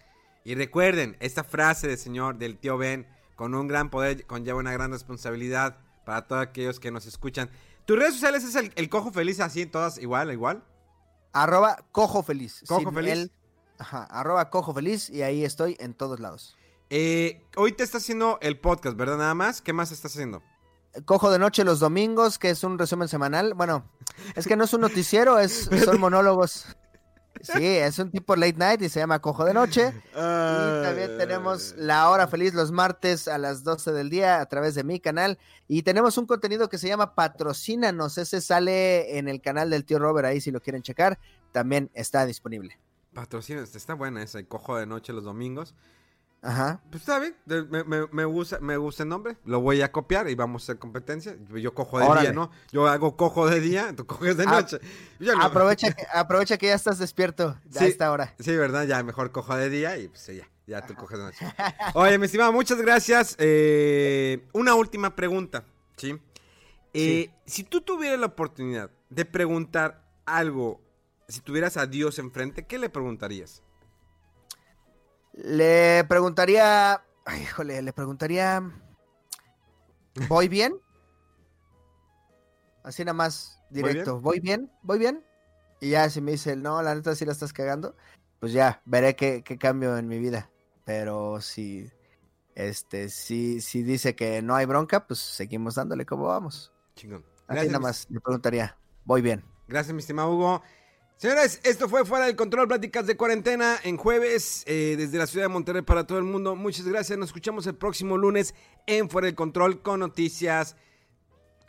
[0.44, 4.72] Y recuerden, esta frase del señor, del tío Ben, con un gran poder conlleva una
[4.72, 7.50] gran responsabilidad para todos aquellos que nos escuchan.
[7.86, 10.62] ¿Tus redes sociales es el, el cojo feliz así, todas igual, igual?
[11.32, 12.62] Arroba cojo feliz.
[12.68, 13.12] Cojo feliz.
[13.12, 13.32] el-
[13.78, 16.56] ajá, arroba cojo feliz y ahí estoy en todos lados.
[16.96, 19.18] Eh, hoy te está haciendo el podcast, ¿verdad?
[19.18, 19.60] Nada más.
[19.60, 20.44] ¿Qué más estás haciendo?
[21.06, 23.54] Cojo de noche los domingos, que es un resumen semanal.
[23.54, 23.90] Bueno,
[24.36, 26.66] es que no es un noticiero, es, son monólogos.
[27.42, 29.92] Sí, es un tipo late night y se llama Cojo de Noche.
[30.12, 34.76] Y también tenemos La Hora Feliz los martes a las 12 del día a través
[34.76, 35.40] de mi canal.
[35.66, 38.18] Y tenemos un contenido que se llama Patrocínanos.
[38.18, 41.18] Ese sale en el canal del tío Robert, ahí si lo quieren checar,
[41.50, 42.78] también está disponible.
[43.12, 45.74] Patrocinios, está buena esa, el cojo de noche los domingos.
[46.46, 46.80] Ajá.
[46.90, 47.34] Pues está bien,
[47.70, 50.64] me, me- me gusta, me gusta el nombre, lo voy a copiar y vamos a
[50.66, 51.34] hacer competencia.
[51.54, 52.20] Yo, cojo de Órale.
[52.28, 52.50] día, ¿no?
[52.70, 54.78] Yo hago cojo de día, tú coges de Ah, noche.
[55.18, 57.86] Yo no- Aprovecha que, aprovecha que ya estás despierto a Sí.
[57.86, 58.34] esta hora.
[58.38, 58.86] Sí, ¿verdad?
[58.86, 61.46] Ya mejor cojo de día y pues sí, ya, ya tú coges de noche.
[61.94, 63.36] Oye, mi estimado, muchas gracias.
[63.38, 65.64] Eh, una última pregunta,
[65.96, 66.20] ¿sí?
[66.92, 70.80] Eh, Si tú tuvieras la oportunidad de preguntar algo,
[71.26, 73.62] si tuvieras a Dios enfrente, ¿qué le preguntarías?
[75.34, 77.02] Le preguntaría.
[77.24, 78.62] Ay, híjole, le preguntaría.
[80.28, 80.80] ¿Voy bien?
[82.84, 84.20] Así nada más directo.
[84.20, 84.70] ¿Voy bien?
[84.82, 85.24] ¿Voy bien?
[85.80, 87.96] Y ya, si me dice, no, la neta sí la estás cagando,
[88.38, 90.50] pues ya, veré qué, qué cambio en mi vida.
[90.84, 91.90] Pero si,
[92.54, 96.72] este, si, si dice que no hay bronca, pues seguimos dándole como vamos.
[96.94, 97.24] Chingón.
[97.48, 99.44] Así nada más le preguntaría, ¿voy bien?
[99.66, 100.62] Gracias, mi estimado Hugo.
[101.16, 105.44] Señores, esto fue Fuera del Control, pláticas de cuarentena en jueves eh, desde la ciudad
[105.44, 106.56] de Monterrey para todo el mundo.
[106.56, 107.16] Muchas gracias.
[107.18, 108.54] Nos escuchamos el próximo lunes
[108.86, 110.76] en Fuera del Control con noticias,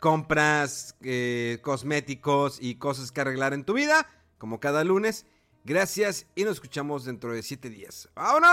[0.00, 5.26] compras, eh, cosméticos y cosas que arreglar en tu vida, como cada lunes.
[5.64, 8.08] Gracias y nos escuchamos dentro de siete días.
[8.14, 8.46] ¡Vámonos!